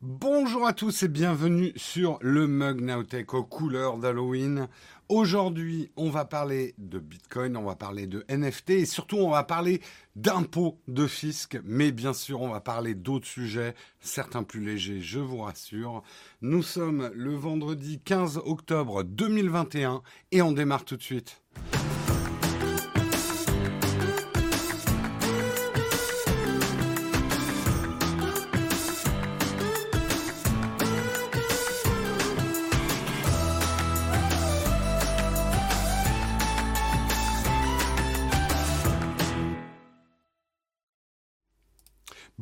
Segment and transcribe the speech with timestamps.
[0.00, 4.68] Bonjour à tous et bienvenue sur le Mug Nowtech aux couleurs d'Halloween.
[5.08, 9.42] Aujourd'hui, on va parler de Bitcoin, on va parler de NFT et surtout on va
[9.42, 9.80] parler
[10.14, 15.18] d'impôts de fisc, mais bien sûr on va parler d'autres sujets, certains plus légers, je
[15.18, 16.04] vous rassure.
[16.42, 21.42] Nous sommes le vendredi 15 octobre 2021 et on démarre tout de suite.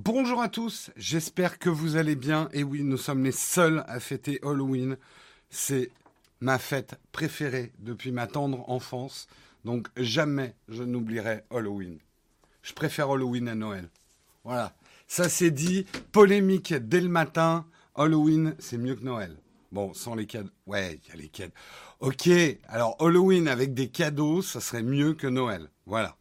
[0.06, 2.48] Bonjour à tous, j'espère que vous allez bien.
[2.52, 4.98] Et oui, nous sommes les seuls à fêter Halloween.
[5.50, 5.90] C'est
[6.40, 9.26] ma fête préférée depuis ma tendre enfance.
[9.64, 11.98] Donc jamais je n'oublierai Halloween.
[12.62, 13.88] Je préfère Halloween à Noël.
[14.44, 14.76] Voilà.
[15.08, 15.86] Ça c'est dit.
[16.12, 17.66] Polémique dès le matin.
[17.96, 19.36] Halloween, c'est mieux que Noël.
[19.72, 20.50] Bon, sans les cadeaux.
[20.68, 21.52] Ouais, il y a les cadeaux.
[21.98, 22.30] Ok,
[22.68, 25.68] alors Halloween avec des cadeaux, ça serait mieux que Noël.
[25.84, 26.16] Voilà.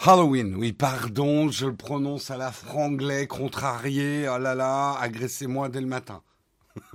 [0.00, 5.80] Halloween, oui, pardon, je le prononce à la franglais, contrarié, oh là là, agressez-moi dès
[5.80, 6.22] le matin.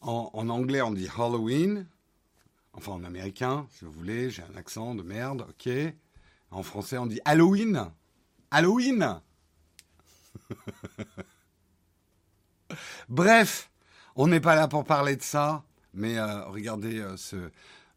[0.00, 1.86] en, en, anglais, on dit Halloween,
[2.72, 5.68] enfin en américain, si vous voulez, j'ai un accent de merde, ok.
[6.50, 7.92] En français, on dit Halloween.
[8.50, 9.20] Halloween
[13.08, 13.70] Bref,
[14.16, 15.62] on n'est pas là pour parler de ça.
[15.96, 17.50] Mais euh, regardez euh, ce.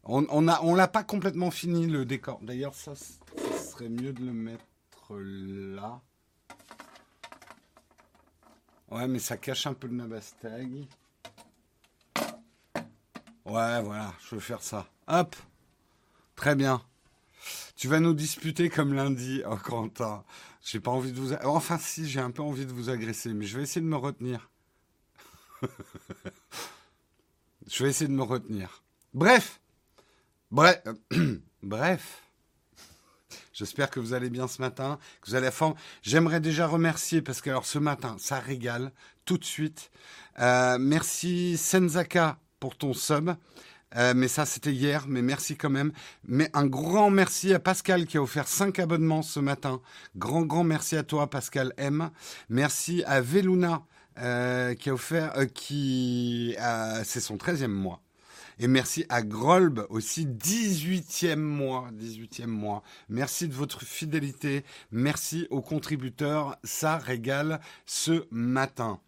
[0.04, 2.40] On on, a, on l'a pas complètement fini le décor.
[2.42, 4.64] D'ailleurs, ça, ça, serait mieux de le mettre
[5.10, 6.00] là.
[8.90, 10.86] Ouais, mais ça cache un peu le Nabastag.
[13.44, 14.86] Ouais, voilà, je veux faire ça.
[15.06, 15.36] Hop
[16.36, 16.82] Très bien.
[17.76, 20.24] Tu vas nous disputer comme lundi, oh Quentin.
[20.62, 21.32] J'ai pas envie de vous...
[21.44, 23.96] Enfin si, j'ai un peu envie de vous agresser, mais je vais essayer de me
[23.96, 24.50] retenir.
[27.70, 28.82] Je vais essayer de me retenir.
[29.14, 29.60] Bref,
[30.50, 30.82] bref,
[31.62, 32.22] bref.
[33.52, 35.74] J'espère que vous allez bien ce matin, que vous allez à forme.
[36.02, 38.90] J'aimerais déjà remercier parce que alors ce matin, ça régale
[39.24, 39.92] tout de suite.
[40.40, 43.30] Euh, merci Senzaka pour ton sub.
[43.96, 45.92] Euh, mais ça, c'était hier, mais merci quand même.
[46.24, 49.80] Mais un grand merci à Pascal qui a offert 5 abonnements ce matin.
[50.16, 52.10] Grand, grand merci à toi, Pascal M.
[52.48, 53.82] Merci à Veluna
[54.20, 56.56] euh, qui a offert, euh, qui
[57.04, 58.02] c'est son 13e mois.
[58.62, 62.82] Et merci à Grolb aussi, 18e mois, 18e mois.
[63.08, 64.64] Merci de votre fidélité.
[64.92, 66.58] Merci aux contributeurs.
[66.62, 69.00] Ça régale ce matin.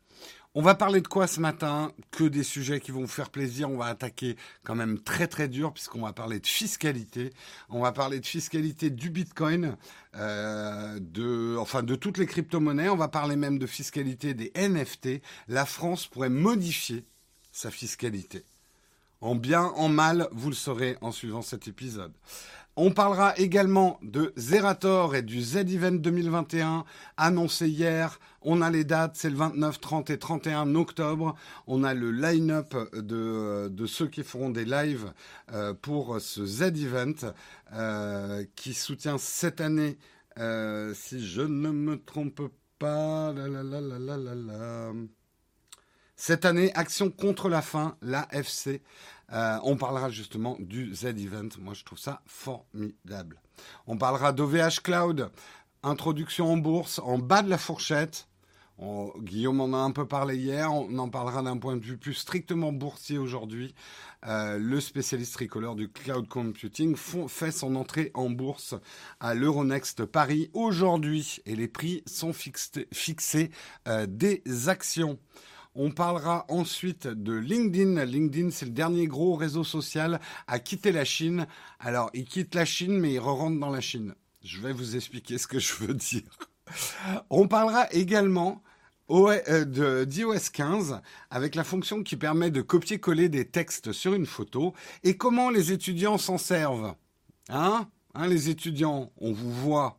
[0.54, 1.92] On va parler de quoi ce matin?
[2.10, 3.70] Que des sujets qui vont vous faire plaisir.
[3.70, 7.32] On va attaquer quand même très très dur puisqu'on va parler de fiscalité.
[7.70, 9.78] On va parler de fiscalité du Bitcoin,
[10.16, 12.90] euh, de, enfin de toutes les crypto-monnaies.
[12.90, 15.22] On va parler même de fiscalité des NFT.
[15.48, 17.06] La France pourrait modifier
[17.50, 18.44] sa fiscalité.
[19.22, 22.12] En bien, en mal, vous le saurez en suivant cet épisode.
[22.74, 26.84] On parlera également de Zerator et du Z-Event 2021
[27.18, 28.18] annoncé hier.
[28.40, 31.34] On a les dates, c'est le 29, 30 et 31 octobre.
[31.66, 35.12] On a le line-up de, de, ceux qui feront des lives
[35.52, 37.34] euh, pour ce Z-Event
[37.74, 39.98] euh, qui soutient cette année,
[40.38, 42.40] euh, si je ne me trompe
[42.78, 43.34] pas,
[46.24, 48.80] cette année, Action contre la faim, l'AFC.
[49.32, 51.48] Euh, on parlera justement du Z-Event.
[51.58, 53.42] Moi, je trouve ça formidable.
[53.88, 55.32] On parlera d'OVH Cloud,
[55.82, 58.28] introduction en bourse, en bas de la fourchette.
[59.18, 60.72] Guillaume en a un peu parlé hier.
[60.72, 63.74] On en parlera d'un point de vue plus strictement boursier aujourd'hui.
[64.28, 68.76] Euh, le spécialiste tricolore du cloud computing fait son entrée en bourse
[69.18, 73.50] à l'Euronext Paris aujourd'hui et les prix sont fixés
[73.88, 75.18] euh, des actions.
[75.74, 78.04] On parlera ensuite de LinkedIn.
[78.04, 81.46] LinkedIn, c'est le dernier gros réseau social à quitter la Chine.
[81.80, 84.14] Alors, il quitte la Chine, mais il re-rentre dans la Chine.
[84.44, 86.22] Je vais vous expliquer ce que je veux dire.
[87.30, 88.62] On parlera également
[89.10, 94.74] euh, d'iOS 15 avec la fonction qui permet de copier-coller des textes sur une photo
[95.04, 96.94] et comment les étudiants s'en servent?
[97.48, 99.98] Hein, hein les étudiants, on vous voit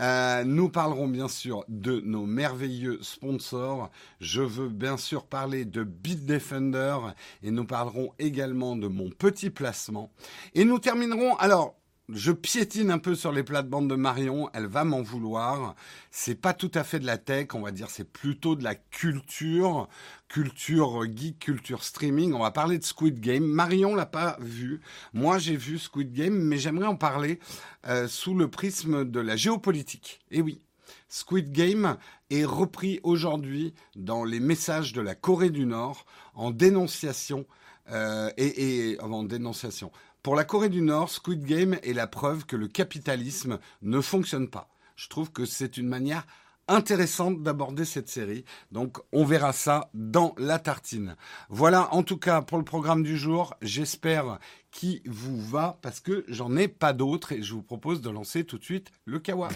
[0.00, 3.90] euh, nous parlerons bien sûr de nos merveilleux sponsors.
[4.20, 6.98] Je veux bien sûr parler de Bitdefender
[7.42, 10.12] et nous parlerons également de mon petit placement.
[10.54, 11.74] Et nous terminerons, alors,
[12.08, 15.74] je piétine un peu sur les plates-bandes de Marion, elle va m'en vouloir.
[16.10, 18.74] C'est pas tout à fait de la tech, on va dire, c'est plutôt de la
[18.74, 19.88] culture,
[20.28, 22.32] culture geek, culture streaming.
[22.32, 23.44] On va parler de Squid Game.
[23.44, 24.80] Marion l'a pas vu.
[25.12, 27.40] Moi, j'ai vu Squid Game, mais j'aimerais en parler
[27.86, 30.20] euh, sous le prisme de la géopolitique.
[30.30, 30.62] Et oui,
[31.10, 31.98] Squid Game
[32.30, 37.46] est repris aujourd'hui dans les messages de la Corée du Nord en dénonciation
[37.90, 39.90] euh, et, et en dénonciation
[40.22, 44.48] pour la Corée du Nord, Squid Game est la preuve que le capitalisme ne fonctionne
[44.48, 44.68] pas.
[44.96, 46.26] Je trouve que c'est une manière
[46.68, 48.44] intéressante d'aborder cette série.
[48.70, 51.16] Donc on verra ça dans la tartine.
[51.48, 53.54] Voilà en tout cas pour le programme du jour.
[53.62, 54.38] J'espère
[54.70, 58.44] qu'il vous va parce que j'en ai pas d'autres et je vous propose de lancer
[58.44, 59.48] tout de suite le kawa.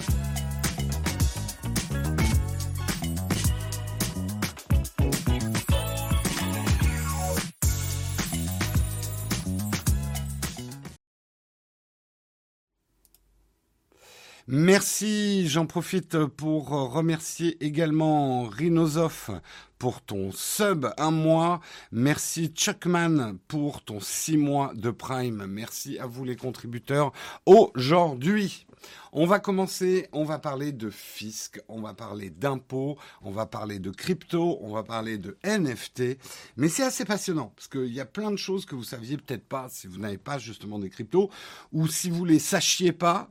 [14.48, 19.30] Merci, j'en profite pour remercier également Rhinosof
[19.78, 21.60] pour ton sub un mois.
[21.92, 25.46] Merci Chuckman pour ton six mois de Prime.
[25.46, 27.12] Merci à vous les contributeurs.
[27.46, 28.66] Aujourd'hui,
[29.12, 33.78] on va commencer, on va parler de fisc, on va parler d'impôts, on va parler
[33.78, 36.18] de crypto, on va parler de NFT.
[36.56, 39.46] Mais c'est assez passionnant parce qu'il y a plein de choses que vous saviez peut-être
[39.46, 41.30] pas si vous n'avez pas justement des cryptos
[41.72, 43.30] ou si vous les sachiez pas.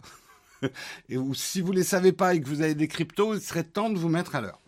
[1.10, 3.64] et si vous ne les savez pas et que vous avez des cryptos, il serait
[3.64, 4.62] temps de vous mettre à l'heure.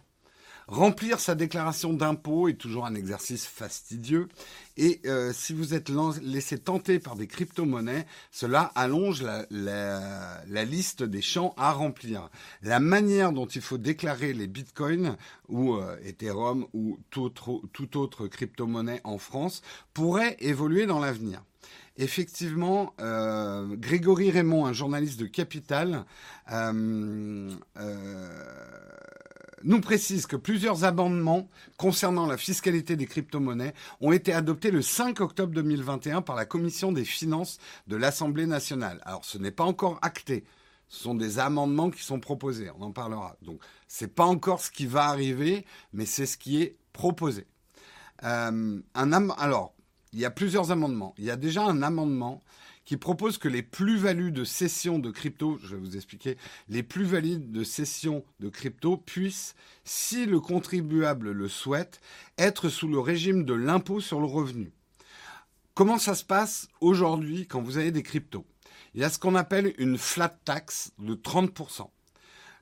[0.67, 4.29] Remplir sa déclaration d'impôt est toujours un exercice fastidieux.
[4.77, 5.91] Et euh, si vous êtes
[6.21, 12.29] laissé tenter par des crypto-monnaies, cela allonge la, liste des champs à remplir.
[12.61, 15.17] La manière dont il faut déclarer les bitcoins
[15.49, 19.61] ou euh, Ethereum ou toute autre crypto-monnaie en France
[19.93, 21.43] pourrait évoluer dans l'avenir
[21.97, 26.05] effectivement, euh, Grégory Raymond, un journaliste de Capital,
[26.51, 28.27] euh, euh,
[29.63, 35.21] nous précise que plusieurs amendements concernant la fiscalité des crypto-monnaies ont été adoptés le 5
[35.21, 38.99] octobre 2021 par la Commission des finances de l'Assemblée nationale.
[39.05, 40.43] Alors, ce n'est pas encore acté.
[40.89, 42.69] Ce sont des amendements qui sont proposés.
[42.77, 43.37] On en parlera.
[43.41, 47.47] Donc, c'est pas encore ce qui va arriver, mais c'est ce qui est proposé.
[48.21, 49.73] alors,
[50.13, 51.13] il y a plusieurs amendements.
[51.17, 52.41] Il y a déjà un amendement
[52.85, 56.37] qui propose que les plus-values de cession de crypto, je vais vous expliquer,
[56.69, 59.55] les plus-values de cession de crypto puissent,
[59.85, 62.01] si le contribuable le souhaite,
[62.37, 64.71] être sous le régime de l'impôt sur le revenu.
[65.73, 68.45] Comment ça se passe aujourd'hui quand vous avez des cryptos?
[68.93, 71.89] Il y a ce qu'on appelle une flat tax de 30%.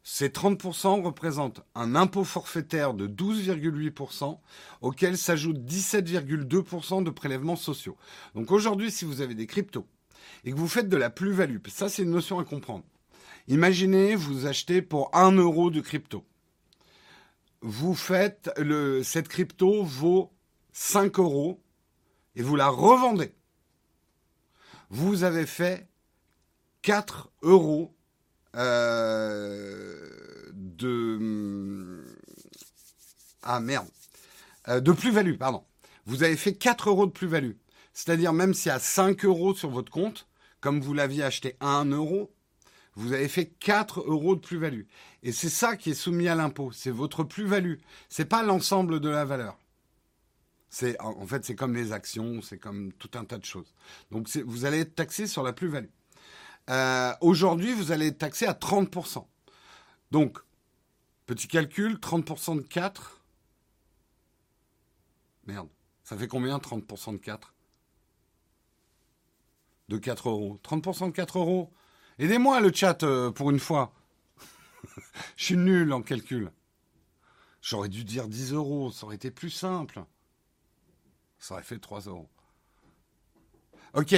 [0.03, 4.39] Ces 30% représentent un impôt forfaitaire de 12,8%
[4.81, 7.97] auquel s'ajoutent 17,2% de prélèvements sociaux.
[8.33, 9.85] Donc aujourd'hui, si vous avez des cryptos
[10.43, 12.83] et que vous faites de la plus-value, ça c'est une notion à comprendre.
[13.47, 16.25] Imaginez, vous achetez pour 1 euro de crypto.
[17.61, 20.31] Vous faites le, cette crypto vaut
[20.73, 21.61] 5 euros
[22.35, 23.33] et vous la revendez.
[24.89, 25.87] Vous avez fait
[26.81, 27.93] 4 euros
[30.53, 32.05] de...
[33.43, 33.87] Ah merde.
[34.67, 35.63] Euh, de plus-value, pardon.
[36.05, 37.53] Vous avez fait 4 euros de plus-value.
[37.93, 40.27] C'est-à-dire même y a 5 euros sur votre compte,
[40.59, 42.31] comme vous l'aviez acheté à 1 euro,
[42.95, 44.83] vous avez fait 4 euros de plus-value.
[45.23, 46.71] Et c'est ça qui est soumis à l'impôt.
[46.71, 47.75] C'est votre plus-value.
[48.09, 49.57] C'est pas l'ensemble de la valeur.
[50.69, 53.73] C'est, en fait, c'est comme les actions, c'est comme tout un tas de choses.
[54.09, 55.89] Donc, vous allez être taxé sur la plus-value.
[56.71, 59.27] Euh, aujourd'hui, vous allez être taxé à 30%.
[60.11, 60.39] Donc,
[61.25, 63.21] petit calcul, 30% de 4.
[65.47, 65.67] Merde,
[66.03, 67.53] ça fait combien 30% de 4
[69.89, 70.59] De 4 euros.
[70.63, 71.73] 30% de 4 euros
[72.19, 73.93] Aidez-moi le chat euh, pour une fois.
[75.35, 76.51] Je suis nul en calcul.
[77.61, 80.03] J'aurais dû dire 10 euros, ça aurait été plus simple.
[81.37, 82.29] Ça aurait fait 3 euros.
[83.93, 84.15] Ok,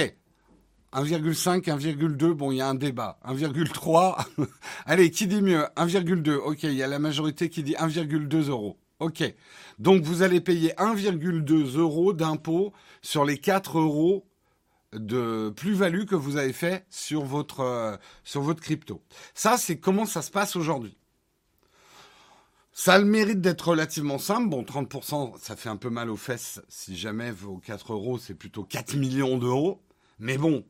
[0.94, 3.18] 1,5, 1,2, bon, il y a un débat.
[3.26, 4.26] 1,3,
[4.86, 5.64] allez, qui dit mieux?
[5.76, 8.78] 1,2, ok, il y a la majorité qui dit 1,2 euros.
[9.00, 9.22] Ok,
[9.78, 12.72] donc vous allez payer 1,2 euros d'impôt
[13.02, 14.24] sur les 4 euros
[14.92, 19.02] de plus-value que vous avez fait sur votre, euh, sur votre crypto.
[19.34, 20.96] Ça, c'est comment ça se passe aujourd'hui.
[22.72, 24.48] Ça a le mérite d'être relativement simple.
[24.48, 26.60] Bon, 30%, ça fait un peu mal aux fesses.
[26.68, 29.80] Si jamais vos 4 euros, c'est plutôt 4 millions d'euros.
[30.18, 30.64] Mais bon,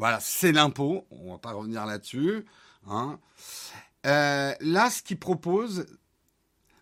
[0.00, 1.06] voilà, c'est l'impôt.
[1.10, 2.46] On va pas revenir là-dessus.
[2.88, 3.20] Hein.
[4.06, 5.86] Euh, là, ce qu'ils proposent,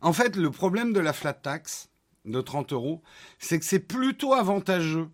[0.00, 1.88] en fait, le problème de la flat tax
[2.24, 3.02] de 30 euros,
[3.40, 5.10] c'est que c'est plutôt avantageux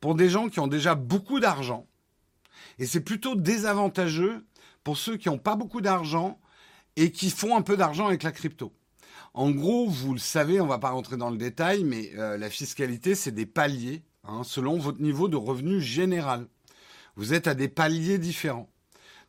[0.00, 1.86] pour des gens qui ont déjà beaucoup d'argent
[2.80, 4.44] et c'est plutôt désavantageux
[4.82, 6.40] pour ceux qui n'ont pas beaucoup d'argent
[6.96, 8.72] et qui font un peu d'argent avec la crypto.
[9.34, 12.38] En gros, vous le savez, on ne va pas rentrer dans le détail, mais euh,
[12.38, 16.48] la fiscalité, c'est des paliers hein, selon votre niveau de revenu général.
[17.16, 18.70] Vous êtes à des paliers différents.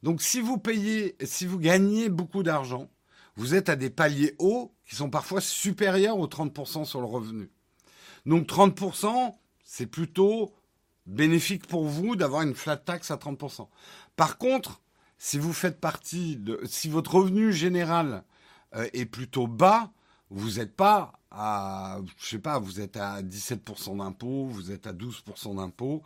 [0.04, 2.90] Donc si vous payez, si vous gagnez beaucoup d'argent,
[3.36, 7.50] vous êtes à des paliers hauts qui sont parfois supérieurs aux 30% sur le revenu.
[8.26, 10.54] Donc 30%, c'est plutôt
[11.06, 13.68] bénéfique pour vous d'avoir une flat tax à 30%.
[14.16, 14.82] Par contre,
[15.18, 18.24] si vous faites partie de, si votre revenu général
[18.76, 19.92] euh, est plutôt bas,
[20.30, 24.94] vous n'êtes pas à, je sais pas, vous êtes à 17% d'impôt, vous êtes à
[24.94, 26.02] 12% d'impôt,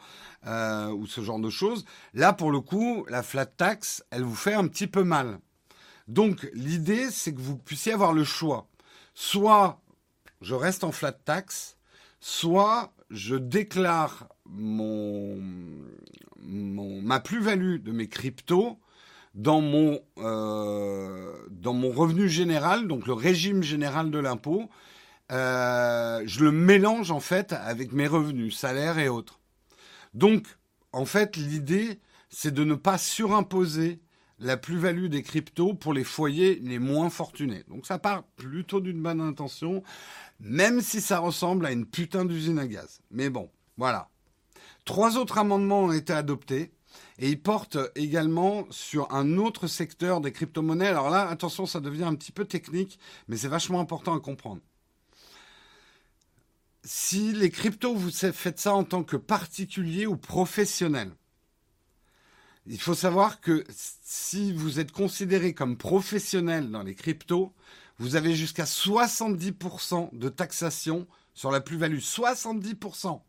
[0.45, 1.85] euh, ou ce genre de choses.
[2.13, 5.39] Là, pour le coup, la flat tax, elle vous fait un petit peu mal.
[6.07, 8.67] Donc, l'idée, c'est que vous puissiez avoir le choix.
[9.13, 9.79] Soit
[10.41, 11.77] je reste en flat tax,
[12.19, 15.41] soit je déclare mon,
[16.41, 18.77] ma plus-value de mes cryptos
[19.33, 24.69] dans mon, euh, dans mon revenu général, donc le régime général de l'impôt,
[25.31, 29.39] euh, je le mélange en fait avec mes revenus, salaires et autres.
[30.13, 30.45] Donc,
[30.91, 34.01] en fait, l'idée, c'est de ne pas surimposer
[34.39, 37.63] la plus-value des cryptos pour les foyers les moins fortunés.
[37.67, 39.83] Donc ça part plutôt d'une bonne intention,
[40.39, 43.01] même si ça ressemble à une putain d'usine à gaz.
[43.11, 44.09] Mais bon, voilà.
[44.83, 46.71] Trois autres amendements ont été adoptés.
[47.19, 50.87] Et ils portent également sur un autre secteur des crypto-monnaies.
[50.87, 54.61] Alors là, attention, ça devient un petit peu technique, mais c'est vachement important à comprendre.
[56.83, 61.11] Si les cryptos, vous faites ça en tant que particulier ou professionnel,
[62.65, 67.53] il faut savoir que si vous êtes considéré comme professionnel dans les cryptos,
[67.97, 71.99] vous avez jusqu'à 70% de taxation sur la plus-value.
[71.99, 73.21] 70%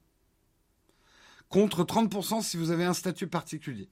[1.49, 3.89] contre 30% si vous avez un statut particulier.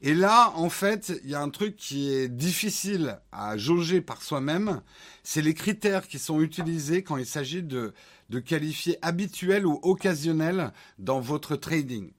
[0.00, 4.22] Et là, en fait, il y a un truc qui est difficile à jauger par
[4.22, 4.80] soi-même,
[5.24, 7.92] c'est les critères qui sont utilisés quand il s'agit de,
[8.28, 12.12] de qualifier habituel ou occasionnel dans votre trading.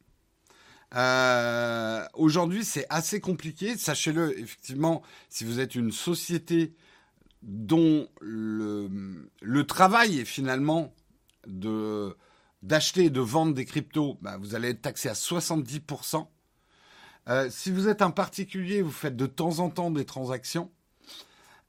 [0.96, 3.78] Euh, Aujourd'hui, c'est assez compliqué.
[3.78, 6.74] Sachez-le, effectivement, si vous êtes une société
[7.42, 10.94] dont le, travail est finalement
[11.48, 16.28] d'acheter et de vendre des cryptos, bah, vous allez être taxé à 70%.
[17.28, 20.72] Euh, si vous êtes un particulier, vous faites de temps en temps des transactions,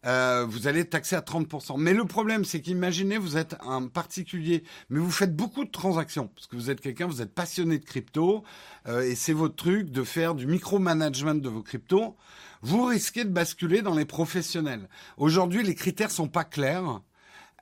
[0.07, 1.79] euh, vous allez être taxé à 30%.
[1.79, 6.29] Mais le problème, c'est qu'imaginez, vous êtes un particulier, mais vous faites beaucoup de transactions,
[6.29, 8.43] parce que vous êtes quelqu'un, vous êtes passionné de crypto,
[8.89, 12.17] euh, et c'est votre truc de faire du micromanagement de vos cryptos.
[12.63, 14.89] Vous risquez de basculer dans les professionnels.
[15.17, 17.01] Aujourd'hui, les critères sont pas clairs.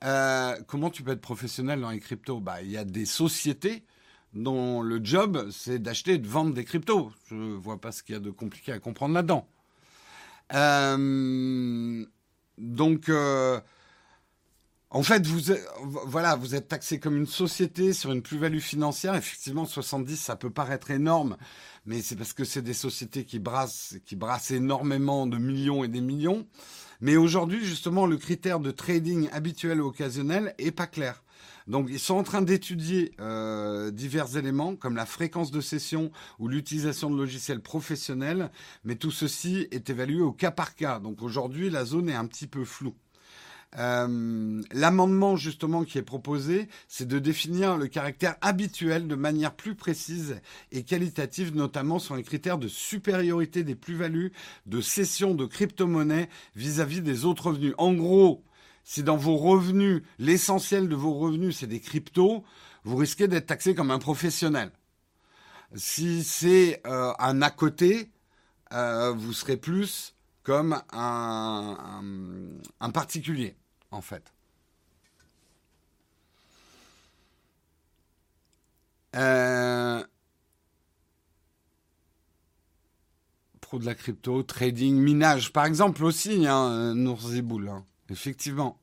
[0.03, 2.39] Euh, comment tu peux être professionnel dans les cryptos?
[2.39, 3.83] Bah, il y a des sociétés
[4.33, 7.11] dont le job c'est d'acheter et de vendre des cryptos.
[7.29, 9.47] Je vois pas ce qu'il y a de compliqué à comprendre là-dedans.
[10.53, 12.05] Euh,
[12.59, 13.59] donc, euh,
[14.89, 15.53] en fait, vous,
[16.05, 19.15] voilà, vous êtes taxé comme une société sur une plus-value financière.
[19.15, 21.37] Effectivement, 70, ça peut paraître énorme,
[21.85, 25.87] mais c'est parce que c'est des sociétés qui brassent, qui brassent énormément de millions et
[25.87, 26.47] des millions.
[27.01, 31.23] Mais aujourd'hui, justement, le critère de trading habituel ou occasionnel est pas clair.
[31.69, 36.47] Donc, ils sont en train d'étudier euh, divers éléments comme la fréquence de session ou
[36.47, 38.49] l'utilisation de logiciels professionnels,
[38.83, 40.99] mais tout ceci est évalué au cas par cas.
[40.99, 42.95] Donc, aujourd'hui, la zone est un petit peu floue.
[43.77, 49.75] Euh, l'amendement justement qui est proposé, c'est de définir le caractère habituel de manière plus
[49.75, 54.31] précise et qualitative, notamment sur les critères de supériorité des plus-values
[54.65, 57.75] de cession de crypto-monnaies vis-à-vis des autres revenus.
[57.77, 58.43] En gros,
[58.83, 62.43] si dans vos revenus, l'essentiel de vos revenus, c'est des cryptos,
[62.83, 64.71] vous risquez d'être taxé comme un professionnel.
[65.75, 68.11] Si c'est euh, un à côté,
[68.73, 72.01] euh, vous serez plus comme un,
[72.91, 73.55] particulier,
[73.91, 74.33] en fait.
[79.15, 80.03] Euh,
[83.61, 86.95] pro de la crypto, trading, minage, par exemple aussi, hein.
[86.95, 87.85] Hein.
[88.09, 88.79] Effectivement,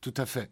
[0.00, 0.50] tout à fait.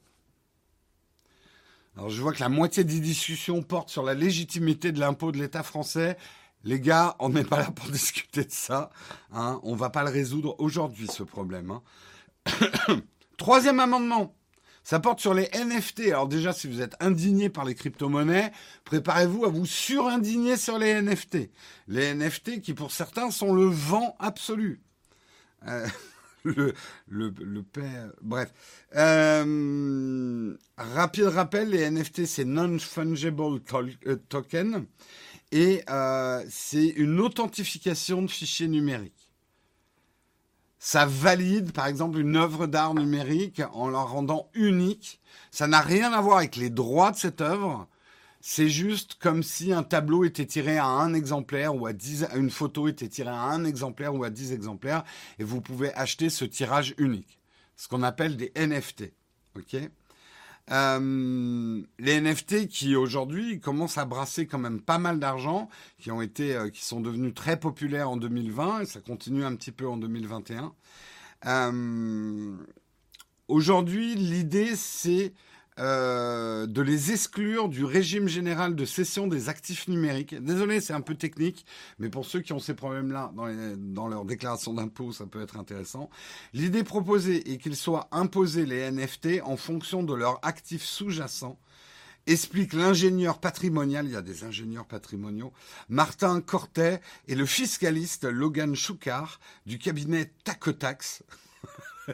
[1.96, 5.38] Alors je vois que la moitié des discussions portent sur la légitimité de l'impôt de
[5.38, 6.16] l'État français
[6.64, 8.90] les gars, on n'est pas là pour discuter de ça.
[9.32, 9.60] Hein.
[9.62, 11.70] On va pas le résoudre aujourd'hui, ce problème.
[11.70, 11.82] Hein.
[13.36, 14.34] Troisième amendement.
[14.82, 16.08] Ça porte sur les NFT.
[16.08, 18.52] Alors déjà, si vous êtes indigné par les crypto-monnaies,
[18.84, 21.50] préparez-vous à vous surindigner sur les NFT.
[21.88, 24.82] Les NFT qui, pour certains, sont le vent absolu.
[25.66, 25.86] Euh,
[26.44, 28.10] le, père...
[28.20, 28.52] Bref.
[28.96, 33.60] Euh, rapide rappel, les NFT, c'est Non-Fungible
[34.06, 34.86] euh, Token.
[35.52, 39.30] et euh, c'est une authentification de fichiers numériques.
[40.78, 45.18] Ça valide, par exemple, une œuvre d'art numérique en la rendant unique.
[45.50, 47.88] Ça n'a rien à voir avec les droits de cette œuvre.
[48.46, 52.50] C'est juste comme si un tableau était tiré à un exemplaire ou à 10, une
[52.50, 55.02] photo était tirée à un exemplaire ou à 10 exemplaires
[55.38, 57.40] et vous pouvez acheter ce tirage unique.
[57.74, 59.14] Ce qu'on appelle des NFT.
[59.56, 59.76] OK?
[60.70, 66.68] Euh, les NFT qui aujourd'hui commencent à brasser quand même pas mal d'argent, qui euh,
[66.68, 70.74] qui sont devenus très populaires en 2020 et ça continue un petit peu en 2021.
[71.46, 72.54] Euh,
[73.48, 75.32] aujourd'hui, l'idée c'est
[75.80, 80.34] euh, de les exclure du régime général de cession des actifs numériques.
[80.34, 81.66] Désolé, c'est un peu technique,
[81.98, 85.56] mais pour ceux qui ont ces problèmes-là dans, dans, leur déclaration d'impôt, ça peut être
[85.56, 86.10] intéressant.
[86.52, 91.58] L'idée proposée est qu'ils soient imposés les NFT en fonction de leurs actifs sous-jacents
[92.26, 95.52] explique l'ingénieur patrimonial, il y a des ingénieurs patrimoniaux,
[95.88, 101.22] Martin Cortet et le fiscaliste Logan Choukar du cabinet Tacotax.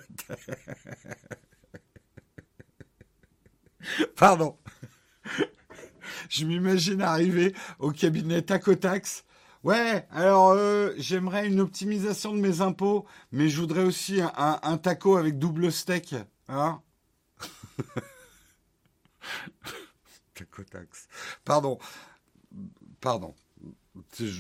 [4.17, 4.57] Pardon.
[6.29, 9.25] Je m'imagine arriver au cabinet Tacotax.
[9.63, 15.17] Ouais, alors euh, j'aimerais une optimisation de mes impôts, mais je voudrais aussi un, taco
[15.19, 16.15] avec double steak.
[16.49, 16.81] Hein
[20.35, 21.09] Tacotax.
[21.45, 21.79] Pardon.
[23.01, 23.35] Pardon.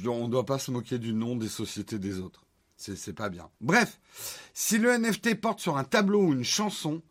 [0.07, 2.47] On ne doit pas se moquer du nom des sociétés des autres.
[2.81, 3.51] C'est pas bien.
[3.61, 4.01] Bref,
[4.55, 7.03] si le NFT porte sur un tableau ou une chanson,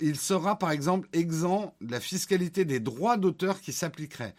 [0.00, 4.34] il sera par exemple exempt de la fiscalité des droits d'auteur qui s'appliqueraient.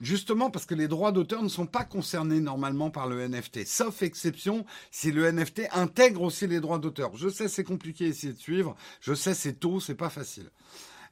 [0.00, 4.02] Justement parce que les droits d'auteur ne sont pas concernés normalement par le NFT, sauf
[4.02, 7.14] exception si le NFT intègre aussi les droits d'auteur.
[7.16, 10.50] Je sais c'est compliqué essayer de suivre, je sais c'est tôt, c'est pas facile.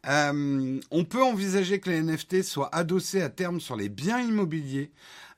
[0.07, 4.91] Euh, on peut envisager que les NFT soient adossés à terme sur les biens immobiliers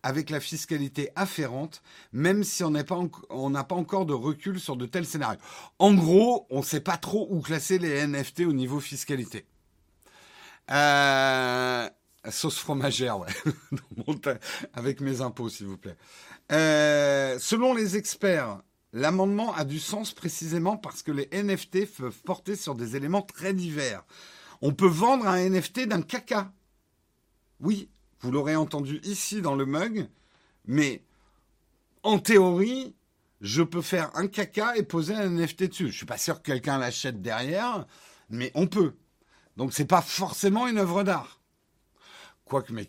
[0.05, 1.83] avec la fiscalité afférente,
[2.13, 2.95] même si on n'a pas,
[3.75, 5.41] encore de recul sur de tels scénarios.
[5.79, 9.47] En gros, on ne sait pas trop où classer les NFT au niveau fiscalité.
[10.71, 11.89] Euh,
[12.31, 13.31] sauce fromagère, ouais.
[14.75, 15.97] avec mes impôts, s'il vous plaît.
[16.53, 18.61] Euh, selon les experts,
[18.93, 23.55] l'amendement a du sens précisément parce que les NFT peuvent porter sur des éléments très
[23.55, 24.05] divers.
[24.61, 26.53] On peut vendre un NFT d'un caca.
[27.61, 27.89] Oui,
[28.25, 30.09] vous l'aurez entendu ici dans le mug,
[30.65, 31.03] mais
[32.03, 32.95] en théorie,
[33.43, 35.89] je peux faire un caca et poser un NFT dessus.
[35.89, 37.87] Je suis pas sûr que quelqu'un l'achète derrière,
[38.31, 38.95] mais on peut.
[39.59, 41.39] Donc c'est pas forcément une œuvre d'art.
[42.47, 42.89] Quoique, mais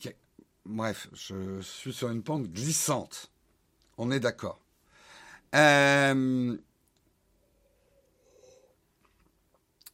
[0.66, 3.30] bref, je suis sur une pente glissante.
[3.98, 4.62] On est d'accord.
[5.54, 6.58] Euh,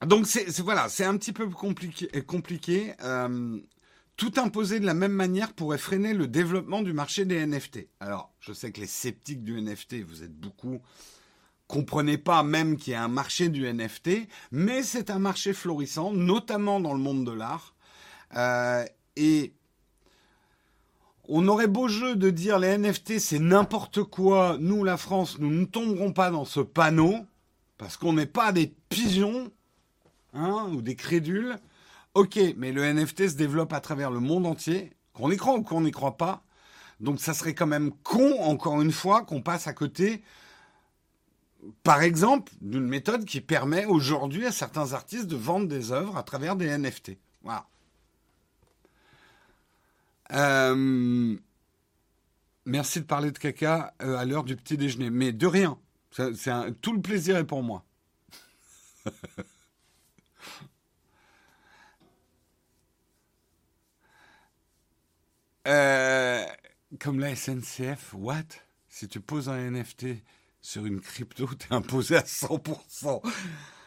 [0.05, 2.21] donc c'est voilà, c'est un petit peu compliqué.
[2.21, 2.93] compliqué.
[3.01, 3.59] Euh,
[4.17, 7.87] tout imposer de la même manière pourrait freiner le développement du marché des NFT.
[7.99, 10.81] Alors, je sais que les sceptiques du NFT, vous êtes beaucoup,
[11.67, 16.11] comprenez pas même qu'il y a un marché du NFT, mais c'est un marché florissant,
[16.11, 17.75] notamment dans le monde de l'art.
[18.35, 19.53] Euh, et
[21.27, 25.49] on aurait beau jeu de dire les NFT c'est n'importe quoi, nous la France, nous
[25.49, 27.25] ne tomberons pas dans ce panneau,
[27.77, 29.51] parce qu'on n'est pas des pigeons,
[30.33, 31.57] hein, ou des crédules.
[32.13, 35.63] Ok, mais le NFT se développe à travers le monde entier, qu'on y croit ou
[35.63, 36.43] qu'on n'y croit pas.
[36.99, 40.21] Donc ça serait quand même con, encore une fois, qu'on passe à côté,
[41.83, 46.23] par exemple, d'une méthode qui permet aujourd'hui à certains artistes de vendre des œuvres à
[46.23, 47.17] travers des NFT.
[47.43, 47.67] Voilà.
[50.33, 51.35] Euh,
[52.65, 55.77] merci de parler de caca euh, à l'heure du petit déjeuner, mais de rien.
[56.81, 57.83] Tout le plaisir est pour moi.
[65.67, 66.43] Euh,
[66.99, 68.43] comme la SNCF, what?
[68.89, 70.07] Si tu poses un NFT
[70.61, 73.21] sur une crypto, t'es imposé à 100%.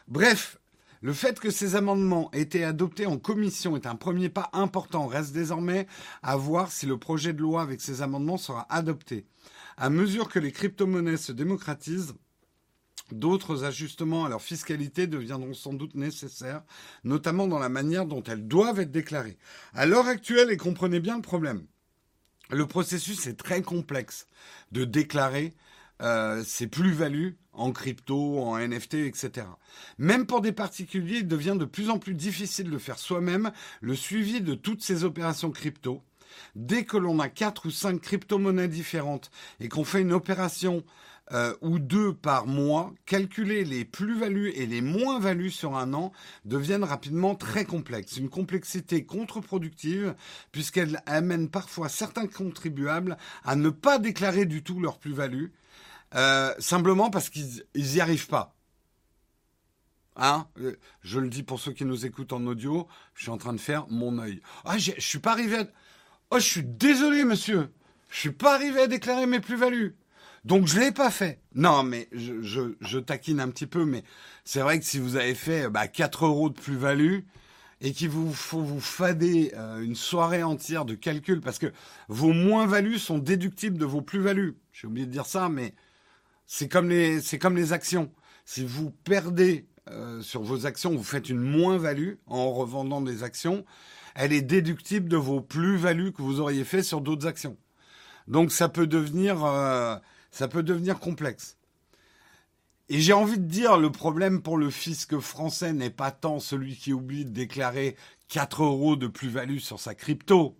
[0.09, 0.59] Bref,
[1.03, 5.07] le fait que ces amendements aient été adoptés en commission est un premier pas important.
[5.07, 5.87] Reste désormais
[6.23, 9.27] à voir si le projet de loi avec ces amendements sera adopté.
[9.77, 12.15] À mesure que les crypto-monnaies se démocratisent,
[13.13, 16.63] D'autres ajustements à leur fiscalité deviendront sans doute nécessaires,
[17.05, 19.37] notamment dans la manière dont elles doivent être déclarées.
[19.75, 21.67] À l'heure actuelle, et comprenez bien le problème,
[22.51, 24.27] le processus est très complexe
[24.73, 25.55] de déclarer
[26.03, 29.47] euh, ses plus-values en crypto, en NFT, etc.
[29.99, 33.95] Même pour des particuliers, il devient de plus en plus difficile de faire soi-même le
[33.95, 36.03] suivi de toutes ces opérations crypto
[36.55, 40.85] Dès que l'on a quatre ou cinq crypto-monnaies différentes et qu'on fait une opération
[41.33, 46.13] euh, ou deux par mois, calculer les plus-values et les moins-values sur un an
[46.45, 48.19] deviennent rapidement très complexes.
[48.19, 50.15] Une complexité contre-productive
[50.53, 55.47] puisqu'elle amène parfois certains contribuables à ne pas déclarer du tout leur plus-value,
[56.15, 58.55] euh, simplement parce qu'ils n'y arrivent pas.
[60.17, 60.47] Hein?
[60.61, 63.53] Euh, je le dis pour ceux qui nous écoutent en audio, je suis en train
[63.53, 64.41] de faire mon œil.
[64.65, 65.67] Ah, je suis pas arrivé à...
[66.31, 67.71] Oh, je suis désolé, monsieur.
[68.11, 69.97] Je suis pas arrivé à déclarer mes plus-values.
[70.45, 71.41] Donc je l'ai pas fait.
[71.55, 74.05] Non, mais je, je, je taquine un petit peu, mais
[74.45, 77.21] c'est vrai que si vous avez fait bah, 4 euros de plus-value
[77.81, 81.73] et qu'il vous faut vous fader euh, une soirée entière de calcul, parce que
[82.09, 84.57] vos moins-values sont déductibles de vos plus-values.
[84.73, 85.75] J'ai oublié de dire ça, mais
[86.47, 88.11] c'est comme les, c'est comme les actions.
[88.45, 93.65] Si vous perdez euh, sur vos actions, vous faites une moins-value en revendant des actions,
[94.15, 97.57] elle est déductible de vos plus-values que vous auriez fait sur d'autres actions.
[98.29, 99.97] Donc ça peut devenir euh,
[100.35, 101.57] ça peut devenir complexe.
[102.89, 106.77] Et j'ai envie de dire, le problème pour le fisc français n'est pas tant celui
[106.77, 107.97] qui oublie de déclarer
[108.29, 110.59] 4 euros de plus-value sur sa crypto,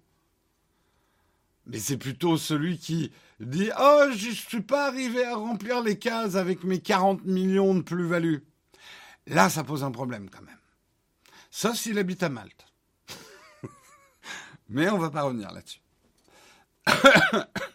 [1.67, 3.11] mais c'est plutôt celui qui
[3.41, 7.75] dit Oh, je ne suis pas arrivé à remplir les cases avec mes 40 millions
[7.75, 8.39] de plus-value.
[9.27, 10.55] Là, ça pose un problème quand même.
[11.51, 12.67] Sauf s'il habite à Malte.
[14.69, 15.81] mais on va pas revenir là-dessus.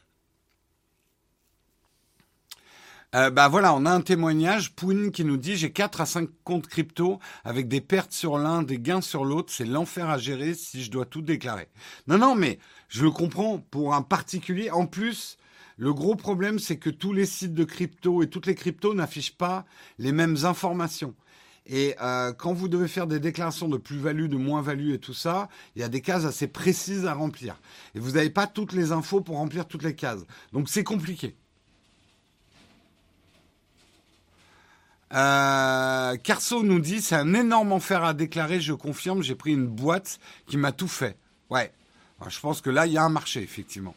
[3.15, 6.29] Euh, bah voilà, on a un témoignage, Poun qui nous dit j'ai 4 à 5
[6.43, 10.53] comptes crypto avec des pertes sur l'un, des gains sur l'autre, c'est l'enfer à gérer
[10.53, 11.69] si je dois tout déclarer.
[12.05, 14.69] Non, non, mais je le comprends pour un particulier.
[14.69, 15.37] En plus,
[15.77, 19.35] le gros problème, c'est que tous les sites de crypto et toutes les cryptos n'affichent
[19.37, 19.65] pas
[19.97, 21.15] les mêmes informations.
[21.65, 25.49] Et euh, quand vous devez faire des déclarations de plus-value, de moins-value et tout ça,
[25.75, 27.59] il y a des cases assez précises à remplir.
[27.95, 30.25] Et vous n'avez pas toutes les infos pour remplir toutes les cases.
[30.53, 31.35] Donc c'est compliqué.
[35.13, 39.67] Euh, Carso nous dit c'est un énorme enfer à déclarer, je confirme, j'ai pris une
[39.67, 41.17] boîte qui m'a tout fait.
[41.49, 41.71] Ouais,
[42.27, 43.95] je pense que là, il y a un marché, effectivement.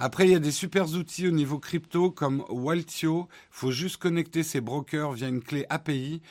[0.00, 3.26] Après, il y a des super outils au niveau crypto comme Waltio.
[3.30, 6.22] Il faut juste connecter ses brokers via une clé API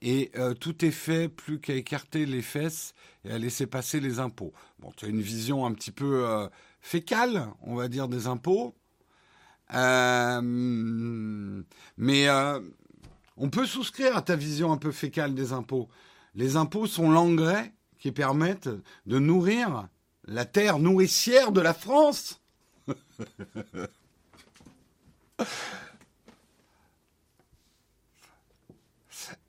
[0.00, 4.18] et euh, tout est fait plus qu'à écarter les fesses et à laisser passer les
[4.18, 4.52] impôts.
[4.80, 6.48] Bon, tu as une vision un petit peu euh,
[6.80, 8.74] fécale, on va dire, des impôts.
[9.74, 11.62] Euh,
[11.96, 12.60] mais euh,
[13.36, 15.88] on peut souscrire à ta vision un peu fécale des impôts.
[16.34, 18.70] Les impôts sont l'engrais qui permettent
[19.06, 19.88] de nourrir
[20.26, 22.40] la terre nourricière de la France.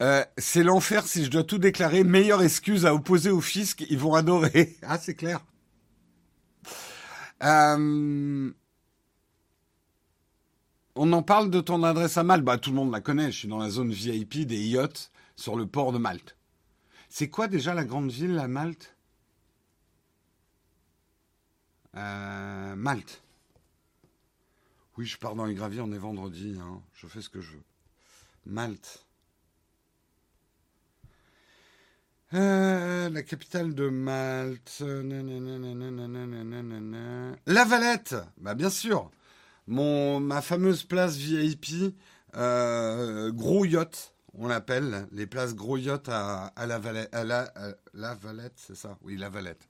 [0.02, 2.04] Euh, c'est l'enfer si je dois tout déclarer.
[2.04, 4.76] Meilleure excuse à opposer au fisc, ils vont adorer.
[4.84, 5.40] Ah, c'est clair.
[10.96, 12.44] On en parle de ton adresse à Malte.
[12.44, 13.32] Bah, tout le monde la connaît.
[13.32, 16.38] Je suis dans la zone VIP des yachts sur le port de Malte.
[17.10, 18.96] C'est quoi déjà la grande ville à Malte?
[21.96, 23.22] Euh, Malte.
[24.98, 26.58] Oui, je pars dans les graviers, on est vendredi.
[26.62, 26.82] Hein.
[26.94, 27.64] Je fais ce que je veux.
[28.46, 29.06] Malte.
[32.34, 34.84] Euh, la capitale de Malte.
[37.46, 38.16] La Valette.
[38.38, 39.12] Bah bien sûr
[39.68, 41.96] mon, ma fameuse place VIP,
[42.36, 46.80] euh, gros yacht, on l'appelle, les places gros yacht à, la
[48.16, 48.98] Valette, c'est ça?
[49.04, 49.68] Oui, la Valette.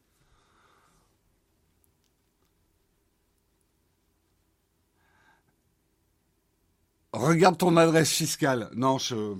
[7.13, 8.69] Regarde ton adresse fiscale.
[8.73, 9.36] Non, je,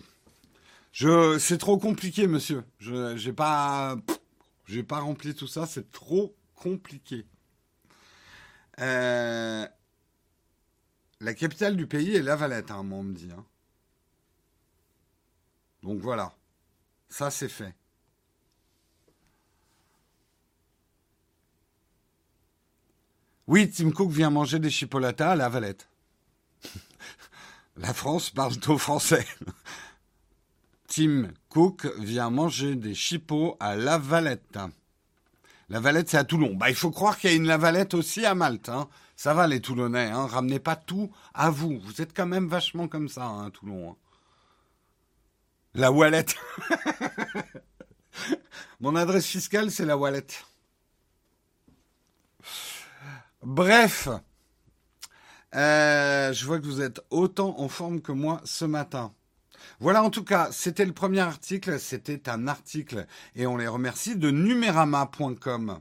[0.92, 2.64] je, c'est trop compliqué, monsieur.
[2.78, 3.96] Je, j'ai pas,
[4.88, 5.66] pas rempli tout ça.
[5.66, 7.26] C'est trop compliqué.
[8.80, 9.68] Euh,
[11.24, 13.30] la capitale du pays est La Valette, hein, on me dit.
[13.32, 13.46] Hein.
[15.82, 16.36] Donc voilà,
[17.08, 17.74] ça c'est fait.
[23.48, 25.88] Oui, Tim Cook vient manger des chipolatas à La Valette.
[27.78, 29.26] La France parle au français.
[30.88, 34.58] Tim Cook vient manger des chipots à La Valette.
[35.70, 36.54] La Valette, c'est à Toulon.
[36.54, 38.70] Bah, il faut croire qu'il y a une La Valette aussi à Malte.
[38.70, 38.88] Hein.
[39.24, 40.28] Ça va les Toulonnais, hein.
[40.28, 41.80] ramenez pas tout à vous.
[41.80, 43.92] Vous êtes quand même vachement comme ça, hein, Toulon.
[43.92, 43.96] Hein.
[45.76, 46.26] La wallet.
[48.82, 50.28] Mon adresse fiscale, c'est la wallet.
[53.42, 54.10] Bref,
[55.56, 59.14] euh, je vois que vous êtes autant en forme que moi ce matin.
[59.80, 61.80] Voilà, en tout cas, c'était le premier article.
[61.80, 63.08] C'était un article,
[63.38, 65.80] et on les remercie, de numerama.com.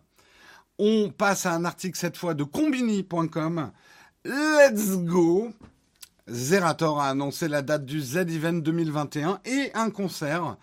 [0.84, 3.70] On passe à un article cette fois de combini.com.
[4.24, 5.52] Let's go
[6.28, 10.56] Zerator a annoncé la date du Z-Event 2021 et un concert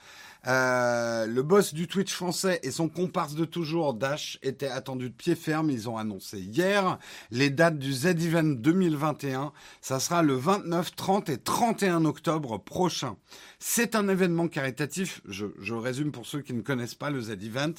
[0.48, 5.14] euh, le boss du Twitch français et son comparse de toujours, Dash, étaient attendus de
[5.14, 5.70] pied ferme.
[5.70, 6.98] Ils ont annoncé hier
[7.32, 9.52] les dates du Z-Event 2021.
[9.82, 13.18] Ça sera le 29, 30 et 31 octobre prochain.
[13.62, 17.74] C'est un événement caritatif, je, je, résume pour ceux qui ne connaissent pas le Z-Event,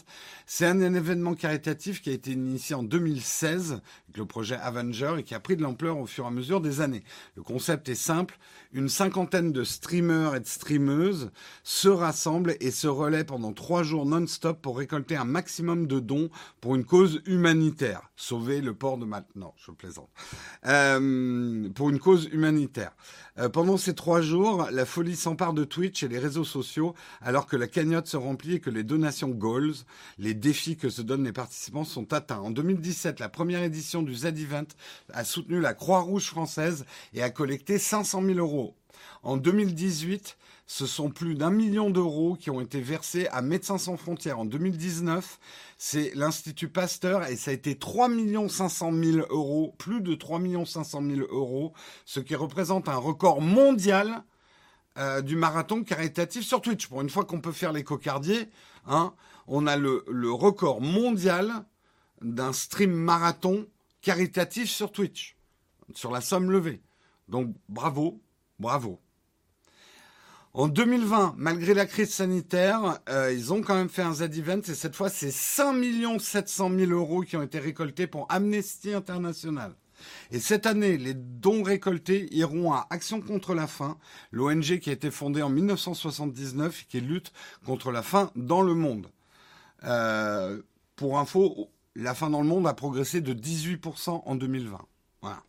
[0.45, 5.23] c'est un, événement caritatif qui a été initié en 2016 avec le projet Avenger et
[5.23, 7.03] qui a pris de l'ampleur au fur et à mesure des années.
[7.35, 8.39] Le concept est simple,
[8.75, 11.31] une cinquantaine de streamers et de streameuses
[11.65, 16.29] se rassemblent et se relaient pendant trois jours non-stop pour récolter un maximum de dons
[16.61, 18.03] pour une cause humanitaire.
[18.17, 19.35] Sauver le port de Malte.
[19.35, 20.11] Non, je plaisante.
[20.67, 22.93] Euh, pour une cause humanitaire.
[23.39, 27.47] Euh, pendant ces trois jours, la folie s'empare de Twitch et les réseaux sociaux, alors
[27.47, 29.75] que la cagnotte se remplit et que les donations goals,
[30.19, 32.41] les défis que se donnent les participants, sont atteints.
[32.41, 34.67] En 2017, la première édition du Z-Event
[35.13, 38.75] a soutenu la Croix-Rouge française et a collecté 500 000 euros.
[39.23, 40.37] En 2018,
[40.71, 44.39] ce sont plus d'un million d'euros qui ont été versés à Médecins sans frontières.
[44.39, 45.41] En 2019,
[45.79, 48.09] c'est l'Institut Pasteur et ça a été 3
[48.49, 51.73] 500 000 euros, plus de 3 500 000 euros,
[52.05, 54.23] ce qui représente un record mondial
[54.97, 56.87] euh, du marathon caritatif sur Twitch.
[56.87, 58.49] Pour une fois qu'on peut faire les cocardiers,
[58.87, 59.13] hein,
[59.49, 61.65] on a le, le record mondial
[62.23, 63.67] d'un stream marathon
[64.03, 65.37] caritatif sur Twitch,
[65.97, 66.81] sur la somme levée.
[67.29, 68.21] Donc bravo,
[68.61, 69.01] bravo.
[70.53, 74.75] En 2020, malgré la crise sanitaire, euh, ils ont quand même fait un Z-Event et
[74.75, 79.73] cette fois, c'est 5 700 000 euros qui ont été récoltés pour Amnesty International.
[80.33, 83.97] Et cette année, les dons récoltés iront à Action contre la faim,
[84.33, 87.33] l'ONG qui a été fondée en 1979 et qui lutte
[87.65, 89.07] contre la faim dans le monde.
[89.85, 90.61] Euh,
[90.97, 94.81] pour info, la faim dans le monde a progressé de 18% en 2020.
[95.23, 95.43] Voilà.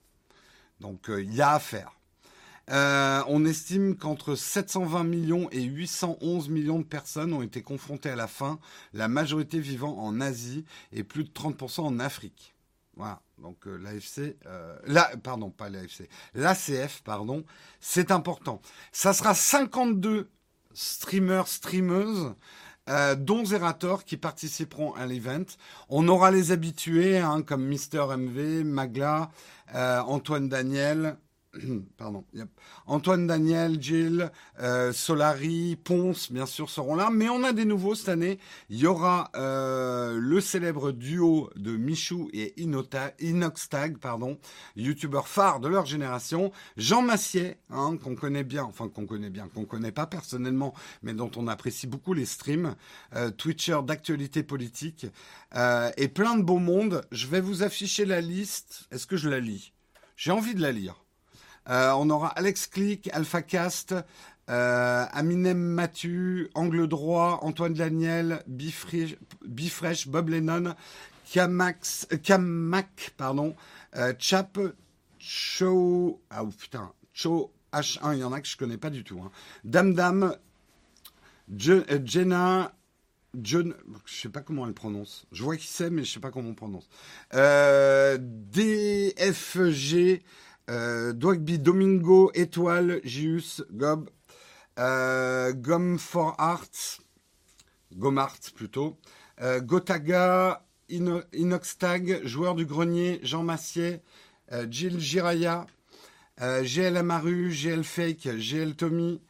[0.80, 2.01] Donc euh, il y a à faire.
[2.72, 8.16] Euh, on estime qu'entre 720 millions et 811 millions de personnes ont été confrontées à
[8.16, 8.60] la faim,
[8.94, 12.56] la majorité vivant en Asie et plus de 30% en Afrique.
[12.96, 13.22] Voilà.
[13.40, 14.78] Donc euh, l'AFC, euh,
[15.24, 17.44] pardon, pas l'AFC, l'ACF, pardon,
[17.80, 18.62] c'est important.
[18.92, 20.30] Ça sera 52
[20.74, 22.36] streamers, streameuses,
[23.18, 25.46] dont Zerator, qui participeront à l'event.
[25.88, 29.32] On aura les habitués, hein, comme Mister MV, Magla,
[29.74, 31.18] Antoine Daniel,
[31.98, 32.24] Pardon.
[32.86, 37.10] Antoine Daniel, Gilles, euh, Solari, Ponce, bien sûr, seront là.
[37.12, 38.40] Mais on a des nouveaux cette année.
[38.70, 44.38] Il y aura euh, le célèbre duo de Michou et Inota, Inoxtag, pardon,
[44.76, 46.52] youtubeur phare de leur génération.
[46.78, 51.14] Jean Massier, hein, qu'on connaît bien, enfin qu'on connaît bien, qu'on connaît pas personnellement, mais
[51.14, 52.76] dont on apprécie beaucoup les streams.
[53.16, 55.08] Euh, Twitcher d'actualité politique.
[55.98, 57.02] et plein de beau monde.
[57.12, 58.88] Je vais vous afficher la liste.
[58.92, 59.74] Est-ce que je la lis?
[60.16, 61.04] J'ai envie de la lire.
[61.70, 63.94] Euh, on aura Alex Click, AlphaCast,
[64.50, 70.74] euh, Aminem Mathieu, Angle Droit, Antoine Daniel, Bifresh, Bob Lennon,
[71.32, 73.56] Kamax, Kamak, pardon,
[73.96, 74.58] euh, Chap,
[75.20, 79.22] Cho, ah putain, Cho H1, il y en a que je connais pas du tout.
[79.24, 79.30] Hein.
[79.64, 80.36] Dame Dame,
[81.56, 82.74] Jenna,
[83.40, 85.28] John, je sais pas comment elle prononce.
[85.32, 86.90] Je vois qui c'est, mais je sais pas comment on prononce.
[87.32, 88.20] DFG,
[90.72, 94.10] euh, Dwagby Domingo, Étoile, Gius, Gob,
[94.80, 97.02] euh, Gom for Arts,
[97.94, 98.98] Gomart plutôt,
[99.42, 104.02] euh, Gotaga, Inoxtag, joueur du grenier, Jean Massier,
[104.54, 105.68] euh, Jill Giraya,
[106.42, 109.22] euh, GL Amaru, GL Fake, GL Tommy,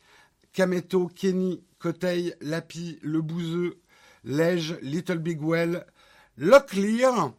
[0.54, 3.80] Kameto, Kenny, Kotei, Lapi, Le Bouzeux,
[4.24, 5.86] Lège, Little Big Well,
[6.38, 7.34] Locklear,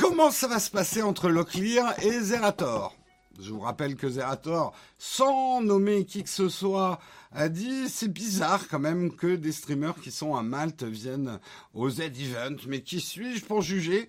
[0.00, 2.96] Comment ça va se passer entre Locklear et Zerator?
[3.38, 7.00] Je vous rappelle que Zerator, sans nommer qui que ce soit,
[7.32, 11.38] a dit c'est bizarre quand même que des streamers qui sont à Malte viennent
[11.74, 14.08] au Z-Event, mais qui suis-je pour juger?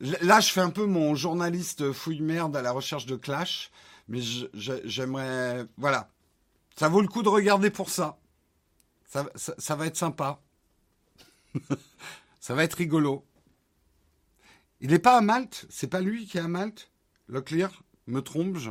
[0.00, 3.70] Là, je fais un peu mon journaliste fouille-merde à la recherche de Clash,
[4.08, 4.20] mais
[4.54, 5.66] j'aimerais...
[5.76, 6.08] Voilà.
[6.76, 8.16] Ça vaut le coup de regarder pour ça.
[9.06, 10.40] Ça, ça va être sympa.
[12.40, 13.22] ça va être rigolo.
[14.80, 15.66] Il n'est pas à Malte?
[15.70, 16.90] C'est pas lui qui est à Malte?
[17.28, 17.82] Locklear?
[18.06, 18.70] Me trompe-je?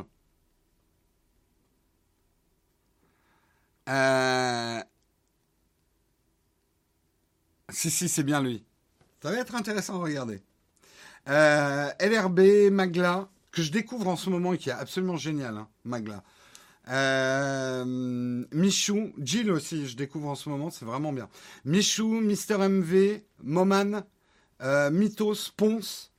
[3.88, 4.80] Euh...
[7.70, 8.64] Si, si, c'est bien lui.
[9.22, 10.40] Ça va être intéressant à regarder.
[11.28, 15.68] Euh, LRB, Magla, que je découvre en ce moment et qui est absolument génial, hein,
[15.84, 16.22] Magla.
[16.88, 21.28] Euh, Michou, Jill aussi, je découvre en ce moment, c'est vraiment bien.
[21.64, 24.04] Michou, Mister MV, Moman,
[24.62, 26.12] euh, Mythos, Ponce,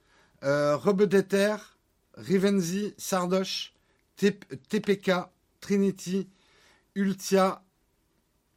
[0.44, 0.78] euh,
[2.18, 3.74] Rivenzi, Sardoche,
[4.16, 5.12] TPK,
[5.60, 6.30] Trinity,
[6.96, 7.62] Ultia,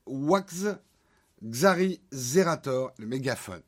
[0.07, 0.67] Wax,
[1.45, 3.63] Xari, Zerator, le mégaphone.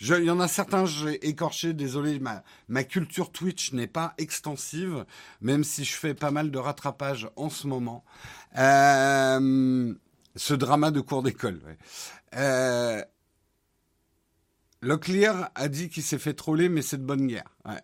[0.00, 5.04] il y en a certains, j'ai écorché, désolé, ma, ma culture Twitch n'est pas extensive,
[5.40, 8.04] même si je fais pas mal de rattrapage en ce moment.
[8.58, 9.94] Euh,
[10.36, 11.60] ce drama de cours d'école.
[12.36, 13.02] Euh,
[14.80, 17.56] Locklear a dit qu'il s'est fait troller, mais c'est de bonne guerre.
[17.64, 17.80] Ouais.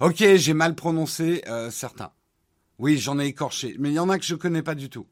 [0.00, 2.12] Ok, j'ai mal prononcé euh, certains.
[2.78, 5.06] Oui, j'en ai écorché, mais il y en a que je connais pas du tout.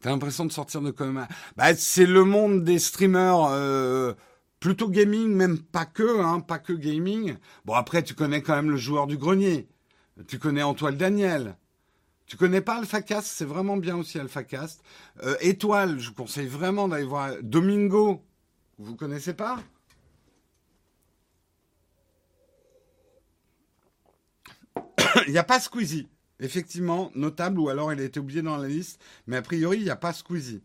[0.00, 1.26] T'as l'impression de sortir de comme
[1.56, 4.14] bah, c'est le monde des streamers euh,
[4.58, 7.36] plutôt gaming, même pas que, hein, pas que gaming.
[7.64, 9.68] Bon après, tu connais quand même le joueur du grenier.
[10.26, 11.56] Tu connais Antoine Daniel.
[12.26, 14.82] Tu connais pas AlphaCast, c'est vraiment bien aussi AlphaCast.
[15.22, 17.32] Euh, Étoile, je vous conseille vraiment d'aller voir.
[17.42, 18.24] Domingo,
[18.78, 19.58] vous connaissez pas?
[25.26, 26.08] Il n'y a pas Squeezie.
[26.40, 29.84] Effectivement, notable, ou alors il a été oublié dans la liste, mais a priori, il
[29.84, 30.60] n'y a pas Squeezie.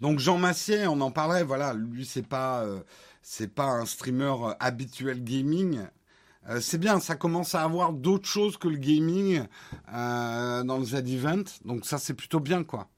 [0.00, 2.80] Donc Jean Massier, on en parlait, voilà, lui c'est pas euh,
[3.22, 5.80] c'est pas un streamer euh, habituel gaming.
[6.48, 9.44] Euh, c'est bien, ça commence à avoir d'autres choses que le gaming
[9.92, 12.88] dans le Z-Event, donc ça c'est plutôt bien quoi.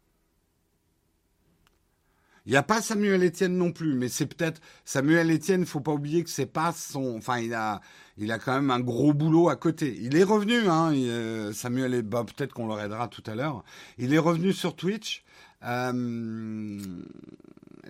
[2.46, 5.62] Il n'y a pas Samuel Etienne non plus, mais c'est peut-être Samuel Etienne.
[5.62, 7.16] Il faut pas oublier que c'est pas son.
[7.16, 7.80] Enfin, il a,
[8.18, 9.98] il a quand même un gros boulot à côté.
[10.00, 10.92] Il est revenu, hein.
[10.94, 13.64] Euh, Samuel et bah, peut-être qu'on le aidera tout à l'heure.
[13.98, 15.24] Il est revenu sur Twitch.
[15.64, 16.78] Euh,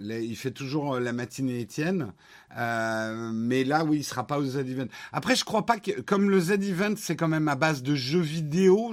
[0.01, 2.13] il fait toujours la matinée Etienne,
[2.57, 4.87] euh, mais là oui, il sera pas au Z Event.
[5.13, 7.95] Après, je crois pas que comme le Z Event, c'est quand même à base de
[7.95, 8.93] jeux vidéo,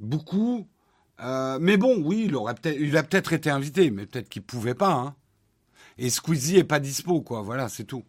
[0.00, 0.66] beaucoup.
[1.20, 4.42] Euh, mais bon, oui, il aurait peut-être, il a peut-être été invité, mais peut-être qu'il
[4.42, 4.92] pouvait pas.
[4.92, 5.14] Hein.
[5.98, 7.40] Et Squeezie est pas dispo, quoi.
[7.40, 8.04] Voilà, c'est tout.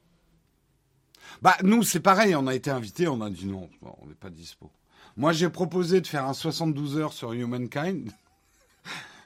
[1.41, 2.35] Bah nous, c'est pareil.
[2.35, 4.71] On a été invité, on a dit non, on n'est pas dispo.
[5.15, 8.11] Moi, j'ai proposé de faire un 72 heures sur Humankind.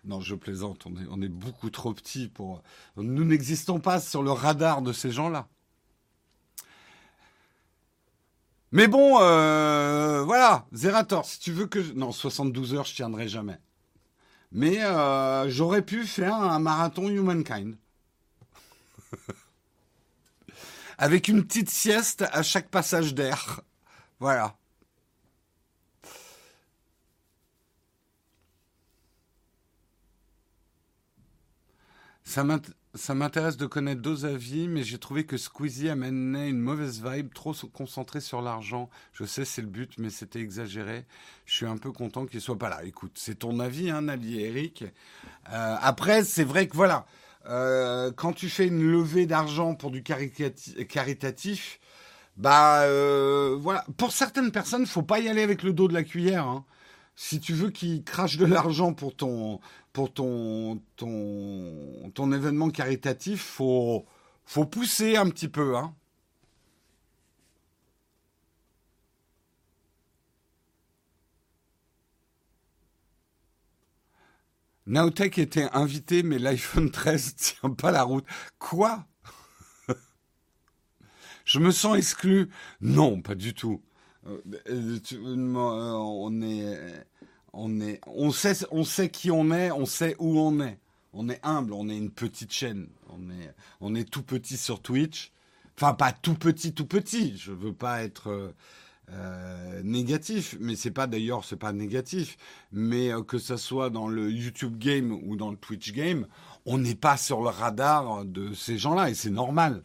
[0.04, 0.88] Non, je plaisante.
[1.10, 2.64] On est, beaucoup trop petits pour.
[2.98, 5.48] Nous n'existons pas sur le radar de ces gens-là.
[8.72, 11.80] Mais bon, euh, voilà, Zerator, si tu veux que...
[11.94, 13.60] Non, 72 heures, je tiendrai jamais.
[14.54, 17.76] Mais euh, j'aurais pu faire un marathon Humankind.
[20.98, 23.62] Avec une petite sieste à chaque passage d'air.
[24.20, 24.56] Voilà.
[32.32, 37.34] Ça m'intéresse de connaître d'autres avis, mais j'ai trouvé que Squeezie amenait une mauvaise vibe,
[37.34, 38.90] trop concentré sur l'argent.
[39.12, 41.06] Je sais, c'est le but, mais c'était exagéré.
[41.46, 42.86] Je suis un peu content qu'il soit pas là.
[42.86, 44.86] Écoute, c'est ton avis, hein, Nali Eric.
[45.52, 47.06] Euh, après, c'est vrai que voilà,
[47.48, 51.80] euh, quand tu fais une levée d'argent pour du caritatif,
[52.38, 56.04] bah euh, voilà, pour certaines personnes, faut pas y aller avec le dos de la
[56.04, 56.48] cuillère.
[56.48, 56.64] Hein
[57.24, 59.60] si tu veux qu'ils crachent de l'argent pour ton
[59.94, 64.06] pour ton ton événement caritatif, faut
[64.46, 65.94] faut pousser un petit peu, hein.
[74.88, 78.26] Naotech était invité, mais l'iPhone 13 tient pas la route.
[78.60, 79.06] Quoi?
[81.46, 82.50] Je me sens exclu.
[82.82, 83.82] Non, pas du tout.
[84.28, 87.06] Euh, euh, euh, on est,
[87.54, 90.80] on est, on sait, on sait qui on est, on sait où on est.
[91.14, 92.88] On est humble, on est une petite chaîne.
[93.10, 95.32] On est, on est tout petit sur Twitch.
[95.78, 97.38] Enfin, pas tout petit, tout petit.
[97.38, 98.54] Je veux pas être
[99.84, 102.38] négatif, mais c'est pas d'ailleurs, c'est pas négatif.
[102.72, 106.28] Mais que ce soit dans le YouTube game ou dans le Twitch game,
[106.66, 109.84] on n'est pas sur le radar de ces gens-là et c'est normal.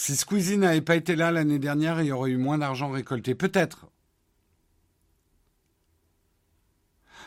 [0.00, 3.34] Si Squeezie n'avait pas été là l'année dernière, il y aurait eu moins d'argent récolté.
[3.34, 3.84] Peut-être.
[3.84, 3.88] De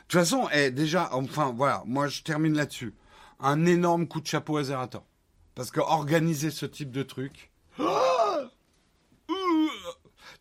[0.07, 2.95] toute façon, eh, déjà, enfin, voilà, moi je termine là-dessus.
[3.39, 5.05] Un énorme coup de chapeau à Zerator.
[5.53, 7.51] Parce que organiser ce type de truc.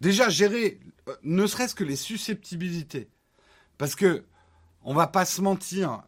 [0.00, 3.10] déjà, gérer, euh, ne serait-ce que les susceptibilités.
[3.76, 4.24] Parce que,
[4.84, 6.02] on va pas se mentir,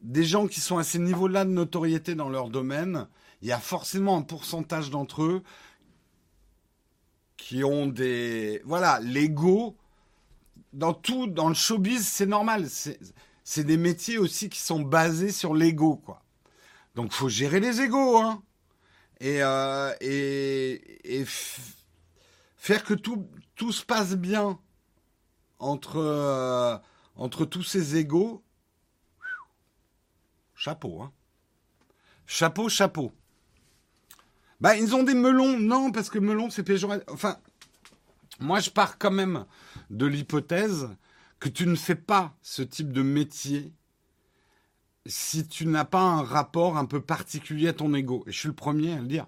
[0.00, 3.06] des gens qui sont à ces niveaux-là de notoriété dans leur domaine,
[3.42, 5.42] il y a forcément un pourcentage d'entre eux
[7.36, 8.60] qui ont des...
[8.64, 9.76] Voilà, l'ego,
[10.72, 12.68] dans tout, dans le showbiz, c'est normal.
[12.68, 16.22] C'est des métiers aussi qui sont basés sur l'ego, quoi.
[16.94, 18.42] Donc faut gérer les égaux, hein.
[19.20, 19.94] Et, euh,
[22.56, 23.26] faire que tout,
[23.72, 24.58] se passe bien
[25.58, 26.78] entre, euh,
[27.50, 28.42] tous ces égaux.
[30.54, 31.12] Chapeau, hein.
[32.26, 33.12] Chapeau, chapeau.
[34.60, 35.58] Bah, ils ont des melons.
[35.58, 37.04] Non, parce que melon, c'est péjoratif.
[37.08, 37.38] Enfin,
[38.40, 39.44] moi, je pars quand même
[39.90, 40.88] de l'hypothèse
[41.38, 43.72] que tu ne fais pas ce type de métier
[45.06, 48.22] si tu n'as pas un rapport un peu particulier à ton ego.
[48.26, 49.26] Et je suis le premier à le dire.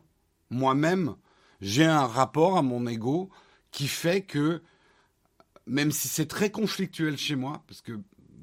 [0.50, 1.16] Moi-même,
[1.60, 3.30] j'ai un rapport à mon ego
[3.70, 4.62] qui fait que,
[5.66, 7.98] même si c'est très conflictuel chez moi, parce que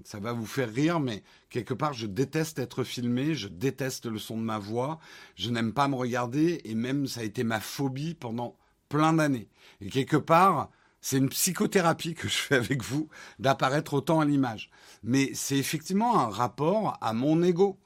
[0.10, 4.18] ça va vous faire rire, mais quelque part, je déteste être filmé, je déteste le
[4.18, 4.97] son de ma voix,
[5.36, 8.57] je n'aime pas me regarder, et même ça a été ma phobie pendant
[8.89, 9.49] plein d'années.
[9.82, 13.07] Et quelque part, c'est une psychothérapie que je fais avec vous
[13.38, 14.72] d'apparaître autant à l'image.
[15.03, 17.80] Mais c'est effectivement un rapport à mon ego,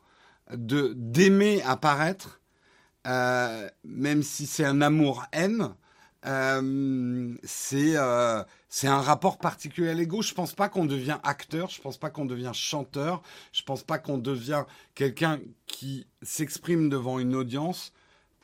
[0.50, 2.40] de d'aimer apparaître,
[3.06, 5.76] euh, même si c'est un amour-haine,
[6.26, 8.44] euh, c'est euh,
[8.76, 10.24] c'est un rapport particulier à l'ego.
[10.24, 13.22] Je pense pas qu'on devient acteur, je pense pas qu'on devient chanteur,
[13.52, 14.64] je pense pas qu'on devient
[14.96, 17.94] quelqu'un qui s'exprime devant une audience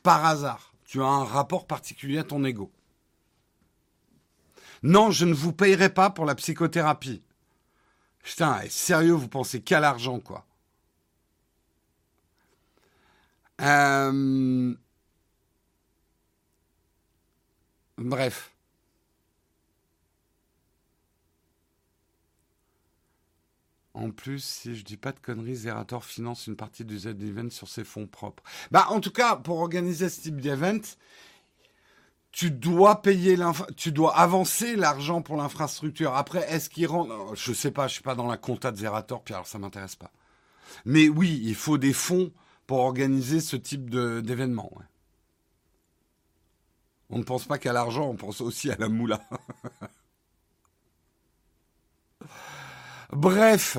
[0.04, 0.72] par hasard.
[0.84, 2.70] Tu as un rapport particulier à ton ego.
[4.84, 7.22] Non, je ne vous payerai pas pour la psychothérapie.
[8.22, 10.46] Putain, sérieux, vous pensez qu'à l'argent, quoi?
[13.60, 14.76] Euh,
[17.98, 18.52] bref.
[23.92, 27.68] En plus, si je dis pas de conneries, Zerator finance une partie du Z-Event sur
[27.68, 28.42] ses fonds propres.
[28.70, 30.80] Bah, en tout cas, pour organiser ce type d'event,
[32.30, 33.36] tu dois payer
[33.76, 36.14] tu dois avancer l'argent pour l'infrastructure.
[36.14, 39.22] Après, est-ce qu'il rentre Je sais pas, je suis pas dans la compta de Zerator,
[39.22, 40.12] puis alors ça m'intéresse pas.
[40.84, 42.32] Mais oui, il faut des fonds
[42.68, 44.70] pour organiser ce type d'événement.
[47.10, 49.20] On ne pense pas qu'à l'argent, on pense aussi à la moula.
[53.12, 53.78] Bref.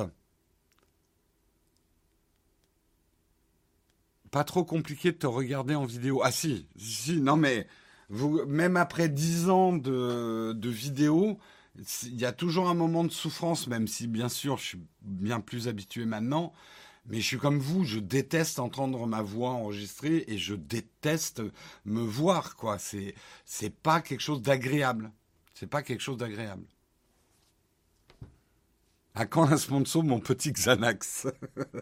[4.32, 6.22] Pas trop compliqué de te regarder en vidéo.
[6.24, 7.68] Ah si, si, non mais
[8.10, 11.38] vous, même après dix ans de, de vidéos,
[12.04, 15.40] il y a toujours un moment de souffrance, même si bien sûr je suis bien
[15.42, 16.54] plus habitué maintenant.
[17.08, 21.42] Mais je suis comme vous, je déteste entendre ma voix enregistrée et je déteste
[21.84, 22.78] me voir, quoi.
[22.78, 23.16] C'est,
[23.46, 25.12] c'est pas quelque chose d'agréable.
[25.56, 26.66] C'est pas quelque chose d'agréable.
[29.14, 31.28] À quand un sponsor, mon petit Xanax?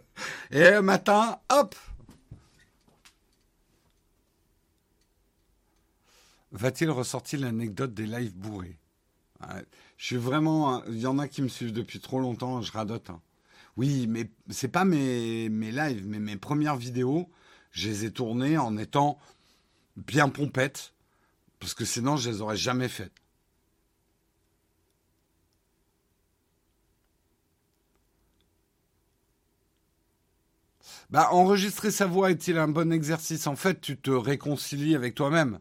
[0.52, 1.76] Et un matin, hop
[6.52, 8.80] Va-t-il ressortir l'anecdote des lives bourrés?
[9.98, 10.84] Je suis vraiment.
[10.86, 13.12] Il y en a qui me suivent depuis trop longtemps, je radote.
[13.12, 13.22] Hein.
[13.78, 17.30] Oui, mais c'est pas mes, mes lives, mais mes premières vidéos,
[17.72, 19.20] je les ai tournées en étant
[19.96, 20.94] bien pompettes,
[21.60, 23.14] parce que sinon je les aurais jamais faites.
[31.10, 33.48] Bah, enregistrer sa voix est-il un bon exercice?
[33.48, 35.60] En fait, tu te réconcilies avec toi-même.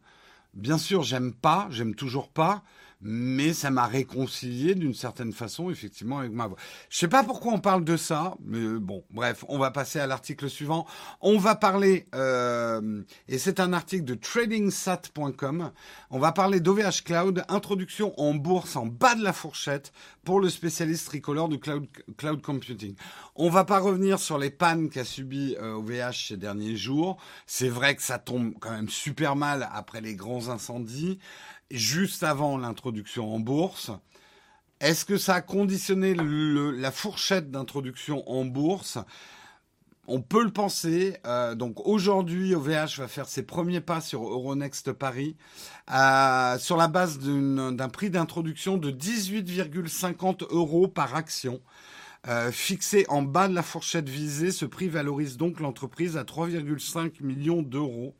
[0.54, 2.62] Bien sûr, j'aime pas, j'aime toujours pas,
[3.00, 6.58] mais ça m'a réconcilié d'une certaine façon, effectivement, avec ma voix.
[6.90, 10.06] Je sais pas pourquoi on parle de ça, mais bon, bref, on va passer à
[10.06, 10.86] l'article suivant.
[11.20, 15.70] On va parler, euh, et c'est un article de tradingsat.com,
[16.10, 19.92] on va parler d'OVH Cloud, introduction en bourse en bas de la fourchette
[20.24, 21.86] pour le spécialiste tricolore du cloud,
[22.16, 22.94] cloud computing.
[23.34, 27.16] On va pas revenir sur les pannes qu'a subi OVH euh, ces derniers jours.
[27.46, 31.18] C'est vrai que ça tombe quand même super mal après les grands incendies
[31.70, 33.90] juste avant l'introduction en bourse.
[34.80, 38.98] Est-ce que ça a conditionné la fourchette d'introduction en bourse?
[40.10, 41.18] On peut le penser.
[41.26, 45.36] Euh, donc aujourd'hui, OVH va faire ses premiers pas sur Euronext Paris
[45.92, 51.60] euh, sur la base d'un prix d'introduction de 18,50 euros par action.
[52.26, 57.22] Euh, fixé en bas de la fourchette visée, ce prix valorise donc l'entreprise à 3,5
[57.22, 58.14] millions d'euros.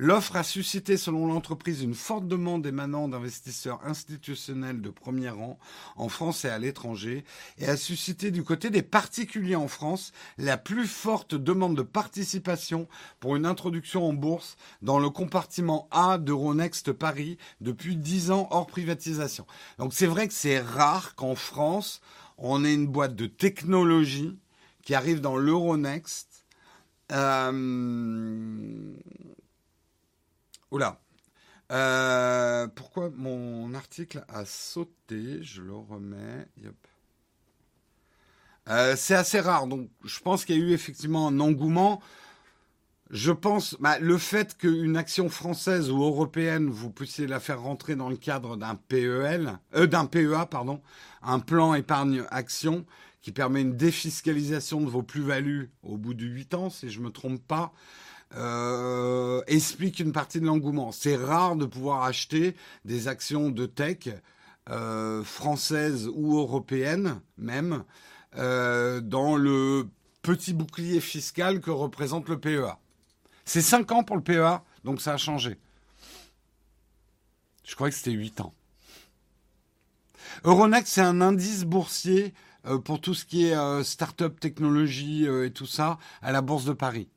[0.00, 5.58] L'offre a suscité, selon l'entreprise, une forte demande émanant d'investisseurs institutionnels de premier rang
[5.96, 7.24] en France et à l'étranger
[7.58, 12.86] et a suscité du côté des particuliers en France la plus forte demande de participation
[13.18, 18.68] pour une introduction en bourse dans le compartiment A d'Euronext Paris depuis 10 ans hors
[18.68, 19.46] privatisation.
[19.78, 22.00] Donc c'est vrai que c'est rare qu'en France,
[22.36, 24.38] on ait une boîte de technologie
[24.84, 26.44] qui arrive dans l'Euronext.
[27.10, 28.94] Euh,
[30.70, 31.00] Oula.
[31.70, 36.46] Euh, pourquoi mon article a sauté Je le remets.
[38.68, 42.02] Euh, c'est assez rare, donc je pense qu'il y a eu effectivement un engouement.
[43.10, 47.96] je pense, bah, le fait qu'une action française ou européenne, vous puissiez la faire rentrer
[47.96, 50.82] dans le cadre d'un PEL, euh, d'un PEA, pardon,
[51.22, 52.84] un plan épargne action
[53.22, 57.10] qui permet une défiscalisation de vos plus-values au bout de 8 ans, si je me
[57.10, 57.72] trompe pas,
[58.36, 60.92] euh, explique une partie de l'engouement.
[60.92, 62.54] C'est rare de pouvoir acheter
[62.84, 64.08] des actions de tech
[64.68, 67.84] euh, françaises ou européennes même
[68.36, 69.88] euh, dans le
[70.20, 72.76] petit bouclier fiscal que représente le PEA.
[73.46, 75.58] C'est 5 ans pour le PEA, donc ça a changé.
[77.64, 78.52] Je crois que c'était 8 ans.
[80.44, 82.34] Euronext, c'est un indice boursier
[82.84, 87.08] pour tout ce qui est start-up technologie et tout ça à la Bourse de Paris.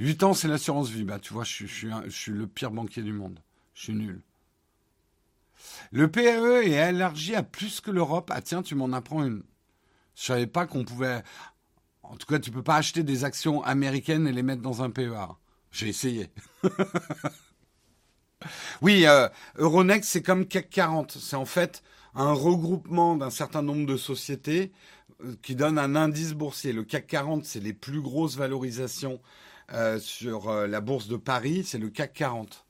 [0.00, 1.04] Huit ans, c'est l'assurance vie.
[1.04, 3.38] Bah, tu vois, je, suis le pire banquier du monde.
[3.74, 4.22] Je suis nul.
[5.92, 8.30] Le PAE est élargi à plus que l'Europe.
[8.32, 9.42] Ah tiens, tu m'en apprends une.
[10.16, 11.22] Je savais pas qu'on pouvait.
[12.02, 14.88] En tout cas, tu peux pas acheter des actions américaines et les mettre dans un
[14.88, 15.36] PEA.
[15.70, 16.30] J'ai essayé.
[18.80, 21.12] oui, euh, Euronext, c'est comme CAC 40.
[21.12, 21.82] C'est en fait
[22.14, 24.72] un regroupement d'un certain nombre de sociétés
[25.22, 26.72] euh, qui donne un indice boursier.
[26.72, 29.20] Le CAC 40, c'est les plus grosses valorisations
[29.72, 31.64] euh, sur la bourse de Paris.
[31.64, 32.66] C'est le CAC 40.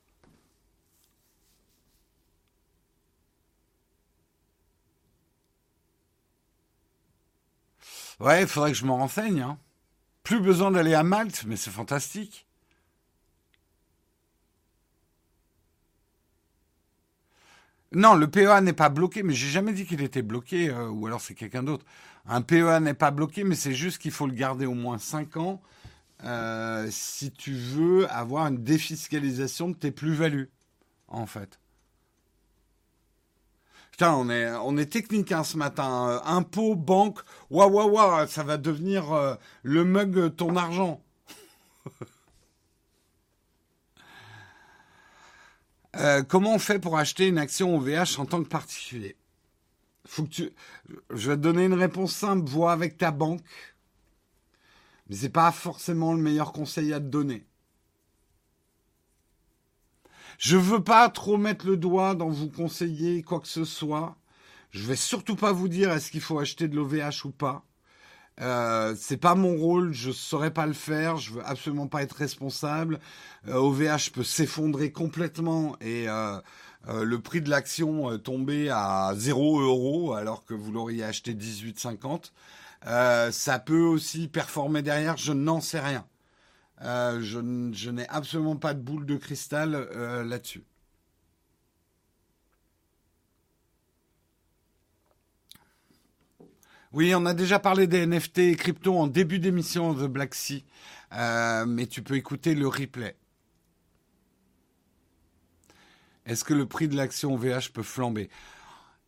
[8.20, 9.40] Ouais, il faudrait que je m'en renseigne.
[9.40, 9.58] Hein.
[10.22, 12.46] Plus besoin d'aller à Malte, mais c'est fantastique.
[17.92, 21.06] Non, le PEA n'est pas bloqué, mais j'ai jamais dit qu'il était bloqué, euh, ou
[21.06, 21.84] alors c'est quelqu'un d'autre.
[22.26, 25.36] Un PEA n'est pas bloqué, mais c'est juste qu'il faut le garder au moins 5
[25.38, 25.60] ans
[26.24, 30.50] euh, si tu veux avoir une défiscalisation de tes plus-values,
[31.08, 31.58] en fait.
[33.90, 36.08] Putain, on est, on est technique hein, ce matin.
[36.08, 41.02] Euh, impôt, banque, waouh, waouh, waouh, ça va devenir euh, le mug ton argent.
[45.96, 49.16] Euh, comment on fait pour acheter une action OVH en tant que particulier?
[50.06, 50.50] Faut que tu...
[51.12, 53.40] Je vais te donner une réponse simple, vois avec ta banque.
[55.10, 57.44] Mais c'est pas forcément le meilleur conseil à te donner.
[60.38, 64.16] Je veux pas trop mettre le doigt dans vous conseiller quoi que ce soit.
[64.70, 67.64] Je vais surtout pas vous dire est-ce qu'il faut acheter de l'OVH ou pas.
[68.40, 72.14] Euh, c'est pas mon rôle, je saurais pas le faire, je veux absolument pas être
[72.14, 73.00] responsable.
[73.48, 76.38] OVH euh, peut s'effondrer complètement et euh,
[76.88, 82.30] euh, le prix de l'action tomber à 0 euros alors que vous l'auriez acheté 18,50.
[82.84, 86.06] Ça peut aussi performer derrière, je n'en sais rien.
[86.82, 90.64] Euh, je, n'ai absolument pas de boule de cristal euh, là-dessus.
[96.92, 100.64] Oui, on a déjà parlé des NFT et crypto en début d'émission de Black Sea,
[101.12, 103.16] euh, mais tu peux écouter le replay.
[106.26, 108.28] Est-ce que le prix de l'action VH peut flamber?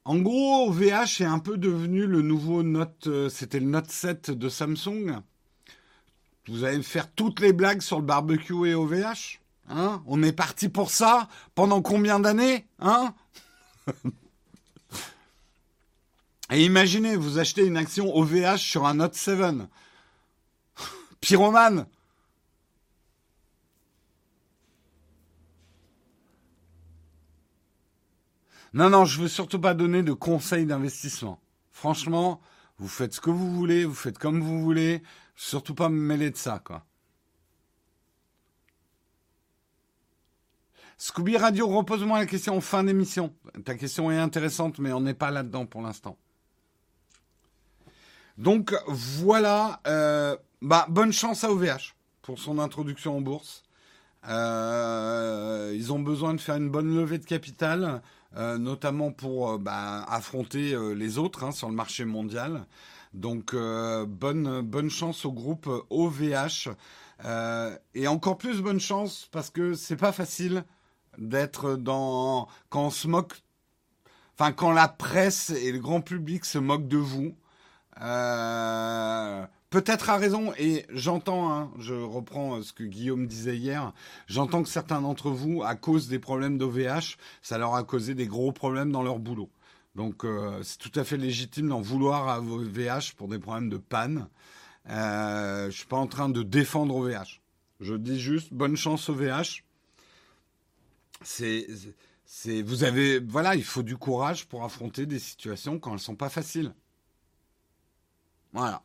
[0.05, 4.49] En gros, VH est un peu devenu le nouveau Note, c'était le Note 7 de
[4.49, 5.23] Samsung.
[6.49, 9.39] Vous allez me faire toutes les blagues sur le barbecue et OVH
[9.69, 10.03] Hein?
[10.07, 13.15] On est parti pour ça Pendant combien d'années Hein?
[16.51, 19.39] Et imaginez, vous achetez une action OVH sur un Note 7.
[21.21, 21.87] Pyromane
[28.75, 31.41] Non, non, je veux surtout pas donner de conseils d'investissement.
[31.71, 32.41] Franchement,
[32.79, 35.03] vous faites ce que vous voulez, vous faites comme vous voulez.
[35.37, 36.85] Surtout pas me mêler de ça, quoi.
[40.97, 43.35] Scooby Radio, repose-moi la question en fin d'émission.
[43.65, 46.17] Ta question est intéressante, mais on n'est pas là-dedans pour l'instant.
[48.39, 53.65] Donc voilà, euh, bah, bonne chance à OVH pour son introduction en bourse.
[54.29, 58.03] Euh, ils ont besoin de faire une bonne levée de capital,
[58.37, 62.67] euh, notamment pour bah, affronter les autres hein, sur le marché mondial.
[63.15, 66.71] Donc euh, bonne chance au groupe OVH
[67.25, 70.65] euh, et encore plus bonne chance parce que c'est pas facile
[71.19, 73.43] d'être dans quand on se moque,
[74.35, 77.35] enfin quand la presse et le grand public se moquent de vous.
[79.73, 83.93] Euh, peut-être à raison, et j'entends, hein, je reprends ce que Guillaume disait hier,
[84.27, 88.27] j'entends que certains d'entre vous, à cause des problèmes d'OVH, ça leur a causé des
[88.27, 89.51] gros problèmes dans leur boulot.
[89.95, 93.69] Donc euh, c'est tout à fait légitime d'en vouloir à vos VH pour des problèmes
[93.69, 94.29] de panne.
[94.89, 97.41] Euh, je suis pas en train de défendre OVH.
[97.81, 99.65] Je dis juste bonne chance au VH.
[101.25, 101.67] C'est,
[102.63, 106.31] vous avez, voilà, il faut du courage pour affronter des situations quand elles sont pas
[106.31, 106.75] faciles.
[108.53, 108.83] Voilà.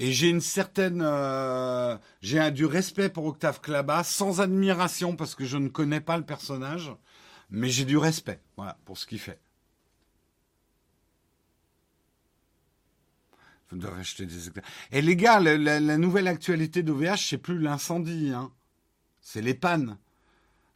[0.00, 5.44] Et j'ai une certaine, euh, j'ai du respect pour Octave Klaba, sans admiration parce que
[5.44, 6.92] je ne connais pas le personnage,
[7.50, 9.40] mais j'ai du respect, voilà, pour ce qu'il fait.
[13.70, 14.48] Vous devez acheter des
[14.92, 18.52] Et les gars, la, nouvelle actualité d'OVH, c'est plus l'incendie, hein.
[19.20, 19.98] C'est les pannes.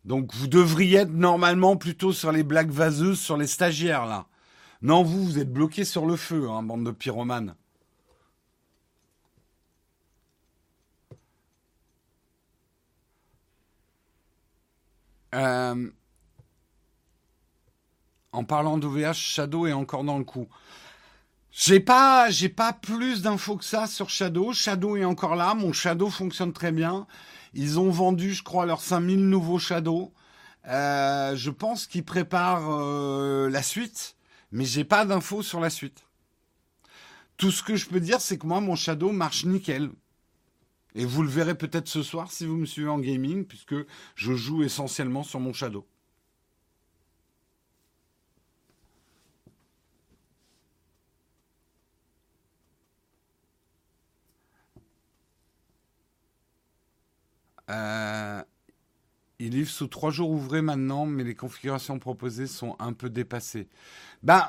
[0.05, 4.27] Donc vous devriez être normalement plutôt sur les blagues vaseuses, sur les stagiaires là.
[4.83, 7.55] Non, vous, vous êtes bloqué sur le feu, hein, bande de pyromanes.
[15.35, 15.91] Euh,
[18.33, 20.49] en parlant d'OVH, Shadow est encore dans le coup.
[21.51, 24.53] J'ai pas, j'ai pas plus d'infos que ça sur Shadow.
[24.55, 25.55] Shadow est encore là.
[25.55, 27.07] Mon Shadow fonctionne très bien.
[27.53, 30.15] Ils ont vendu, je crois, leurs 5000 nouveaux Shadow.
[30.69, 34.17] Euh, je pense qu'ils préparent euh, la suite,
[34.51, 36.05] mais j'ai pas d'infos sur la suite.
[37.37, 39.91] Tout ce que je peux dire, c'est que moi, mon Shadow marche nickel.
[40.95, 43.75] Et vous le verrez peut-être ce soir si vous me suivez en gaming, puisque
[44.15, 45.87] je joue essentiellement sur mon Shadow.
[57.71, 58.43] Euh,
[59.39, 63.69] il livre sous trois jours ouvrés maintenant, mais les configurations proposées sont un peu dépassées.
[64.23, 64.47] Ben,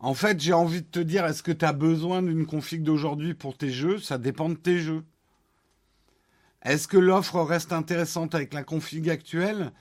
[0.00, 3.34] en fait, j'ai envie de te dire, est-ce que tu as besoin d'une config d'aujourd'hui
[3.34, 3.98] pour tes jeux?
[3.98, 5.04] Ça dépend de tes jeux.
[6.62, 9.72] Est-ce que l'offre reste intéressante avec la config actuelle?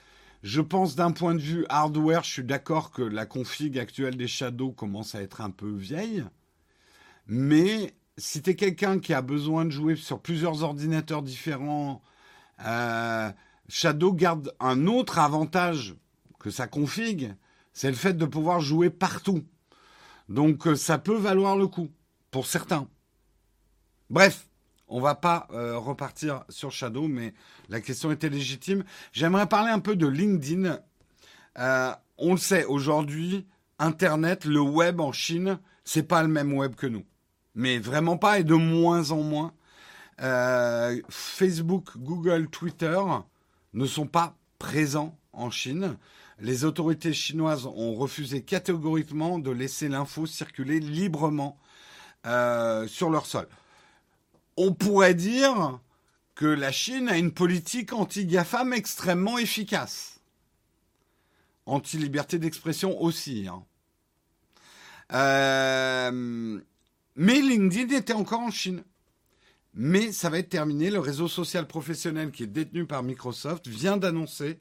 [0.43, 4.27] Je pense d'un point de vue hardware, je suis d'accord que la config actuelle des
[4.27, 6.23] Shadows commence à être un peu vieille.
[7.27, 12.01] Mais si tu es quelqu'un qui a besoin de jouer sur plusieurs ordinateurs différents,
[12.65, 13.31] euh,
[13.69, 15.95] Shadow garde un autre avantage
[16.39, 17.33] que sa config,
[17.71, 19.43] c'est le fait de pouvoir jouer partout.
[20.29, 21.89] Donc euh, ça peut valoir le coup
[22.31, 22.87] pour certains.
[24.09, 24.47] Bref,
[24.87, 27.33] on va pas euh, repartir sur Shadow, mais
[27.67, 28.83] la question était légitime.
[29.11, 30.79] J'aimerais parler un peu de LinkedIn.
[31.57, 33.47] Euh, on le sait, aujourd'hui,
[33.79, 37.05] Internet, le web en Chine, c'est pas le même web que nous.
[37.55, 39.53] Mais vraiment pas, et de moins en moins.
[41.09, 42.99] Facebook, Google, Twitter
[43.73, 45.97] ne sont pas présents en Chine
[46.41, 51.57] les autorités chinoises ont refusé catégoriquement de laisser l'info circuler librement
[52.25, 53.47] euh, sur leur sol.
[54.57, 55.79] On pourrait dire
[56.35, 60.19] que la Chine a une politique anti-GAFAM extrêmement efficace.
[61.65, 63.47] Anti-liberté d'expression aussi.
[63.47, 63.63] Hein.
[65.11, 66.59] Euh,
[67.15, 68.83] mais LinkedIn était encore en Chine.
[69.73, 70.89] Mais ça va être terminé.
[70.89, 74.59] Le réseau social professionnel qui est détenu par Microsoft vient d'annoncer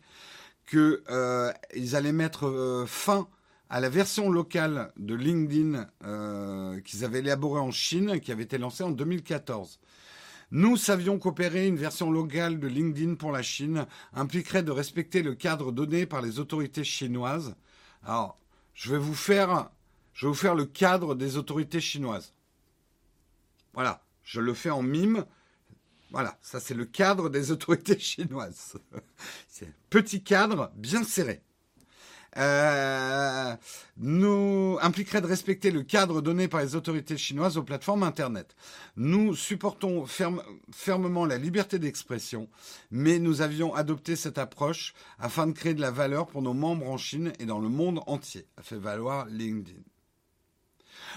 [0.69, 1.53] qu'ils euh,
[1.93, 3.29] allaient mettre euh, fin
[3.71, 8.59] à la version locale de LinkedIn euh, qu'ils avaient élaborée en Chine, qui avait été
[8.59, 9.81] lancée en 2014.
[10.51, 15.35] Nous savions qu'opérer une version locale de LinkedIn pour la Chine impliquerait de respecter le
[15.35, 17.55] cadre donné par les autorités chinoises.
[18.03, 18.39] Alors,
[18.75, 19.71] je vais vous faire,
[20.15, 22.33] je vais vous faire le cadre des autorités chinoises.
[23.75, 25.27] Voilà, je le fais en mime.
[26.11, 28.77] Voilà, ça c'est le cadre des autorités chinoises.
[29.49, 31.43] c'est un petit cadre bien serré.
[32.37, 33.57] Euh,
[33.97, 38.55] nous impliquerait de respecter le cadre donné par les autorités chinoises aux plateformes Internet.
[38.97, 40.05] Nous supportons
[40.73, 42.49] fermement la liberté d'expression,
[42.91, 46.89] mais nous avions adopté cette approche afin de créer de la valeur pour nos membres
[46.89, 49.81] en Chine et dans le monde entier, a fait valoir LinkedIn.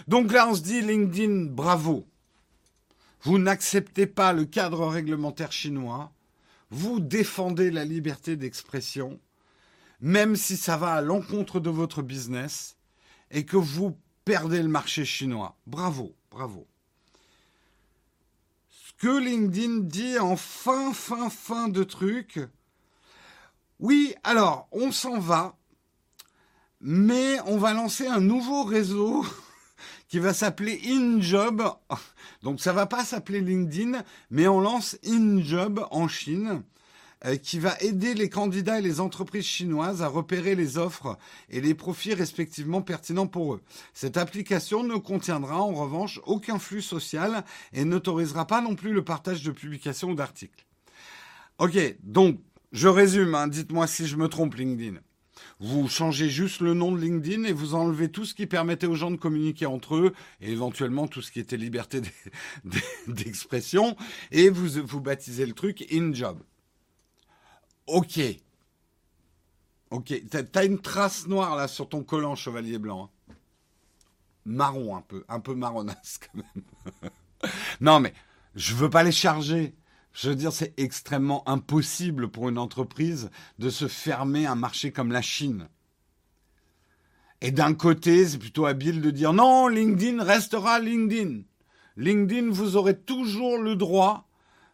[0.08, 2.08] Donc là, on se dit LinkedIn, bravo.
[3.24, 6.12] Vous n'acceptez pas le cadre réglementaire chinois,
[6.72, 9.20] vous défendez la liberté d'expression,
[10.00, 12.78] même si ça va à l'encontre de votre business
[13.30, 15.58] et que vous perdez le marché chinois.
[15.68, 16.66] Bravo, bravo.
[18.70, 22.40] Ce que LinkedIn dit en fin, fin, fin de truc,
[23.80, 25.58] oui, alors, on s'en va,
[26.80, 29.26] mais on va lancer un nouveau réseau
[30.12, 31.64] qui va s'appeler InJob.
[32.44, 36.64] Donc ça va pas s'appeler LinkedIn, mais on lance InJob en Chine
[37.26, 41.18] euh, qui va aider les candidats et les entreprises chinoises à repérer les offres
[41.50, 43.62] et les profits respectivement pertinents pour eux.
[43.94, 49.06] Cette application ne contiendra en revanche aucun flux social et n'autorisera pas non plus le
[49.06, 50.66] partage de publications ou d'articles.
[51.58, 52.38] Ok, donc
[52.74, 55.00] je résume, hein, dites-moi si je me trompe LinkedIn.
[55.64, 58.96] Vous changez juste le nom de LinkedIn et vous enlevez tout ce qui permettait aux
[58.96, 62.02] gens de communiquer entre eux et éventuellement tout ce qui était liberté
[63.08, 63.96] d'expression
[64.32, 66.42] et vous, vous baptisez le truc InJob.
[67.86, 68.20] Ok.
[69.92, 70.20] Ok.
[70.52, 73.12] T'as une trace noire là sur ton collant, chevalier blanc.
[73.30, 73.34] Hein.
[74.46, 77.52] marron un peu, un peu marronasse quand même.
[77.82, 78.16] non, mais
[78.56, 79.76] je veux pas les charger.
[80.14, 85.12] Je veux dire, c'est extrêmement impossible pour une entreprise de se fermer un marché comme
[85.12, 85.68] la Chine.
[87.42, 91.42] Et d'un côté, c'est plutôt habile de dire non, LinkedIn restera LinkedIn.
[91.98, 94.28] LinkedIn, vous aurez toujours le droit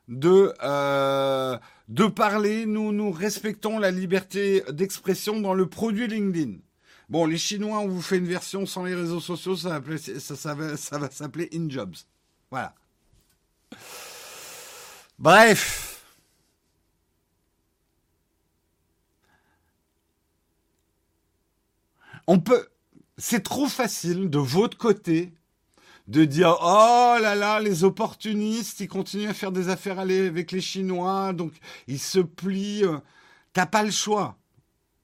[0.08, 1.58] de euh,
[1.88, 2.66] de parler.
[2.66, 6.58] Nous nous respectons la liberté d'expression dans le produit LinkedIn.
[7.10, 11.50] Bon, les Chinois, on vous fait une version sans les réseaux sociaux, ça, va, s'appeler
[11.54, 11.96] InJobs.
[12.52, 12.76] Voilà.
[15.20, 16.06] Bref.
[22.28, 22.68] On peut.
[23.18, 25.34] C'est trop facile de votre côté
[26.08, 30.62] de dire oh là là les opportunistes ils continuent à faire des affaires avec les
[30.62, 31.54] Chinois donc
[31.88, 32.86] ils se plient.
[32.86, 33.00] Euh.
[33.54, 34.38] T'as pas le choix.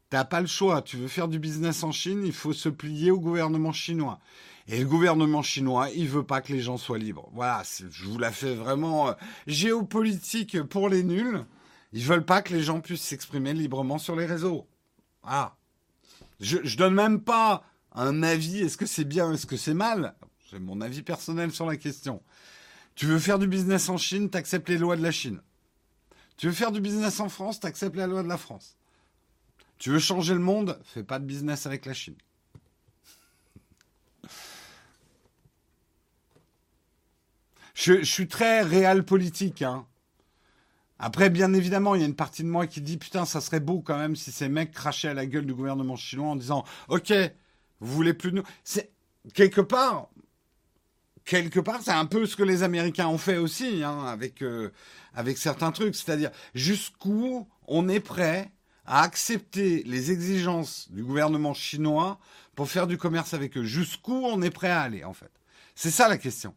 [0.09, 0.84] T'as pas le choix.
[0.84, 4.20] Tu veux faire du business en Chine, il faut se plier au gouvernement chinois.
[4.68, 7.30] Et le gouvernement chinois, il veut pas que les gens soient libres.
[7.34, 9.14] Voilà, je vous la fais vraiment euh,
[9.45, 11.43] géopolitique pour les nuls.
[11.91, 14.68] Ils veulent pas que les gens puissent s'exprimer librement sur les réseaux.
[15.24, 15.55] Ah,
[16.39, 18.59] je, je donne même pas un avis.
[18.59, 20.16] Est-ce que c'est bien, est-ce que c'est mal?
[20.49, 22.22] C'est mon avis personnel sur la question.
[22.95, 25.41] Tu veux faire du business en Chine, t'acceptes les lois de la Chine.
[26.38, 28.78] Tu veux faire du business en France, t'acceptes la loi de la France.
[29.78, 32.16] Tu veux changer le monde Fais pas de business avec la Chine.
[37.74, 39.61] Je, suis très réel politique.
[39.61, 39.86] Hein.
[40.99, 43.59] Après, bien évidemment, il y a une partie de moi qui dit putain, ça serait
[43.59, 46.63] beau quand même si ces mecs crachaient à la gueule du gouvernement chinois en disant
[46.88, 47.13] ok,
[47.80, 48.43] vous voulez plus de nous.
[48.63, 48.91] C'est
[49.34, 50.07] quelque part,
[51.26, 54.71] quelque part, c'est un peu ce que les Américains ont fait aussi hein, avec euh,
[55.13, 58.51] avec certains trucs, c'est-à-dire jusqu'où on est prêt
[58.86, 62.19] à accepter les exigences du gouvernement chinois
[62.55, 63.63] pour faire du commerce avec eux?
[63.63, 65.32] Jusqu'où on est prêt à aller, en fait?
[65.76, 66.53] C'est ça la question.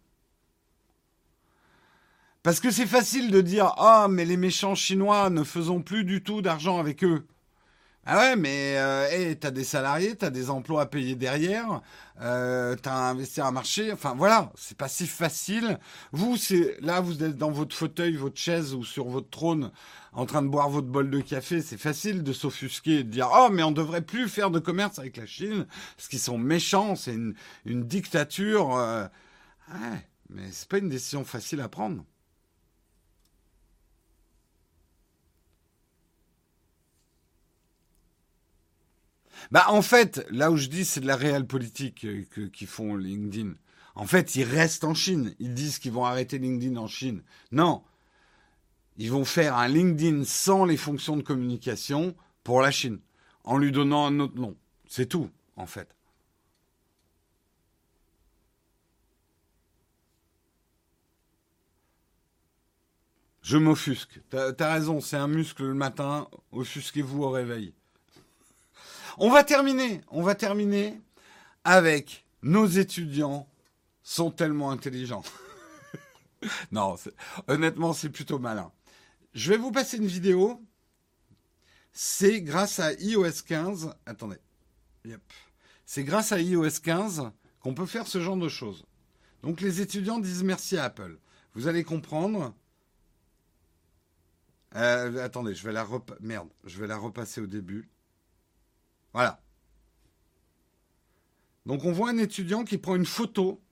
[2.47, 6.23] Parce que c'est facile de dire Ah, mais les méchants chinois ne faisons plus du
[6.23, 7.27] tout d'argent avec eux.
[8.05, 11.83] Ah ouais, mais euh, t'as des salariés, t'as des emplois à payer derrière,
[12.21, 13.91] euh, t'as investi un marché.
[13.91, 15.81] Enfin voilà, c'est pas si facile.
[16.13, 19.73] Vous, c'est là, vous êtes dans votre fauteuil, votre chaise ou sur votre trône,
[20.13, 21.61] en train de boire votre bol de café.
[21.63, 25.01] C'est facile de s'offusquer et de dire oh mais on devrait plus faire de commerce
[25.01, 25.67] avec la Chine
[25.97, 27.35] parce qu'ils sont méchants, c'est une,
[27.65, 28.77] une dictature.
[28.77, 29.05] Euh...
[29.73, 32.05] Ouais, mais c'est pas une décision facile à prendre.
[39.51, 42.97] Bah, en fait, là où je dis c'est de la réelle politique euh, qui font
[42.97, 43.55] LinkedIn.
[43.95, 45.35] En fait, ils restent en Chine.
[45.39, 47.23] Ils disent qu'ils vont arrêter LinkedIn en Chine.
[47.51, 47.83] Non.
[48.99, 52.15] Ils vont faire un LinkedIn sans les fonctions de communication
[52.45, 53.01] pour la Chine,
[53.45, 54.57] en lui donnant un autre nom.
[54.89, 55.89] C'est tout, en fait.
[63.43, 64.21] Je m'offusque.
[64.29, 66.29] T'as as raison, c'est un muscle le matin.
[66.51, 67.75] Offusquez-vous au réveil.
[69.19, 71.01] On va terminer, on va terminer
[71.65, 73.49] avec nos étudiants
[74.03, 75.25] sont tellement intelligents.
[76.71, 76.97] non,
[77.49, 78.71] honnêtement, c'est plutôt malin.
[79.35, 80.63] Je vais vous passer une vidéo.
[81.93, 83.95] C'est grâce à iOS 15.
[84.05, 84.37] Attendez.
[85.87, 88.85] C'est grâce à iOS 15 qu'on peut faire ce genre de choses.
[89.43, 91.19] Donc les étudiants disent merci à Apple.
[91.55, 92.55] Vous allez comprendre.
[94.75, 95.87] Euh, attendez, je vais la
[96.65, 97.89] je vais la repasser au début.
[99.17, 99.41] Voilà.
[101.65, 103.63] Donc on voit un étudiant qui prend une photo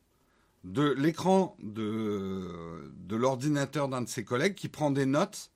[0.65, 2.81] de l'écran de,
[3.11, 5.53] l'ordinateur d'un de ses collègues, qui prend des notes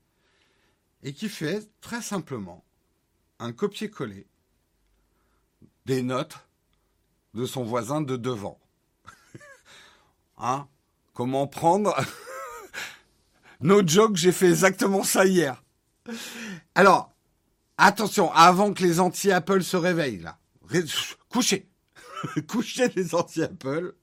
[1.03, 2.66] et qui fait très simplement
[3.39, 4.26] un copier-coller
[5.86, 6.36] des notes
[7.32, 8.61] de son voisin de devant.
[10.36, 10.68] hein?
[11.14, 11.97] Comment prendre?
[13.61, 15.64] No joke, j'ai fait exactement ça hier.
[16.76, 17.12] Alors,
[17.81, 20.37] Attention, avant que les anti-Apple se réveillent, là.
[21.29, 21.70] Couchez.
[22.49, 23.95] Couchez les anti-Apple.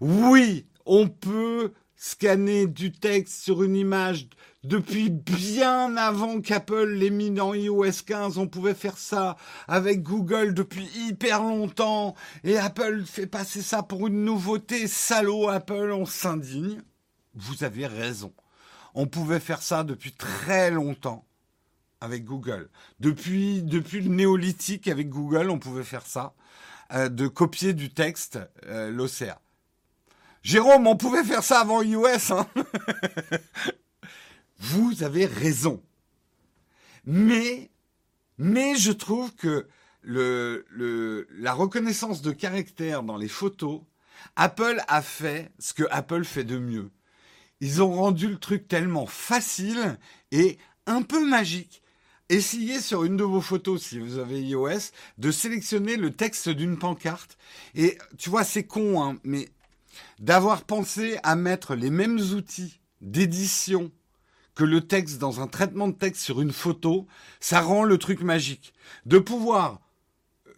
[0.00, 4.26] Oui, on peut scanner du texte sur une image
[4.62, 8.38] depuis bien avant qu'Apple l'ait mis dans iOS 15.
[8.38, 9.36] On pouvait faire ça
[9.68, 12.14] avec Google depuis hyper longtemps.
[12.42, 14.86] Et Apple fait passer ça pour une nouveauté.
[14.86, 16.80] Salaud Apple, on s'indigne.
[17.34, 18.32] Vous avez raison.
[18.94, 21.26] On pouvait faire ça depuis très longtemps
[22.00, 22.68] avec Google.
[23.00, 26.34] Depuis, le néolithique avec Google, on pouvait faire ça,
[26.92, 29.40] euh, de copier du texte euh, l'OCR.
[30.42, 32.32] Jérôme, on pouvait faire ça avant iOS.
[32.32, 32.46] Hein
[34.58, 35.82] Vous avez raison.
[37.06, 37.70] Mais,
[38.38, 39.68] mais je trouve que
[40.04, 43.80] la reconnaissance de caractère dans les photos
[44.36, 46.90] Apple a fait ce que Apple fait de mieux.
[47.60, 49.98] Ils ont rendu le truc tellement facile
[50.32, 51.82] et un peu magique.
[52.34, 56.76] Essayez sur une de vos photos, si vous avez iOS, de sélectionner le texte d'une
[56.76, 57.38] pancarte.
[57.76, 59.48] Et tu vois, c'est con, hein, mais
[60.18, 63.92] d'avoir pensé à mettre les mêmes outils d'édition
[64.56, 67.06] que le texte dans un traitement de texte sur une photo,
[67.38, 68.74] ça rend le truc magique.
[69.06, 69.80] De pouvoir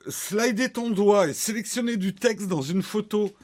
[0.08, 3.36] slider ton doigt et sélectionner du texte dans une photo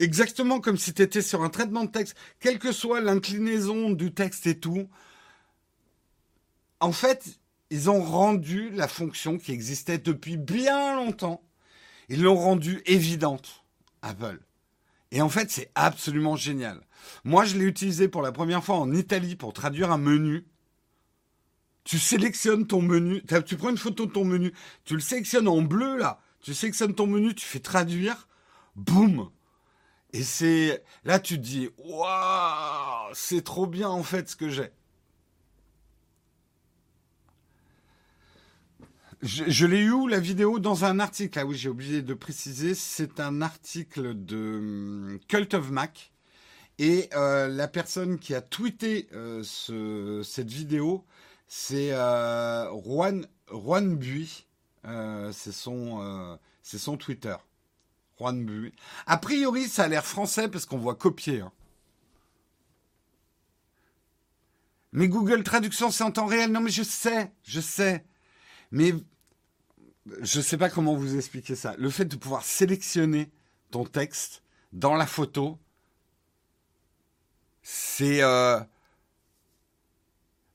[0.00, 4.12] exactement comme si tu étais sur un traitement de texte, quelle que soit l'inclinaison du
[4.12, 4.88] texte et tout.
[6.80, 7.38] En fait,
[7.70, 11.42] ils ont rendu la fonction qui existait depuis bien longtemps,
[12.08, 13.64] ils l'ont rendue évidente,
[14.02, 14.40] Apple.
[15.10, 16.80] Et en fait, c'est absolument génial.
[17.24, 20.44] Moi, je l'ai utilisé pour la première fois en Italie pour traduire un menu.
[21.84, 24.52] Tu sélectionnes ton menu, tu prends une photo de ton menu,
[24.84, 28.26] tu le sélectionnes en bleu là, tu sélectionnes ton menu, tu fais traduire,
[28.74, 29.30] boum.
[30.12, 34.70] Et c'est là tu te dis waouh, c'est trop bien en fait ce que j'ai.
[39.22, 41.38] Je, l'ai eu la vidéo dans un article.
[41.38, 42.74] Ah oui, j'ai oublié de préciser.
[42.74, 46.12] C'est un article de hum, Cult of Mac.
[46.78, 51.04] Et euh, la personne qui a tweeté euh, ce, cette vidéo,
[51.48, 54.46] c'est euh, Juan, Bui.
[55.32, 57.36] c'est son, son Twitter.
[58.18, 58.72] Juan Bui.
[59.06, 61.40] A priori, ça a l'air français parce qu'on voit copier.
[61.40, 61.52] Hein.
[64.92, 66.52] Mais Google Traduction, c'est en temps réel.
[66.52, 68.04] Non, mais je sais, je sais.
[68.70, 68.94] Mais
[70.22, 71.74] je ne sais pas comment vous expliquer ça.
[71.78, 73.30] Le fait de pouvoir sélectionner
[73.70, 74.42] ton texte
[74.72, 75.58] dans la photo,
[77.62, 78.22] c'est...
[78.22, 78.60] Euh,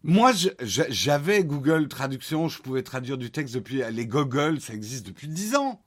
[0.03, 0.31] moi,
[0.61, 3.83] j'avais Google Traduction, je pouvais traduire du texte depuis...
[3.91, 5.83] Les Google, ça existe depuis dix ans.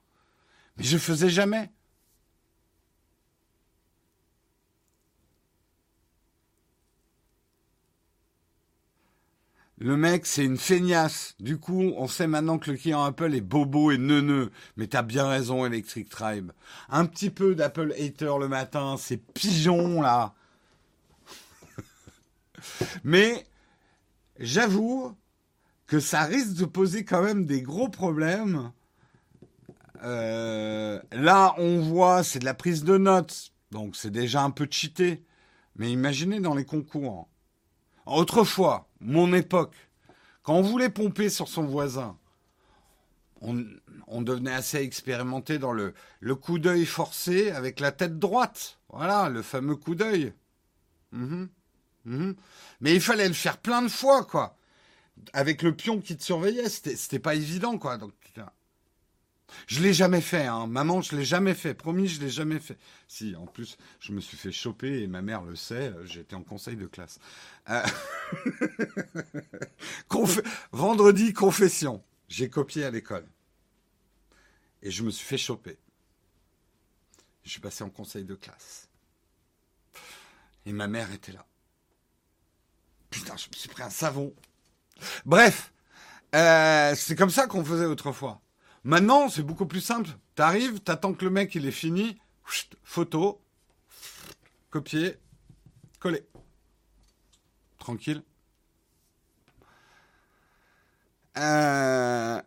[0.77, 1.71] Mais je faisais jamais.
[9.85, 11.35] Le mec, c'est une feignasse.
[11.39, 14.49] Du coup, on sait maintenant que le client Apple est bobo et neuneux.
[14.77, 16.53] Mais t'as bien raison, Electric Tribe.
[16.89, 20.33] Un petit peu d'Apple hater le matin, ces pigeons là.
[23.03, 23.45] Mais
[24.39, 25.15] j'avoue
[25.85, 28.71] que ça risque de poser quand même des gros problèmes.
[30.03, 33.53] Euh, là, on voit, c'est de la prise de notes.
[33.69, 35.23] Donc c'est déjà un peu cheaté.
[35.75, 37.29] Mais imaginez dans les concours.
[38.05, 39.75] Autrefois, mon époque,
[40.43, 42.17] quand on voulait pomper sur son voisin,
[43.41, 45.93] on, devenait assez expérimenté dans le,
[46.35, 48.79] coup d'œil forcé avec la tête droite.
[48.89, 50.33] Voilà, le fameux coup d'œil.
[51.11, 51.49] Mhm.
[52.05, 52.35] Mhm.
[52.81, 54.57] Mais il fallait le faire plein de fois, quoi.
[55.33, 57.97] Avec le pion qui te surveillait, c'était pas évident, quoi.
[57.97, 58.13] Donc,
[59.67, 60.67] je l'ai jamais fait, hein.
[60.67, 61.73] Maman, je l'ai jamais fait.
[61.73, 62.77] Promis, je l'ai jamais fait.
[63.07, 65.89] Si, en plus, je me suis fait choper et ma mère le sait.
[65.89, 67.19] Euh, j'étais en conseil de classe.
[67.69, 67.83] Euh,
[70.71, 72.03] vendredi, confession.
[72.27, 73.27] J'ai copié à l'école.
[74.81, 75.77] Et je me suis fait choper.
[77.43, 78.89] Je suis passé en conseil de classe.
[80.65, 81.45] Et ma mère était là.
[83.09, 84.33] Putain, je me suis pris un savon.
[85.25, 85.71] Bref,
[86.33, 88.41] euh, c'est comme ça qu'on faisait autrefois.
[88.85, 90.11] Maintenant, c'est beaucoup plus simple.
[90.35, 92.19] T'arrives, t'attends que le mec il est fini,
[92.83, 93.41] photo,
[94.69, 95.15] copier,
[95.99, 96.23] coller.
[97.79, 98.21] Tranquille.
[101.37, 102.39] Euh,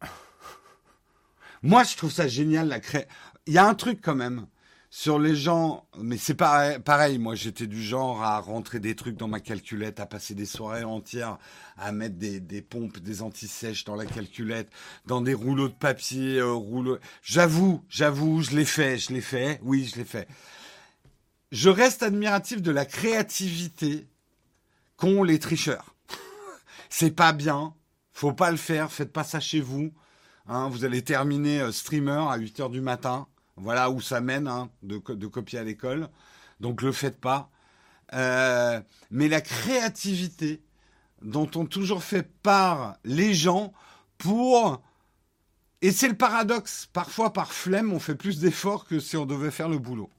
[1.62, 3.06] Moi, je trouve ça génial la cré.
[3.44, 4.46] Il y a un truc quand même
[4.96, 9.16] sur les gens, mais c'est pareil, pareil, moi j'étais du genre à rentrer des trucs
[9.16, 11.36] dans ma calculette, à passer des soirées entières,
[11.76, 14.70] à mettre des, pompes, des anti-sèches dans la calculette,
[15.04, 17.00] dans des rouleaux de papier, euh.
[17.24, 20.28] J'avoue, j'avoue, je l'ai fait, je l'ai fait, oui, je l'ai fait.
[21.50, 24.06] Je reste admiratif de la créativité
[24.96, 25.96] qu'ont les tricheurs.
[26.88, 27.74] c'est pas bien,
[28.12, 29.92] faut pas le faire, faites pas ça chez vous.
[30.46, 33.26] Hein, vous allez terminer euh, streamer à 8 heures du matin.
[33.56, 36.08] Voilà où ça mène hein, de, copier à l'école.
[36.60, 37.50] Donc le faites pas.
[38.12, 38.80] Euh,
[39.10, 40.62] mais la créativité
[41.22, 43.72] dont ont toujours fait part les gens
[44.18, 44.82] pour...
[45.82, 46.88] Et c'est le paradoxe.
[46.92, 50.10] Parfois, par flemme, on fait plus d'efforts que si on devait faire le boulot.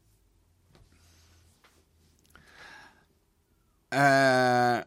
[3.95, 4.81] Euh,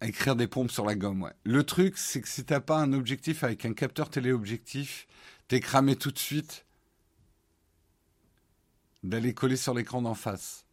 [0.00, 1.30] écrire des pompes sur la gomme.
[1.44, 5.06] Le truc, c'est que si t'as pas un objectif avec un capteur téléobjectif,
[5.46, 6.65] t'es cramé tout de suite
[9.02, 10.66] d'aller coller sur l'écran d'en face.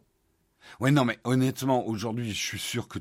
[0.80, 3.00] Ouais, non, mais honnêtement, aujourd'hui, je suis sûr que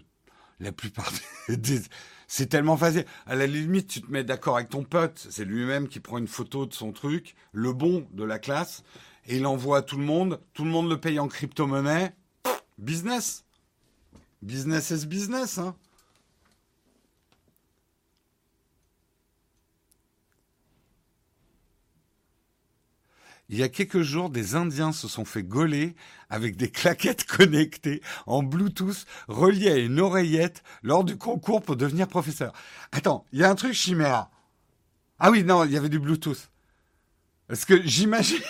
[0.60, 1.12] la plupart
[1.48, 1.80] des,
[2.26, 3.04] C'est tellement facile.
[3.26, 5.26] À la limite, tu te mets d'accord avec ton pote.
[5.30, 8.82] C'est lui-même qui prend une photo de son truc, le bon de la classe,
[9.26, 10.40] et il envoie à tout le monde.
[10.54, 12.14] Tout le monde le paye en crypto-monnaie.
[12.78, 13.44] Business.
[14.42, 15.76] Business is business, hein.
[23.52, 25.94] Il y a quelques jours, des Indiens se sont fait gauler
[26.30, 32.08] avec des claquettes connectées en Bluetooth reliées à une oreillette lors du concours pour devenir
[32.08, 32.54] professeur.
[32.92, 34.30] Attends, il y a un truc chimère.
[35.18, 36.48] Ah oui, non, il y avait du Bluetooth.
[37.46, 38.40] Parce que j'imagine,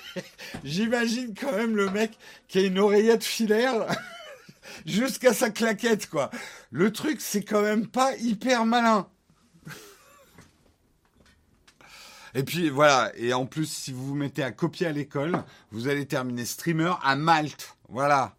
[0.64, 2.12] j'imagine quand même le mec
[2.46, 3.86] qui a une oreillette filaire
[4.84, 6.30] jusqu'à sa claquette, quoi.
[6.70, 9.08] Le truc, c'est quand même pas hyper malin.
[12.34, 15.88] Et puis voilà, et en plus, si vous vous mettez à copier à l'école, vous
[15.88, 17.76] allez terminer streamer à Malte.
[17.88, 18.34] Voilà.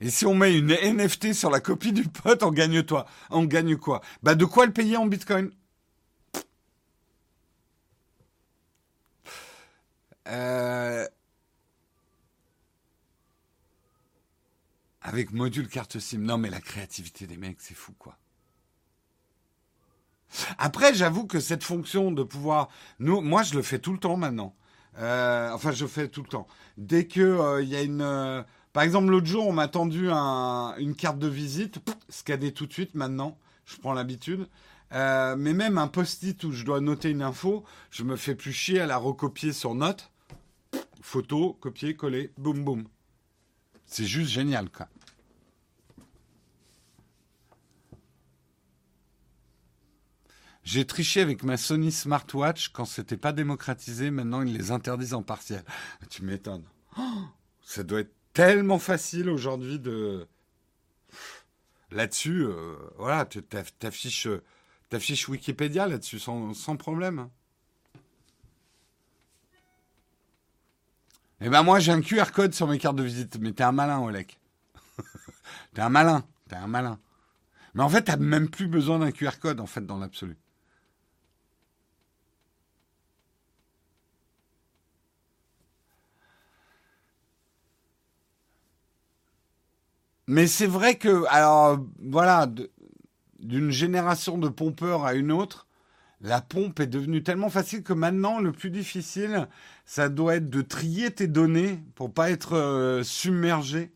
[0.00, 3.06] Et si on met une NFT sur la copie du pote, on gagne toi.
[3.30, 4.02] On gagne quoi?
[4.22, 5.50] Bah de quoi le payer en Bitcoin?
[10.28, 11.06] Euh,
[15.06, 16.18] Avec module carte SIM.
[16.18, 18.18] Non, mais la créativité des mecs, c'est fou, quoi.
[20.58, 24.56] Après, j'avoue que cette fonction de pouvoir, moi, je le fais tout le temps maintenant.
[24.98, 26.48] Euh, enfin, je fais tout le temps.
[26.76, 28.42] Dès que euh, y a une, euh,
[28.72, 31.78] par exemple, l'autre jour, on m'a tendu une carte de visite,
[32.08, 32.96] scanner tout de suite.
[32.96, 34.48] Maintenant, je prends l'habitude.
[34.90, 38.80] mais même un post-it où je dois noter une info, je me fais plus chier
[38.80, 40.10] à la recopier sur note.
[41.00, 42.88] Photo, copier, coller, boum boum.
[43.86, 44.88] C'est juste génial, quoi.
[50.66, 54.10] J'ai triché avec ma Sony Smartwatch quand c'était pas démocratisé.
[54.10, 55.62] Maintenant, ils les interdisent en partiel.
[56.10, 56.64] Tu m'étonnes.
[56.98, 57.22] Oh,
[57.62, 60.26] ça doit être tellement facile aujourd'hui de.
[61.92, 64.26] Là-dessus, euh, voilà, t'affiches,
[64.88, 67.28] t'affiches Wikipédia là-dessus sans, problème.
[71.40, 73.70] Eh ben moi j'ai un QR code sur mes cartes de visite, mais t'es un
[73.70, 74.40] malin, Olek.
[75.74, 76.98] t'es un malin, t'es un malin.
[77.74, 80.36] Mais en fait, t'as même plus besoin d'un QR code en fait dans l'absolu.
[90.28, 92.48] Mais c'est vrai que, alors, voilà,
[93.38, 95.66] d'une génération de pompeurs à une autre,
[96.20, 99.48] la pompe est devenue tellement facile que maintenant, le plus difficile,
[99.84, 103.92] ça doit être de trier tes données pour pas être euh, submergé.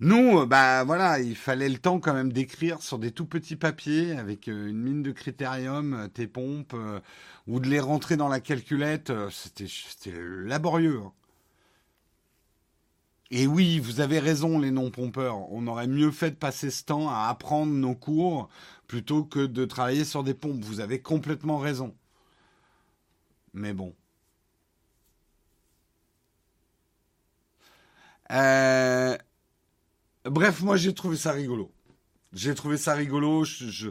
[0.00, 3.56] Nous, euh, bah voilà, il fallait le temps quand même d'écrire sur des tout petits
[3.56, 6.76] papiers avec euh, une mine de critérium tes pompes
[7.46, 9.12] ou de les rentrer dans la calculette.
[9.30, 10.12] C'était
[10.44, 11.00] laborieux.
[11.04, 11.12] Hein.
[13.30, 15.50] Et oui, vous avez raison, les non-pompeurs.
[15.52, 18.48] On aurait mieux fait de passer ce temps à apprendre nos cours
[18.86, 20.62] plutôt que de travailler sur des pompes.
[20.62, 21.94] Vous avez complètement raison.
[23.54, 23.94] Mais bon.
[28.32, 29.16] Euh,
[30.24, 31.72] bref, moi j'ai trouvé ça rigolo.
[32.32, 33.44] J'ai trouvé ça rigolo.
[33.44, 33.90] Je,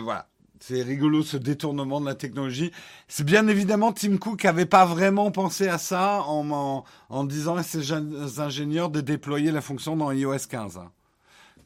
[0.00, 0.28] voilà.
[0.68, 2.72] C'est rigolo ce détournement de la technologie.
[3.06, 7.92] C'est bien évidemment Tim Cook n'avait pas vraiment pensé à ça en, disant à ses
[8.40, 10.78] ingénieurs de déployer la fonction dans iOS 15.
[10.78, 10.90] Hein.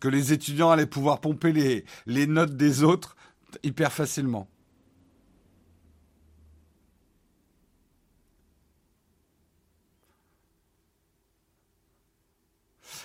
[0.00, 3.16] Que les étudiants allaient pouvoir pomper les, les notes des autres
[3.62, 4.48] hyper facilement.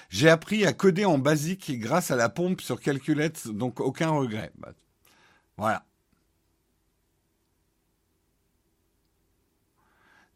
[0.10, 4.52] J'ai appris à coder en basique grâce à la pompe sur Calculette, donc aucun regret.
[4.58, 4.74] Bah,
[5.58, 5.86] voilà.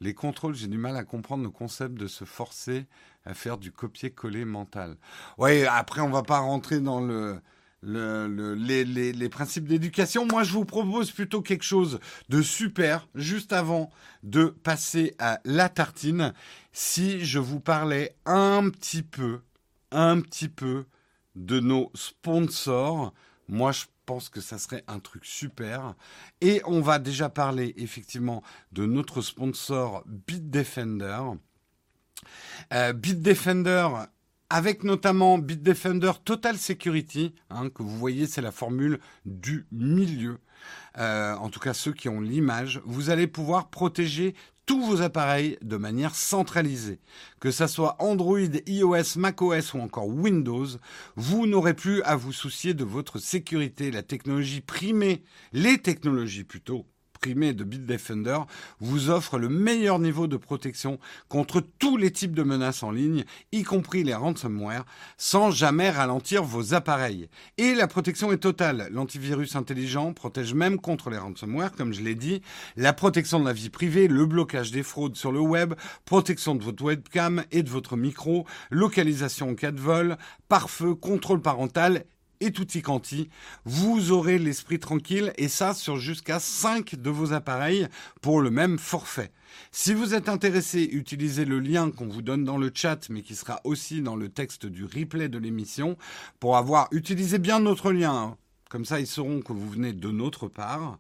[0.02, 2.88] Les contrôles, j'ai du mal à comprendre le concept de se forcer
[3.26, 4.96] à faire du copier-coller mental.
[5.38, 7.42] Oui, après, on va pas rentrer dans le,
[7.84, 10.26] les, les, principes d'éducation.
[10.26, 12.00] Moi, je vous propose plutôt quelque chose
[12.30, 13.90] de super, juste avant
[14.24, 16.34] de passer à la tartine.
[16.72, 19.42] Si je vous parlais un petit peu,
[19.92, 20.86] un petit peu
[21.36, 23.14] de nos sponsors,
[23.50, 25.94] moi, je pense que ça serait un truc super.
[26.42, 28.42] Et on va déjà parler effectivement
[28.72, 31.22] de notre sponsor Bitdefender.
[32.74, 33.88] Euh, Bitdefender
[34.50, 40.40] avec notamment Bitdefender Total Security, hein, que vous voyez, c'est la formule du milieu.
[40.98, 44.36] Euh, en tout cas, ceux qui ont l'image, vous allez pouvoir protéger
[44.66, 47.00] tous vos appareils de manière centralisée.
[47.40, 48.38] Que ça soit Android,
[48.68, 50.68] iOS, macOS ou encore Windows,
[51.16, 53.90] vous n'aurez plus à vous soucier de votre sécurité.
[53.90, 56.86] La technologie primée, les technologies plutôt
[57.20, 58.40] primé de Bitdefender
[58.80, 63.26] vous offre le meilleur niveau de protection contre tous les types de menaces en ligne,
[63.52, 64.86] y compris les ransomware,
[65.18, 67.30] sans jamais ralentir vos appareils.
[67.58, 68.90] Et la protection est totale.
[68.92, 72.42] L'antivirus intelligent protège même contre les ransomware, comme je l'ai dit,
[72.78, 75.74] la protection de la vie privée, le blocage des fraudes sur le web,
[76.06, 80.18] protection de votre webcam et de votre micro, localisation en cas de vol,
[80.48, 82.06] pare-feu, contrôle parental
[82.42, 83.30] et tutti quanti,
[83.66, 87.88] vous aurez l'esprit tranquille et ça sur jusqu'à 5 de vos appareils
[88.22, 89.32] pour le même forfait.
[89.72, 93.36] Si vous êtes intéressé, utilisez le lien qu'on vous donne dans le chat mais qui
[93.36, 95.98] sera aussi dans le texte du replay de l'émission
[96.40, 98.14] pour avoir utilisé bien notre lien.
[98.14, 98.38] Hein.
[98.70, 101.00] Comme ça, ils sauront que vous venez de notre part.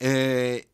[0.00, 0.64] Et,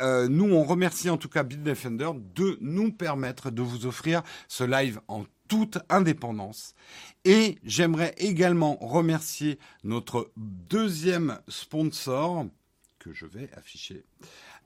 [0.00, 4.64] euh, nous, on remercie en tout cas Bitdefender de nous permettre de vous offrir ce
[4.64, 6.74] live en toute indépendance.
[7.24, 12.46] Et j'aimerais également remercier notre deuxième sponsor,
[12.98, 14.04] que je vais afficher,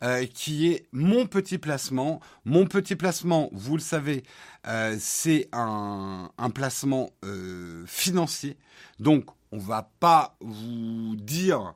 [0.05, 2.21] euh, qui est mon petit placement.
[2.45, 4.23] Mon petit placement, vous le savez,
[4.67, 8.57] euh, c'est un, placement euh, financier.
[9.01, 11.75] Donc, on va pas vous dire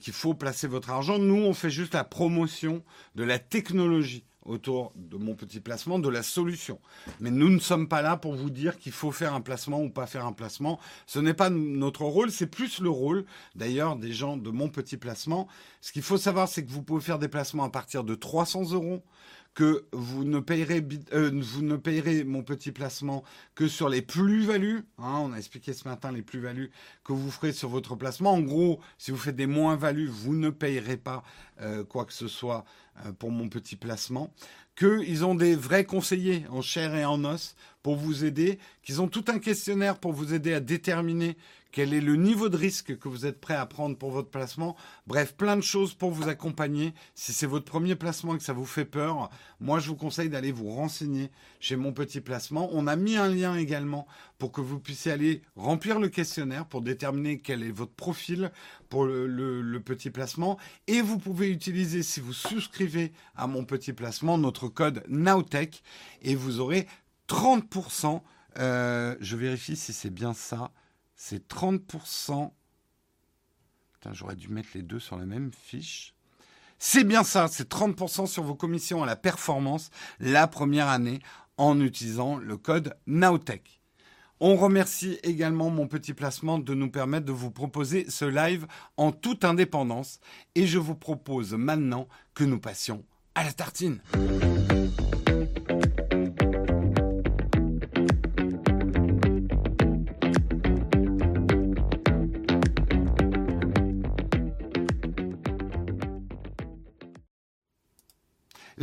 [0.00, 1.18] qu'il faut placer votre argent.
[1.18, 2.82] Nous, on fait juste la promotion
[3.16, 6.78] de la technologie autour de mon petit placement, de la solution.
[7.20, 9.90] Mais nous ne sommes pas là pour vous dire qu'il faut faire un placement ou
[9.90, 10.78] pas faire un placement.
[11.06, 13.24] Ce n'est pas notre rôle, c'est plus le rôle
[13.54, 15.48] d'ailleurs des gens de mon petit placement.
[15.80, 18.72] Ce qu'il faut savoir, c'est que vous pouvez faire des placements à partir de 300
[18.72, 19.02] euros
[19.54, 23.22] que vous ne payerez, euh, vous ne payerez mon petit placement
[23.54, 24.84] que sur les plus-values.
[24.98, 26.70] Hein, on a expliqué ce matin les plus-values
[27.04, 28.32] que vous ferez sur votre placement.
[28.32, 31.22] En gros, si vous faites des moins-values, vous ne payerez pas
[31.60, 32.64] euh, quoi que ce soit
[33.06, 34.32] euh, pour mon petit placement.
[34.76, 39.08] Qu'ils ont des vrais conseillers en chair et en os pour vous aider, qu'ils ont
[39.08, 41.36] tout un questionnaire pour vous aider à déterminer
[41.74, 44.76] quel est le niveau de risque que vous êtes prêt à prendre pour votre placement?
[45.08, 46.94] Bref, plein de choses pour vous accompagner.
[47.16, 50.28] Si c'est votre premier placement et que ça vous fait peur, moi je vous conseille
[50.28, 52.68] d'aller vous renseigner chez mon petit placement.
[52.70, 54.06] On a mis un lien également
[54.38, 58.52] pour que vous puissiez aller remplir le questionnaire pour déterminer quel est votre profil
[58.88, 60.60] pour le, petit placement.
[60.86, 65.82] Et vous pouvez utiliser, si vous souscrivez à mon petit placement, notre code NOWTECH
[66.22, 66.86] et vous aurez
[67.26, 68.22] 30%.
[68.60, 70.70] Euh, je vérifie si c'est bien ça
[71.16, 72.50] c'est 30%.
[74.12, 76.14] j'aurais dû mettre les deux sur la même fiche.
[76.78, 79.90] C'est bien ça, c'est 30% sur vos commissions à la performance
[80.20, 81.20] la première année
[81.56, 83.80] en utilisant le code NOWTECH.
[84.40, 89.12] On remercie également mon petit placement de nous permettre de vous proposer ce live en
[89.12, 90.20] toute indépendance
[90.54, 93.04] et je vous propose maintenant que nous passions
[93.34, 94.00] à la tartine.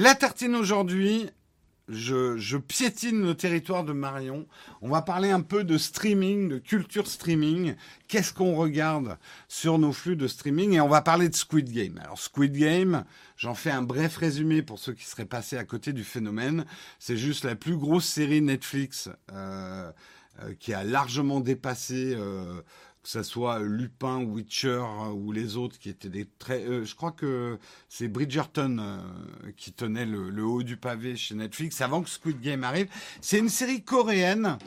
[0.02, 1.30] La tartine aujourd'hui,
[1.88, 4.48] je, piétine le territoire de Marion.
[4.82, 7.76] On va parler un peu de streaming, de culture streaming.
[8.08, 10.74] Qu'est-ce qu'on regarde sur nos flux de streaming?
[10.74, 12.00] Et on va parler de Squid Game.
[12.04, 13.06] Alors Squid Game,
[13.38, 16.66] j'en fais un bref résumé pour ceux qui seraient passés à côté du phénomène.
[16.98, 19.92] C'est juste la plus grosse série Netflix euh,
[20.42, 22.64] euh, qui a largement dépassé euh,
[23.04, 26.64] que ce soit Lupin, Witcher euh, ou les autres qui étaient des très...
[26.64, 27.58] Euh, je crois que
[27.90, 32.64] c'est Bridgerton euh, qui tenait le, haut du pavé chez Netflix avant que Squid Game
[32.64, 32.88] arrive.
[33.20, 34.58] C'est une série coréenne.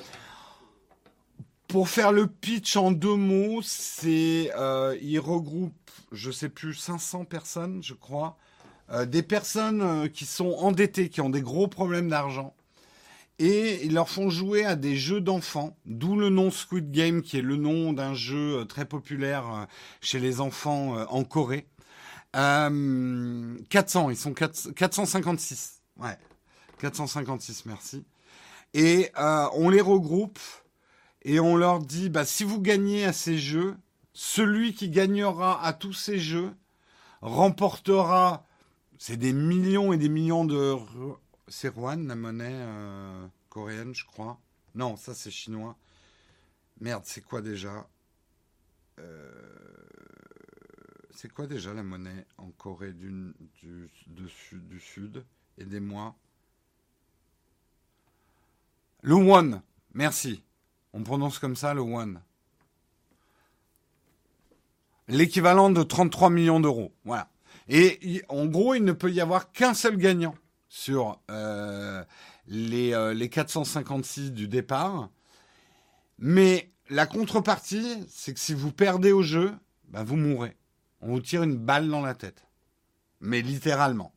[1.69, 4.51] Pour faire le pitch en deux mots, c'est
[5.03, 8.37] il regroupe, je sais plus, 500 personnes, je crois,
[9.07, 12.55] des personnes qui sont endettées, qui ont des gros problèmes d'argent
[13.39, 17.39] et ils leur font jouer à des jeux d'enfants, d'où le nom Squid Game, qui
[17.39, 19.65] est le nom d'un jeu euh, très populaire euh,
[20.01, 21.67] chez les enfants euh, en Corée.
[22.33, 25.83] 400, ils sont 456.
[25.99, 26.19] Ouais,
[26.79, 28.05] 456, merci.
[28.73, 30.41] Et on les regroupe
[31.23, 33.77] et on leur dit, bah, si vous gagnez à ces jeux,
[34.15, 36.51] celui qui gagnera à tous ces jeux
[37.23, 38.45] remportera,
[38.99, 40.75] c'est des millions et des millions de
[41.49, 44.41] c'est Rwan, la monnaie euh, coréenne, je crois.
[44.75, 45.77] Non, ça c'est chinois.
[46.81, 47.87] Merde, c'est quoi déjà
[48.99, 49.31] euh,
[51.15, 55.25] C'est quoi déjà la monnaie en Corée du, du, du Sud?
[55.59, 56.17] Aidez-moi.
[59.03, 59.63] Le won,
[59.93, 60.43] merci.
[60.93, 62.15] On prononce comme ça le won.
[65.09, 66.93] L'équivalent de 33 millions d'euros.
[67.05, 67.31] Voilà.
[67.69, 70.35] Et en gros, il ne peut y avoir qu'un seul gagnant
[70.75, 72.03] sur euh,
[72.49, 75.09] les, les 456 du départ.
[76.19, 79.55] Mais la contrepartie, c'est que si vous perdez au jeu,
[79.89, 80.57] bah vous mourrez.
[81.01, 82.45] On vous tire une balle dans la tête.
[83.21, 84.13] mais littéralement.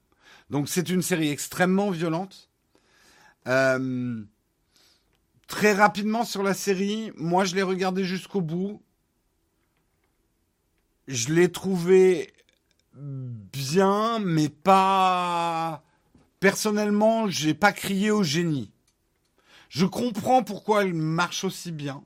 [0.50, 2.50] Donc c'est une série extrêmement violente.
[3.46, 4.24] Euh,
[5.46, 8.82] très rapidement sur la série, moi je l'ai regardé jusqu'au bout.
[11.08, 12.34] Je l'ai trouvé
[12.96, 15.84] bien, mais pas.
[16.40, 18.72] Personnellement, j'ai pas crié au génie.
[19.70, 22.04] Je comprends pourquoi elle marche aussi bien.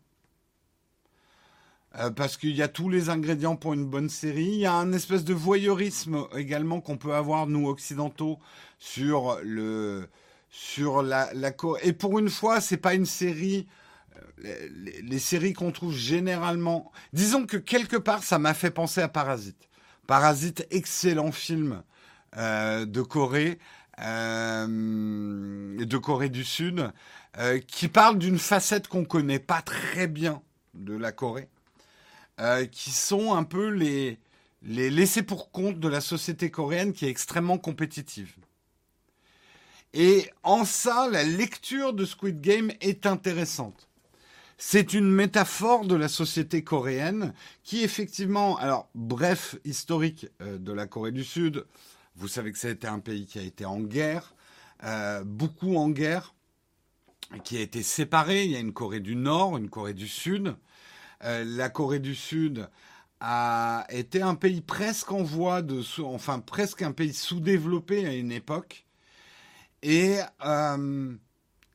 [1.97, 4.45] Euh, parce qu'il y a tous les ingrédients pour une bonne série.
[4.45, 8.39] Il y a un espèce de voyeurisme également qu'on peut avoir, nous, occidentaux,
[8.79, 10.07] sur le.
[10.49, 11.53] Sur la, la
[11.83, 13.67] Et pour une fois, c'est pas une série.
[14.45, 14.67] Euh,
[15.03, 16.91] les, séries qu'on trouve généralement.
[17.13, 19.69] Disons que quelque part, ça m'a fait penser à Parasite.
[20.07, 21.83] Parasite, excellent film
[22.37, 23.59] euh, de Corée,
[23.97, 26.91] de Corée du Sud,
[27.37, 30.41] euh, qui parle d'une facette qu'on connaît pas très bien
[30.73, 31.49] de la Corée,
[32.39, 34.19] euh, qui sont un peu les,
[34.63, 38.33] les laissés pour compte de la société coréenne qui est extrêmement compétitive.
[39.93, 43.87] Et en ça, la lecture de Squid Game est intéressante.
[44.57, 50.85] C'est une métaphore de la société coréenne qui effectivement, alors bref, historique euh, de la
[50.85, 51.65] Corée du Sud,
[52.15, 54.35] vous savez que c'était un pays qui a été en guerre,
[54.83, 56.33] euh, beaucoup en guerre,
[57.43, 58.45] qui a été séparé.
[58.45, 60.55] Il y a une Corée du Nord, une Corée du Sud.
[61.23, 62.69] Euh, la Corée du Sud
[63.19, 68.31] a été un pays presque en voie de, enfin presque un pays sous-développé à une
[68.31, 68.85] époque.
[69.83, 71.15] Et euh,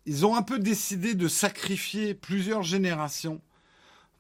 [0.04, 3.40] ils ont un peu décidé de sacrifier plusieurs générations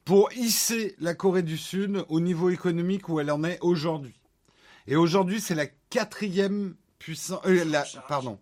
[0.04, 4.14] pour hisser la Corée du Sud au niveau économique où elle en est aujourd'hui.
[4.86, 8.40] Et aujourd'hui, c'est la quatrième puissance, euh, la, pardon,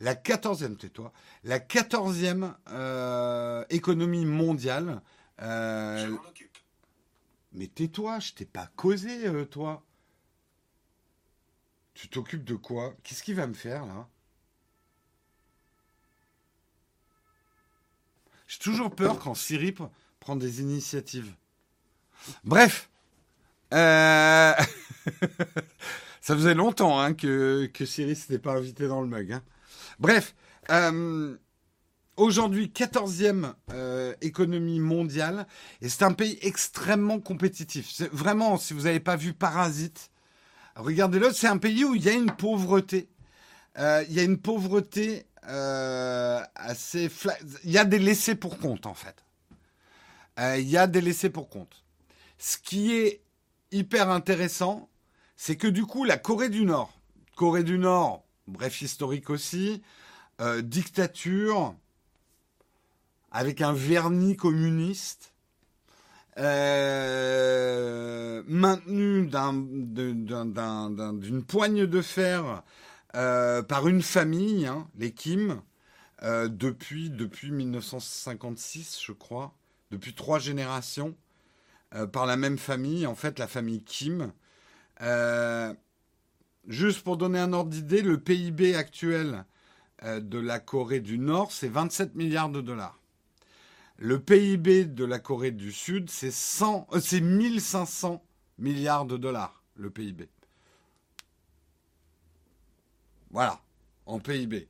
[0.00, 1.12] la quatorzième, tais-toi,
[1.44, 5.00] la quatorzième euh, économie mondiale.
[5.40, 6.58] Euh, Je m'en occupe.
[7.52, 9.84] mais tais-toi, je t'ai pas causé, euh, toi.
[11.94, 12.94] Tu t'occupes de quoi?
[13.02, 14.08] Qu'est-ce qu'il va me faire là?
[18.46, 19.90] J'ai toujours peur quand Siri pr-
[20.20, 21.34] prend des initiatives.
[22.44, 22.90] Bref.
[23.72, 24.52] Euh,
[26.20, 29.32] Ça faisait longtemps hein, que, que Siri s'était pas invité dans le mug.
[29.32, 29.42] hein.
[29.98, 30.34] Bref.
[30.70, 31.36] euh,
[32.16, 35.46] Aujourd'hui, 14e euh, économie mondiale.
[35.82, 38.02] Et c'est un pays extrêmement compétitif.
[38.12, 40.10] Vraiment, si vous n'avez pas vu Parasite,
[40.76, 41.32] regardez-le.
[41.32, 43.08] C'est un pays où il y a une pauvreté.
[43.78, 47.08] Il y a une pauvreté assez...
[47.08, 49.16] fla- Il y a des laissés pour compte, en fait.
[50.38, 51.84] Il y a des laissés pour compte.
[52.38, 53.21] Ce qui est
[53.72, 54.88] hyper intéressant,
[55.36, 56.92] c'est que du coup, la Corée du Nord,
[57.36, 59.82] Corée du Nord, bref historique aussi,
[60.40, 61.74] euh, dictature,
[63.30, 65.32] avec un vernis communiste,
[66.38, 72.62] euh, maintenu d'une poigne de fer
[73.14, 75.60] euh, par une famille, hein, les Kim,
[76.22, 79.54] euh, depuis, depuis 1956, je crois,
[79.90, 81.14] depuis trois générations,
[81.94, 84.32] euh, par la même famille, en fait, la famille Kim.
[85.00, 85.74] Euh,
[86.68, 89.44] juste pour donner un ordre d'idée, le PIB actuel
[90.04, 92.98] euh, de la Corée du Nord, c'est 27 milliards de dollars.
[93.98, 98.24] Le PIB de la Corée du Sud, c'est 100, euh, c'est 1500
[98.58, 100.28] milliards de dollars, le PIB.
[103.30, 103.60] Voilà,
[104.06, 104.68] en PIB.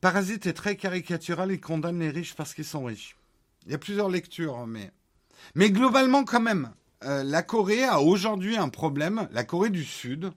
[0.00, 3.16] Parasite est très caricatural et condamne les riches parce qu'ils sont riches.
[3.66, 4.90] Il y a plusieurs lectures, hein, mais,
[5.54, 6.70] mais globalement quand même,
[7.04, 10.32] euh, la Corée a aujourd'hui un problème, la Corée du Sud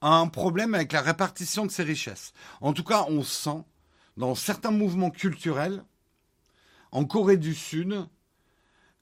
[0.00, 2.32] a un problème avec la répartition de ses richesses.
[2.60, 3.62] En tout cas, on sent
[4.16, 5.84] dans certains mouvements culturels
[6.90, 8.06] en Corée du Sud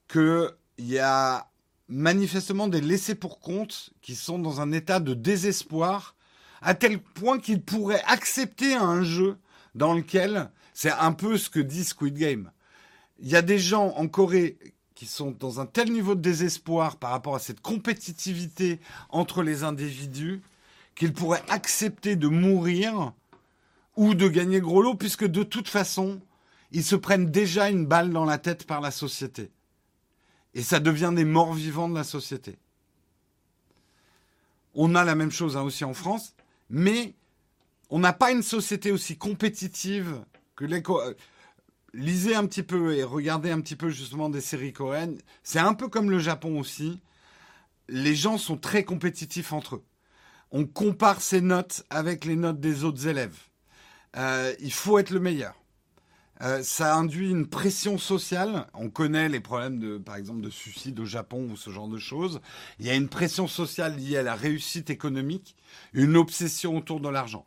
[0.07, 1.47] qu'il y a
[1.87, 6.15] manifestement des laissés pour compte qui sont dans un état de désespoir
[6.61, 9.37] à tel point qu'ils pourraient accepter un jeu
[9.75, 12.51] dans lequel c'est un peu ce que dit Squid Game.
[13.19, 14.57] Il y a des gens en Corée
[14.95, 18.79] qui sont dans un tel niveau de désespoir par rapport à cette compétitivité
[19.09, 20.41] entre les individus
[20.95, 23.13] qu'ils pourraient accepter de mourir
[23.95, 26.21] ou de gagner gros lot puisque de toute façon,
[26.71, 29.51] ils se prennent déjà une balle dans la tête par la société.
[30.53, 32.57] Et ça devient des morts vivants de la société.
[34.73, 36.35] On a la même chose hein, aussi en France,
[36.69, 37.15] mais
[37.91, 40.23] on n'a pas une société aussi compétitive
[40.55, 40.81] que les...
[40.89, 41.13] Euh,
[41.93, 45.17] Lisez un petit peu et regardez un petit peu justement des séries coréennes.
[45.43, 47.01] C'est un peu comme le Japon aussi.
[47.89, 49.83] Les gens sont très compétitifs entre eux.
[50.51, 53.37] On compare ses notes avec les notes des autres élèves.
[54.15, 55.53] Euh, il faut être le meilleur.
[56.41, 58.67] Euh, ça induit une pression sociale.
[58.73, 61.97] On connaît les problèmes de, par exemple, de suicide au Japon ou ce genre de
[61.97, 62.39] choses.
[62.79, 65.57] Il y a une pression sociale liée à la réussite économique,
[65.91, 67.45] une obsession autour de l'argent.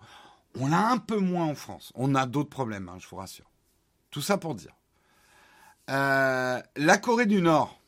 [0.58, 1.92] On a un peu moins en France.
[1.94, 3.50] On a d'autres problèmes, hein, je vous rassure.
[4.10, 4.74] Tout ça pour dire.
[5.90, 7.80] Euh, la Corée du Nord.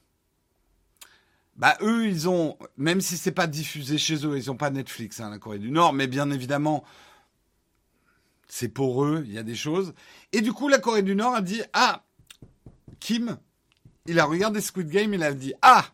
[1.57, 5.21] Bah eux, ils ont, même si c'est pas diffusé chez eux, ils n'ont pas Netflix,
[5.21, 6.85] hein, la Corée du Nord, mais bien évidemment,
[8.47, 9.95] c'est pour eux, il y a des choses.
[10.33, 12.05] Et du coup, la Corée du Nord a dit Ah,
[13.01, 13.39] Kim,
[14.05, 15.87] il a regardé Squid Game, il a dit Ah,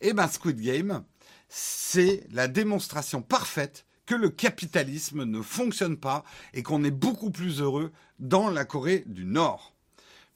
[0.00, 1.04] eh ben Squid Game,
[1.48, 6.24] c'est la démonstration parfaite le capitalisme ne fonctionne pas
[6.54, 9.74] et qu'on est beaucoup plus heureux dans la Corée du Nord.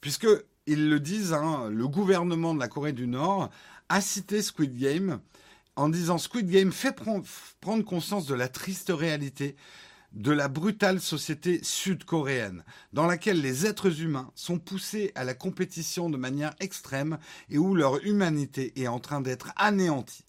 [0.01, 0.27] Puisque,
[0.67, 3.49] ils le disent, hein, le gouvernement de la Corée du Nord
[3.89, 5.19] a cité Squid Game
[5.75, 9.55] en disant Squid Game fait prendre conscience de la triste réalité
[10.13, 16.09] de la brutale société sud-coréenne, dans laquelle les êtres humains sont poussés à la compétition
[16.09, 17.17] de manière extrême
[17.49, 20.25] et où leur humanité est en train d'être anéantie.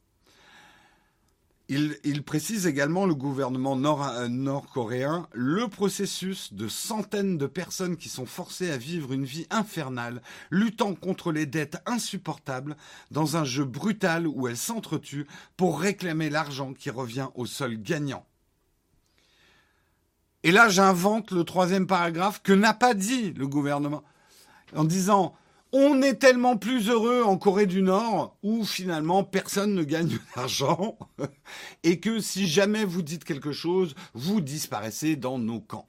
[1.69, 8.27] Il, précise également le gouvernement euh, nord-coréen le processus de centaines de personnes qui sont
[8.27, 12.77] forcées à vivre une vie infernale, luttant contre les dettes insupportables,
[13.11, 15.27] dans un jeu brutal où elles s'entretuent
[15.57, 18.25] pour réclamer l'argent qui revient au seul gagnant.
[20.45, 24.05] Et là, j'invente le troisième paragraphe que n'a pas dit le gouvernement,
[24.77, 25.35] en disant
[25.79, 30.99] on est tellement plus heureux en Corée du Nord où finalement personne ne gagne d'argent
[31.83, 35.89] et que si jamais vous dites quelque chose, vous disparaissez dans nos camps.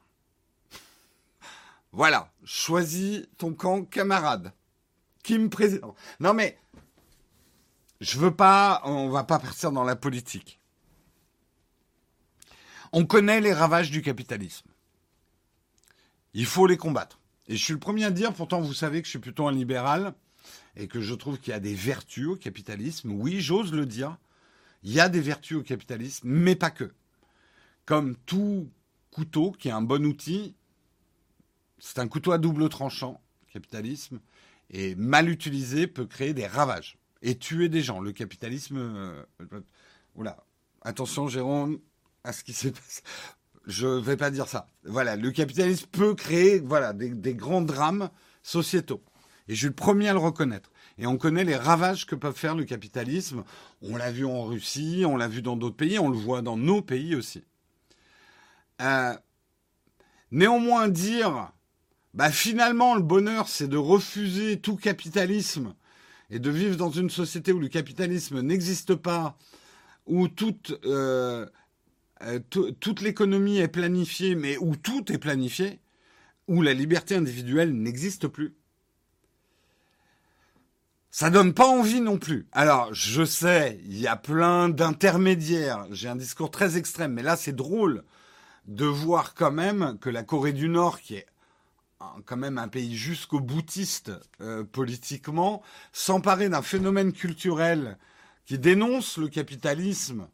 [1.91, 4.51] Voilà, choisis ton camp camarade.
[5.23, 5.95] Kim président.
[6.19, 6.57] Non mais
[8.01, 10.59] je veux pas, on va pas partir dans la politique.
[12.91, 14.67] On connaît les ravages du capitalisme.
[16.33, 17.19] Il faut les combattre.
[17.47, 19.51] Et je suis le premier à dire, pourtant vous savez que je suis plutôt un
[19.51, 20.13] libéral
[20.75, 23.11] et que je trouve qu'il y a des vertus au capitalisme.
[23.11, 24.17] Oui, j'ose le dire.
[24.83, 26.91] Il y a des vertus au capitalisme, mais pas que.
[27.85, 28.69] Comme tout
[29.11, 30.55] couteau qui est un bon outil,
[31.79, 33.21] c'est un couteau à double tranchant,
[33.51, 34.19] capitalisme,
[34.69, 37.99] et mal utilisé peut créer des ravages et tuer des gens.
[37.99, 38.77] Le capitalisme...
[38.77, 39.23] Euh,
[40.15, 40.43] oula,
[40.81, 41.79] attention Jérôme,
[42.23, 43.01] à ce qui s'est passé.
[43.67, 44.65] Je ne vais pas dire ça.
[44.85, 48.09] Voilà, le capitalisme peut créer voilà, des, grands drames
[48.41, 49.03] sociétaux.
[49.49, 50.71] Et je suis le premier à le reconnaître.
[50.97, 53.43] Et on connaît les ravages que peut faire le capitalisme.
[53.81, 56.55] On l'a vu en Russie, on l'a vu dans d'autres pays, on le voit dans
[56.55, 57.43] nos pays aussi.
[58.81, 59.13] Euh,
[60.31, 61.51] néanmoins, dire,
[62.13, 65.75] bah finalement, le bonheur, c'est de refuser tout capitalisme
[66.29, 69.37] et de vivre dans une société où le capitalisme n'existe pas,
[70.05, 71.45] où toute euh,
[72.23, 75.79] euh, toute l'économie est planifiée, mais où tout est planifié,
[76.47, 78.55] où la liberté individuelle n'existe plus.
[81.09, 82.47] Ça donne pas envie non plus.
[82.51, 85.87] Alors, je sais, il y a plein d'intermédiaires.
[85.91, 88.03] J'ai un discours très extrême, mais là, c'est drôle
[88.67, 91.25] de voir quand même que la Corée du Nord, qui est
[92.25, 94.11] quand même un pays jusqu'au boutiste
[94.41, 97.97] euh, politiquement, s'emparer d'un phénomène culturel
[98.45, 100.27] qui dénonce le capitalisme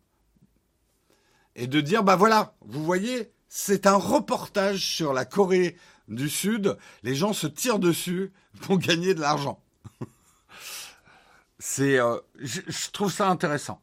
[1.56, 5.78] et de dire, bah voilà, vous voyez, c'est un reportage sur la Corée
[6.08, 8.32] du Sud, les gens se tirent dessus
[8.62, 9.62] pour gagner de l'argent.
[11.60, 12.62] c'est, euh, je,
[12.92, 13.82] trouve ça intéressant.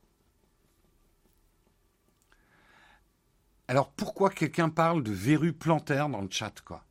[3.68, 6.84] Alors pourquoi quelqu'un parle de verrues plantaires dans le chat, quoi?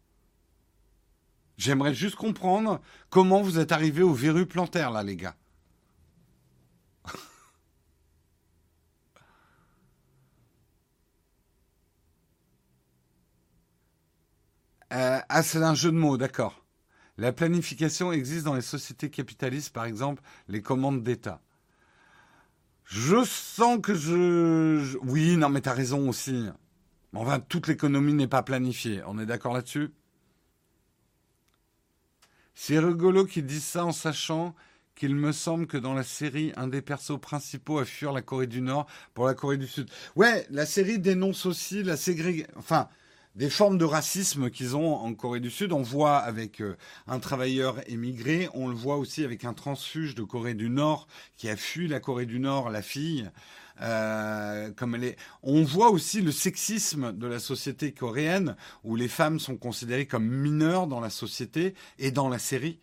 [1.58, 2.80] J'aimerais juste comprendre
[3.10, 5.36] comment vous êtes arrivé aux verrues plantaires, là, les gars.
[14.92, 16.66] Euh, ah, c'est un jeu de mots, d'accord.
[17.18, 21.42] La planification existe dans les sociétés capitalistes, par exemple, les commandes d'État.
[22.86, 24.98] Je sens que je...
[25.04, 26.48] Oui, non, mais t'as raison aussi.
[27.14, 29.02] Enfin, toute l'économie n'est pas planifiée.
[29.06, 29.92] On est d'accord là-dessus?
[32.56, 34.56] C'est rigolo qu'ils disent ça en sachant
[34.96, 38.48] qu'il me semble que dans la série, un des persos principaux a fui la Corée
[38.48, 39.90] du Nord pour la Corée du Sud.
[40.16, 42.52] Ouais, la série dénonce aussi la ségrégation.
[42.58, 42.90] Enfin,
[43.36, 45.72] des formes de racisme qu'ils ont en Corée du Sud.
[45.72, 46.76] On voit avec euh,
[47.08, 51.08] un travailleur émigré, on le voit aussi avec un transfuge de Corée du Nord
[51.38, 53.30] qui a fui la Corée du Nord, la fille.
[53.82, 55.18] Euh, comme elle est.
[55.42, 60.28] On voit aussi le sexisme de la société coréenne, où les femmes sont considérées comme
[60.28, 62.82] mineures dans la société et dans la série.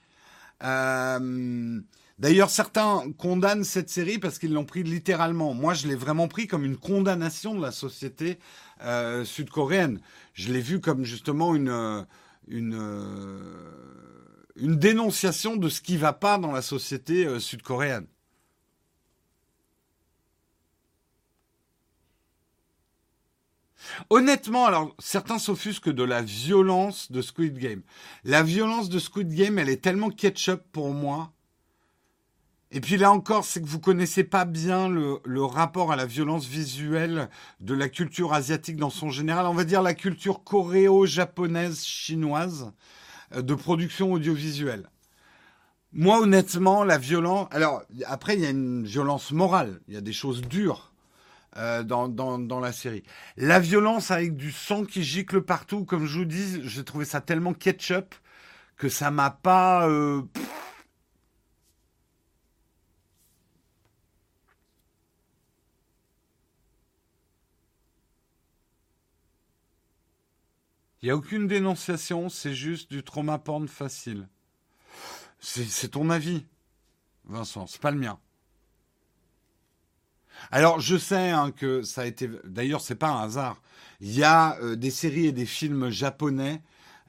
[0.62, 1.82] Euh,
[2.18, 5.52] D'ailleurs, certains condamnent cette série parce qu'ils l'ont pris littéralement.
[5.52, 8.38] Moi, je l'ai vraiment pris comme une condamnation de la société
[8.82, 10.00] euh, sud-coréenne.
[10.34, 12.04] Je l'ai vu comme justement une, euh,
[14.56, 18.06] une dénonciation de ce qui va pas dans la société sud-coréenne.
[24.10, 27.82] Honnêtement, alors certains s'offusquent de la violence de Squid Game.
[28.24, 31.32] La violence de Squid Game, elle est tellement ketchup pour moi.
[32.72, 36.46] Et puis là encore, c'est que vous connaissez pas bien le, rapport à la violence
[36.46, 37.28] visuelle
[37.60, 39.46] de la culture asiatique dans son général.
[39.46, 42.72] On va dire la culture coréo-japonaise, chinoise
[43.34, 44.90] euh, de production audiovisuelle.
[45.92, 47.48] Moi, honnêtement, la violence.
[47.52, 49.80] Alors, après, il y a une violence morale.
[49.88, 50.92] Il y a des choses dures.
[51.58, 53.02] Euh, dans, dans, dans, la série.
[53.38, 57.22] La violence avec du sang qui gicle partout, comme je vous dis, j'ai trouvé ça
[57.22, 58.14] tellement ketchup
[58.76, 59.88] que ça m'a pas...
[59.88, 60.20] Euh,
[71.02, 74.28] Il n'y a aucune dénonciation, c'est juste du trauma porn facile.
[75.40, 76.44] C'est ton avis,
[77.26, 78.18] Vincent, c'est pas le mien.
[80.50, 82.30] Alors, je sais hein, que ça a été.
[82.44, 83.60] D'ailleurs, c'est pas un hasard.
[84.00, 86.62] Il y a euh, des séries et des films japonais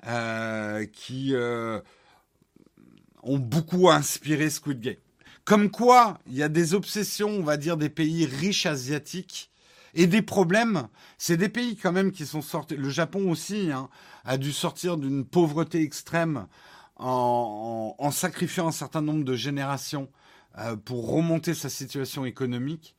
[0.06, 1.82] euh, qui euh,
[3.24, 4.96] ont beaucoup inspiré Squid Game.
[5.44, 9.50] Comme quoi, il y a des obsessions, on va dire, des pays riches asiatiques
[9.98, 10.88] et des problèmes.
[11.18, 12.78] C'est des pays quand même qui sont sortis.
[12.78, 13.90] Le Japon aussi hein,
[14.24, 16.48] a dû sortir d'une pauvreté extrême
[16.96, 20.10] en, sacrifiant un certain nombre de générations
[20.86, 22.96] pour remonter sa situation économique.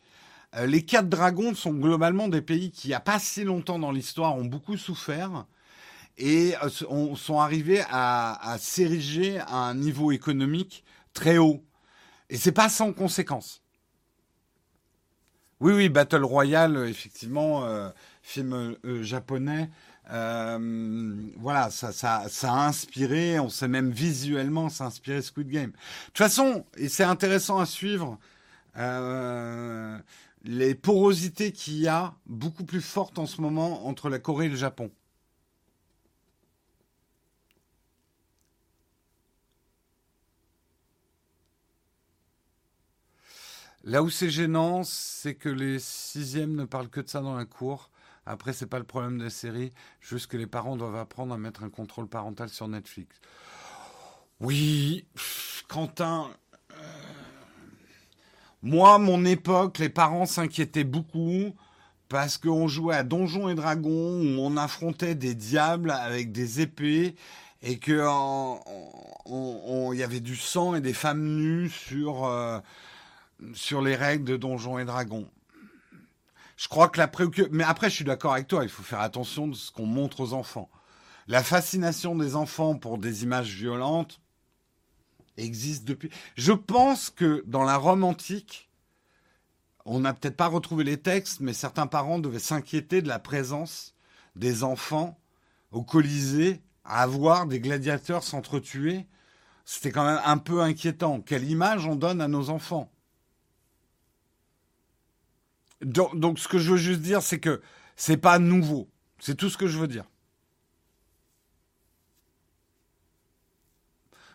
[0.57, 3.79] Euh, les quatre dragons sont globalement des pays qui, il n'y a pas si longtemps
[3.79, 5.47] dans l'histoire, ont beaucoup souffert
[6.17, 11.65] et euh, sont arrivés à, s'ériger à un niveau économique très haut.
[12.31, 13.63] Et c'est pas sans conséquence.
[15.61, 17.91] Oui, oui, Battle Royale, effectivement, euh,
[18.23, 19.69] film japonais.
[20.09, 25.71] voilà, ça, ça, ça, a inspiré, on sait même visuellement, ça a inspiré Squid Game.
[25.71, 25.77] De
[26.07, 28.19] toute façon, et c'est intéressant à suivre,
[30.45, 34.51] les porosités qu'il y a beaucoup plus fortes en ce moment entre la Corée et
[34.51, 34.91] le Japon.
[43.89, 47.47] Là où c'est gênant, c'est que les sixièmes ne parlent que de ça dans la
[47.47, 47.89] cour.
[48.27, 51.39] Après, c'est pas le problème de la série, juste que les parents doivent apprendre à
[51.39, 53.17] mettre un contrôle parental sur Netflix.
[54.41, 55.07] Oui,
[55.69, 56.29] Quentin,
[58.63, 61.57] moi, mon époque, les parents s'inquiétaient beaucoup
[62.11, 67.15] parce qu'on jouait à Donjons et Dragons où on affrontait des diables avec des épées
[67.63, 68.05] et que
[69.31, 72.59] il y avait du sang et des femmes nues sur euh,
[73.55, 75.31] sur les règles de Donjons et Dragons.
[76.57, 79.01] Je crois que la préoccupation, mais après je suis d'accord avec toi, il faut faire
[79.01, 80.69] attention de ce qu'on montre aux enfants.
[81.29, 84.21] La fascination des enfants pour des images violentes,
[85.39, 86.11] existe depuis.
[86.37, 88.69] Je pense que dans la Rome antique,
[89.85, 93.95] on n'a peut-être pas retrouvé les textes, mais certains parents devaient s'inquiéter de la présence
[94.37, 95.19] des enfants
[95.71, 99.07] au Colisée à voir des gladiateurs s'entretuer.
[99.65, 101.21] C'était quand même un peu inquiétant.
[101.21, 102.91] Quelle image on donne à nos enfants?
[105.83, 107.63] Donc, ce que je veux juste dire, c'est que
[107.97, 108.89] c'est pas nouveau.
[109.19, 110.05] C'est tout ce que je veux dire.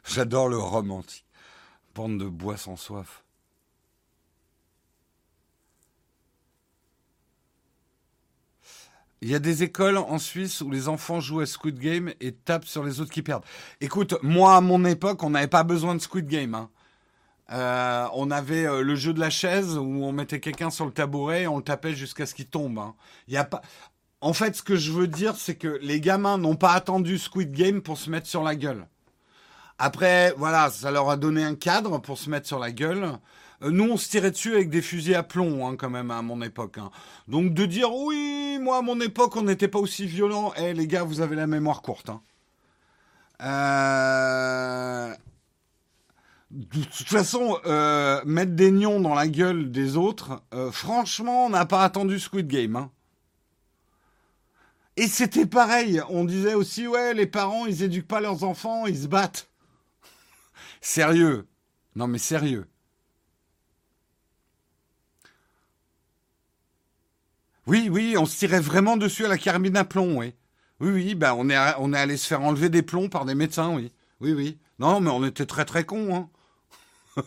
[0.05, 1.25] J'adore le romantique.
[1.93, 3.23] Pente de bois sans soif.
[9.21, 12.33] Il y a des écoles en Suisse où les enfants jouent à Squid Game et
[12.33, 13.45] tapent sur les autres qui perdent.
[13.79, 16.53] Écoute, moi à mon époque, on n'avait pas besoin de Squid Game.
[16.55, 16.69] Hein.
[17.53, 20.91] Euh, on avait euh, le jeu de la chaise où on mettait quelqu'un sur le
[20.91, 22.79] tabouret et on le tapait jusqu'à ce qu'il tombe.
[22.79, 22.95] Hein.
[23.27, 23.61] Y a pas.
[24.21, 27.51] En fait, ce que je veux dire, c'est que les gamins n'ont pas attendu Squid
[27.51, 28.87] Game pour se mettre sur la gueule.
[29.77, 33.19] Après, voilà, ça leur a donné un cadre pour se mettre sur la gueule.
[33.61, 36.21] Euh, nous, on se tirait dessus avec des fusils à plomb, hein, quand même, à
[36.21, 36.77] mon époque.
[36.77, 36.89] Hein.
[37.27, 40.53] Donc, de dire, oui, moi, à mon époque, on n'était pas aussi violent.
[40.57, 42.09] Eh, les gars, vous avez la mémoire courte.
[42.09, 42.21] Hein.
[43.41, 45.13] Euh,
[46.53, 51.65] de toute façon, euh, mettre des nions dans la gueule des autres, franchement, on n'a
[51.65, 52.75] pas attendu Squid Game.
[52.75, 52.91] Hein.
[54.95, 56.01] Et c'était pareil.
[56.09, 59.49] On disait aussi, ouais, les parents, ils éduquent pas leurs enfants, ils se battent.
[60.81, 61.47] Sérieux.
[61.95, 62.67] Non mais sérieux.
[67.65, 70.33] Oui, oui, on se tirait vraiment dessus à la carabine à plomb, oui.
[70.79, 73.35] Oui, oui, ben on est, on est allé se faire enlever des plombs par des
[73.35, 73.91] médecins, oui.
[74.19, 74.57] Oui, oui.
[74.79, 76.29] Non, mais on était très très cons, hein.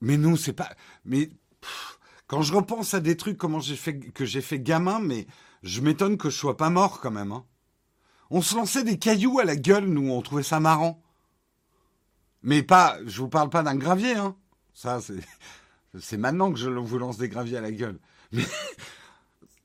[0.00, 0.74] mais nous, c'est pas.
[1.04, 1.30] Mais
[2.26, 5.26] Quand je repense à des trucs comment j'ai fait que j'ai fait gamin, mais
[5.62, 7.32] je m'étonne que je sois pas mort quand même.
[7.32, 7.44] Hein.
[8.30, 11.02] On se lançait des cailloux à la gueule, nous, on trouvait ça marrant.
[12.42, 14.36] Mais pas, je vous parle pas d'un gravier, hein.
[14.74, 15.20] Ça, c'est,
[16.00, 17.98] c'est maintenant que je vous lance des graviers à la gueule.
[18.32, 18.44] Mais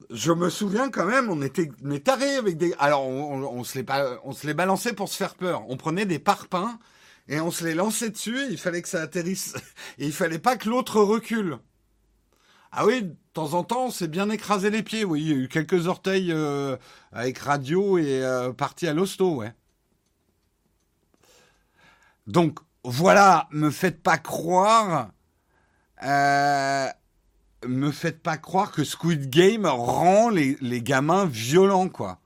[0.09, 1.69] je me souviens quand même, on était
[2.03, 2.73] tarés avec des.
[2.79, 3.85] Alors, on, on, se les
[4.23, 5.63] on se les balançait pour se faire peur.
[5.69, 6.79] On prenait des parpaings
[7.27, 8.47] et on se les lançait dessus.
[8.49, 9.55] il fallait que ça atterrisse.
[9.99, 11.59] Et il fallait pas que l'autre recule.
[12.71, 15.03] Ah oui, de temps en temps, on s'est bien écrasé les pieds.
[15.03, 16.77] Oui, il y a eu quelques orteils euh,
[17.11, 19.53] avec radio et euh, parti à l'hosto, ouais.
[22.27, 25.09] Donc voilà, me faites pas croire,
[26.03, 26.87] euh,
[27.67, 32.19] me faites pas croire que Squid Game rend les, gamins violents, quoi.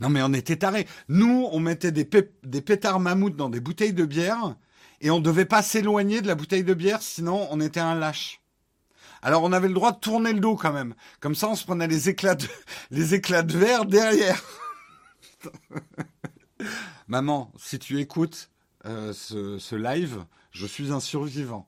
[0.00, 0.86] Non mais on était tarés.
[1.08, 4.56] Nous, on mettait des, pétards mammouths dans des bouteilles de bière
[5.00, 8.42] et on devait pas s'éloigner de la bouteille de bière, sinon on était un lâche.
[9.22, 10.94] Alors on avait le droit de tourner le dos quand même.
[11.20, 12.46] Comme ça, on se prenait les éclats de,
[13.58, 14.42] verre derrière.
[17.08, 18.50] Maman, si tu écoutes
[18.84, 21.66] euh, ce live, je suis un survivant.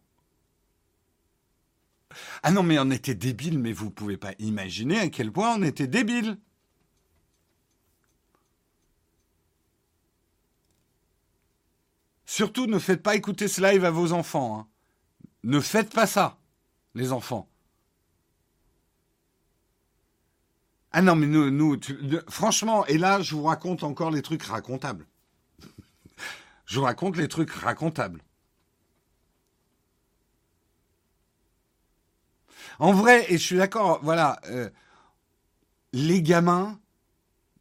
[2.42, 5.62] Ah non, mais on était débile, mais vous pouvez pas imaginer à quel point on
[5.62, 6.38] était débile.
[12.24, 14.60] Surtout, ne faites pas écouter ce live à vos enfants.
[14.60, 14.66] Hein.
[15.44, 16.38] Ne faites pas ça,
[16.94, 17.48] les enfants.
[20.92, 21.78] Ah non, mais nous, nous
[22.28, 25.06] franchement, et là, je vous raconte encore les trucs racontables.
[26.66, 28.22] je vous raconte les trucs racontables.
[32.78, 34.70] En vrai, et je suis d'accord, voilà, euh,
[35.92, 36.78] les gamins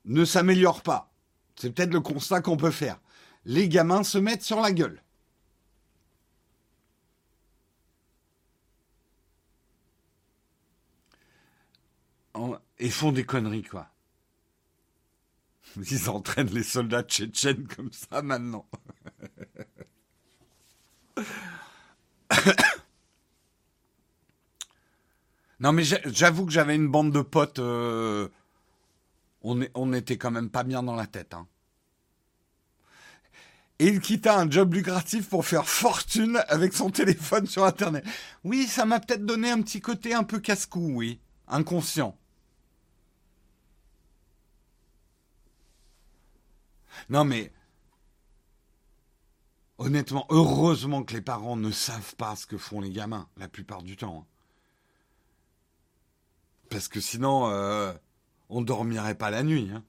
[0.05, 1.11] ne s'améliorent pas.
[1.55, 2.99] C'est peut-être le constat qu'on peut faire
[3.47, 5.01] les gamins se mettent sur la gueule.
[12.79, 13.89] Et font des conneries, quoi.
[15.77, 18.67] Ils entraînent les soldats tchétchènes comme ça maintenant.
[25.59, 27.59] Non, mais j'avoue que j'avais une bande de potes.
[27.59, 28.27] Euh,
[29.41, 31.33] on, on était quand même pas bien dans la tête.
[31.33, 31.47] Hein
[33.79, 38.03] et il quitta un job lucratif pour faire fortune avec son téléphone sur Internet.
[38.43, 42.17] Oui, ça m'a peut-être donné un petit côté un peu casse-cou, oui, inconscient.
[47.09, 47.51] Non mais,
[49.77, 53.83] honnêtement, heureusement que les parents ne savent pas ce que font les gamins, la plupart
[53.83, 54.25] du temps.
[56.69, 57.93] Parce que sinon, euh,
[58.49, 59.69] on dormirait pas la nuit.
[59.73, 59.83] Hein.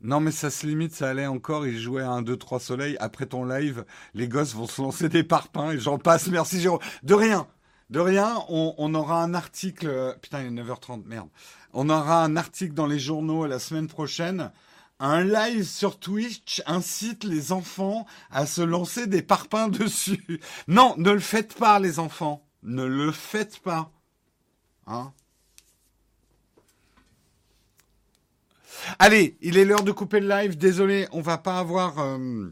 [0.00, 1.66] Non, mais ça se limite, ça allait encore.
[1.66, 2.96] Il jouait à 1, 2, 3 soleil.
[3.00, 3.84] Après ton live,
[4.14, 6.28] les gosses vont se lancer des parpaings et j'en passe.
[6.28, 6.78] Merci, Jérôme.
[7.02, 7.48] De rien.
[7.90, 8.36] De rien.
[8.48, 10.16] On, aura un article.
[10.22, 11.02] Putain, il est 9h30.
[11.04, 11.28] Merde.
[11.72, 14.52] On aura un article dans les journaux la semaine prochaine.
[15.00, 20.40] Un live sur Twitch incite les enfants à se lancer des parpaings dessus.
[20.68, 22.44] Non, ne le faites pas, les enfants.
[22.64, 23.92] Ne le faites pas.
[24.86, 25.12] Hein?
[28.98, 30.56] Allez, il est l'heure de couper le live.
[30.56, 32.48] Désolé, on va pas avoir, euh,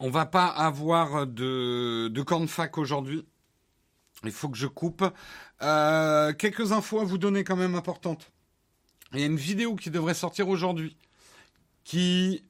[0.00, 3.26] va pas avoir de, de fac aujourd'hui.
[4.24, 5.04] Il faut que je coupe.
[5.62, 8.30] Euh, quelques infos à vous donner quand même importantes.
[9.12, 10.96] Il y a une vidéo qui devrait sortir aujourd'hui,
[11.84, 12.44] qui,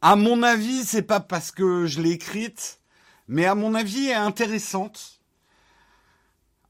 [0.00, 2.80] à mon avis, c'est pas parce que je l'ai écrite,
[3.26, 5.20] mais à mon avis est intéressante.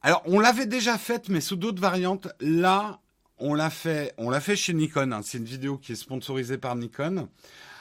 [0.02, 2.28] Alors, on l'avait déjà faite, mais sous d'autres variantes.
[2.40, 3.00] Là,
[3.38, 5.12] on l'a fait, on l'a fait chez Nikon.
[5.12, 5.20] Hein.
[5.24, 7.28] C'est une vidéo qui est sponsorisée par Nikon.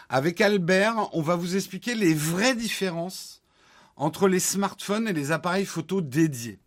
[0.09, 3.41] Avec Albert, on va vous expliquer les vraies différences
[3.95, 6.59] entre les smartphones et les appareils photo dédiés.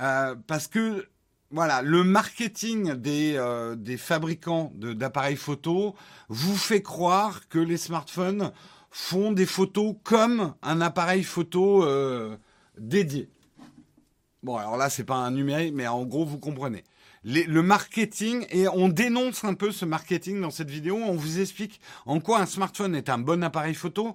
[0.00, 1.08] Euh, parce que
[1.50, 5.96] voilà, le marketing des, euh, fabricants d'appareils photo
[6.28, 8.52] vous fait croire que les smartphones
[8.90, 12.36] font des photos comme un appareil photo euh,
[12.78, 13.28] dédié.
[14.42, 16.84] Bon, alors là, c'est pas un numérique, mais en gros, vous comprenez
[17.22, 20.96] le marketing, et on dénonce un peu ce marketing dans cette vidéo.
[20.96, 24.14] On vous explique en quoi un smartphone est un bon appareil photo,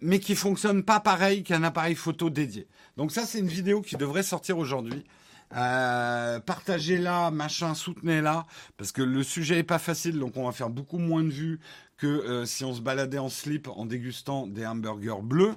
[0.00, 2.66] mais qui fonctionne pas pareil qu'un appareil photo dédié.
[2.96, 5.04] Donc ça, c'est une vidéo qui devrait sortir aujourd'hui.
[5.56, 8.46] Euh, partagez-la, machin, soutenez-la,
[8.76, 11.60] parce que le sujet est pas facile, donc on va faire beaucoup moins de vues
[11.96, 15.54] que euh, si on se baladait en slip en dégustant des hamburgers bleus.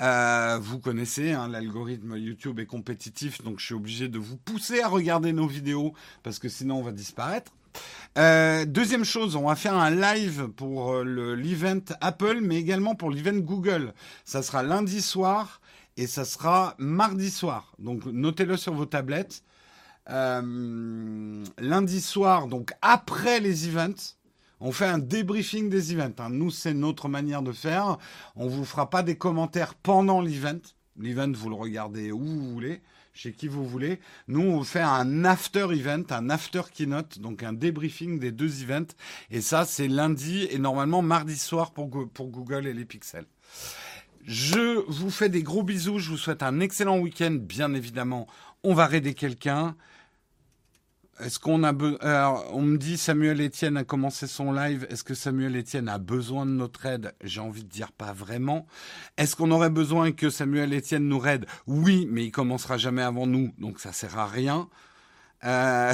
[0.00, 4.80] Euh, vous connaissez, hein, l'algorithme YouTube est compétitif, donc je suis obligé de vous pousser
[4.80, 5.92] à regarder nos vidéos
[6.22, 7.52] parce que sinon on va disparaître.
[8.18, 13.10] Euh, deuxième chose, on va faire un live pour euh, l'event Apple, mais également pour
[13.10, 13.92] l'event Google.
[14.24, 15.59] Ça sera lundi soir
[16.00, 17.74] et ça sera mardi soir.
[17.78, 19.44] Donc notez-le sur vos tablettes.
[20.08, 24.16] Euh, lundi soir, donc après les events,
[24.60, 26.14] on fait un débriefing des events.
[26.18, 26.30] Hein.
[26.30, 27.98] Nous, c'est notre manière de faire.
[28.34, 30.60] On vous fera pas des commentaires pendant l'event.
[30.98, 32.80] L'event, vous le regardez où vous voulez
[33.12, 34.00] chez qui vous voulez.
[34.28, 38.94] Nous, on fait un after event, un after keynote, donc un débriefing des deux events.
[39.30, 43.26] Et ça, c'est lundi et normalement mardi soir pour, pour Google et les pixels.
[44.30, 45.98] Je vous fais des gros bisous.
[45.98, 47.36] Je vous souhaite un excellent week-end.
[47.40, 48.28] Bien évidemment,
[48.62, 49.74] on va raider quelqu'un.
[51.18, 54.86] Est-ce qu'on a Alors, on me dit Samuel Etienne a commencé son live.
[54.88, 57.12] Est-ce que Samuel Etienne a besoin de notre aide?
[57.24, 58.68] J'ai envie de dire pas vraiment.
[59.16, 63.26] Est-ce qu'on aurait besoin que Samuel Etienne nous aide Oui, mais il commencera jamais avant
[63.26, 64.68] nous, donc ça sert à rien.
[65.42, 65.92] Euh...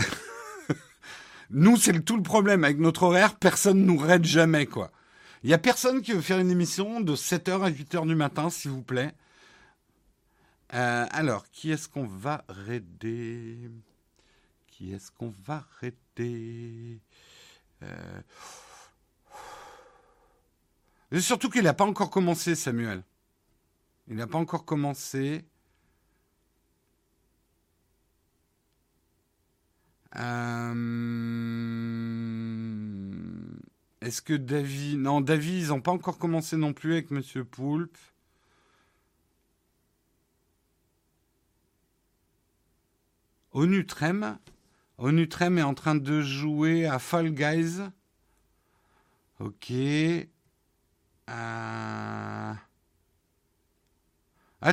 [1.50, 3.36] nous, c'est tout le problème avec notre horaire.
[3.36, 4.92] Personne nous raide jamais, quoi.
[5.46, 8.50] Il y a personne qui veut faire une émission de 7h à 8h du matin,
[8.50, 9.14] s'il vous plaît.
[10.74, 13.70] Euh, alors, qui est-ce qu'on va raider?
[14.66, 17.00] Qui est-ce qu'on va arrêter
[17.84, 18.20] euh...
[21.20, 23.04] Surtout qu'il n'a pas encore commencé, Samuel.
[24.08, 25.44] Il n'a pas encore commencé.
[30.16, 31.55] Euh...
[34.06, 35.00] Est-ce que David...
[35.00, 37.98] Non, David, ils n'ont pas encore commencé non plus avec Monsieur Poulpe.
[43.50, 44.38] Onutrem
[44.98, 47.80] Onutrem est en train de jouer à Fall Guys.
[49.40, 49.72] Ok.
[49.72, 50.28] Euh,
[51.28, 52.54] ah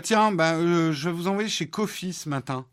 [0.03, 2.68] tiens, bah, je vais vous envoyer chez Kofi ce matin.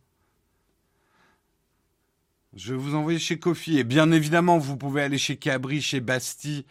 [2.54, 3.78] Je vais vous envoyer chez Kofi.
[3.78, 6.64] Et bien évidemment, vous pouvez aller chez Cabri, chez Bastille,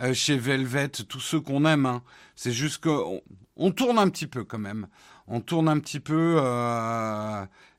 [0.00, 1.86] euh, chez Velvet, tous ceux qu'on aime.
[1.86, 2.02] Hein.
[2.34, 3.20] C'est juste qu'on
[3.56, 4.88] on tourne un petit peu quand même.
[5.26, 6.40] On tourne un petit peu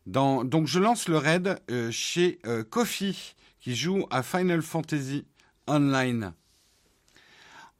[0.07, 5.25] donc je lance le raid euh, chez euh, Kofi qui joue à Final Fantasy
[5.67, 6.33] Online.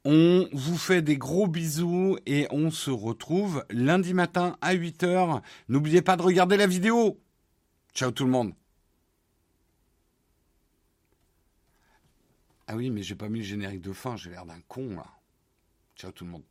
[0.04, 5.40] On vous fait des gros bisous et on se retrouve lundi matin à 8h.
[5.68, 7.18] N'oubliez pas de regarder la vidéo.
[7.94, 8.52] Ciao tout le monde.
[12.70, 15.06] Ah oui, mais j'ai pas mis le générique de fin, j'ai l'air d'un con là.
[15.96, 16.44] Ciao tout le monde.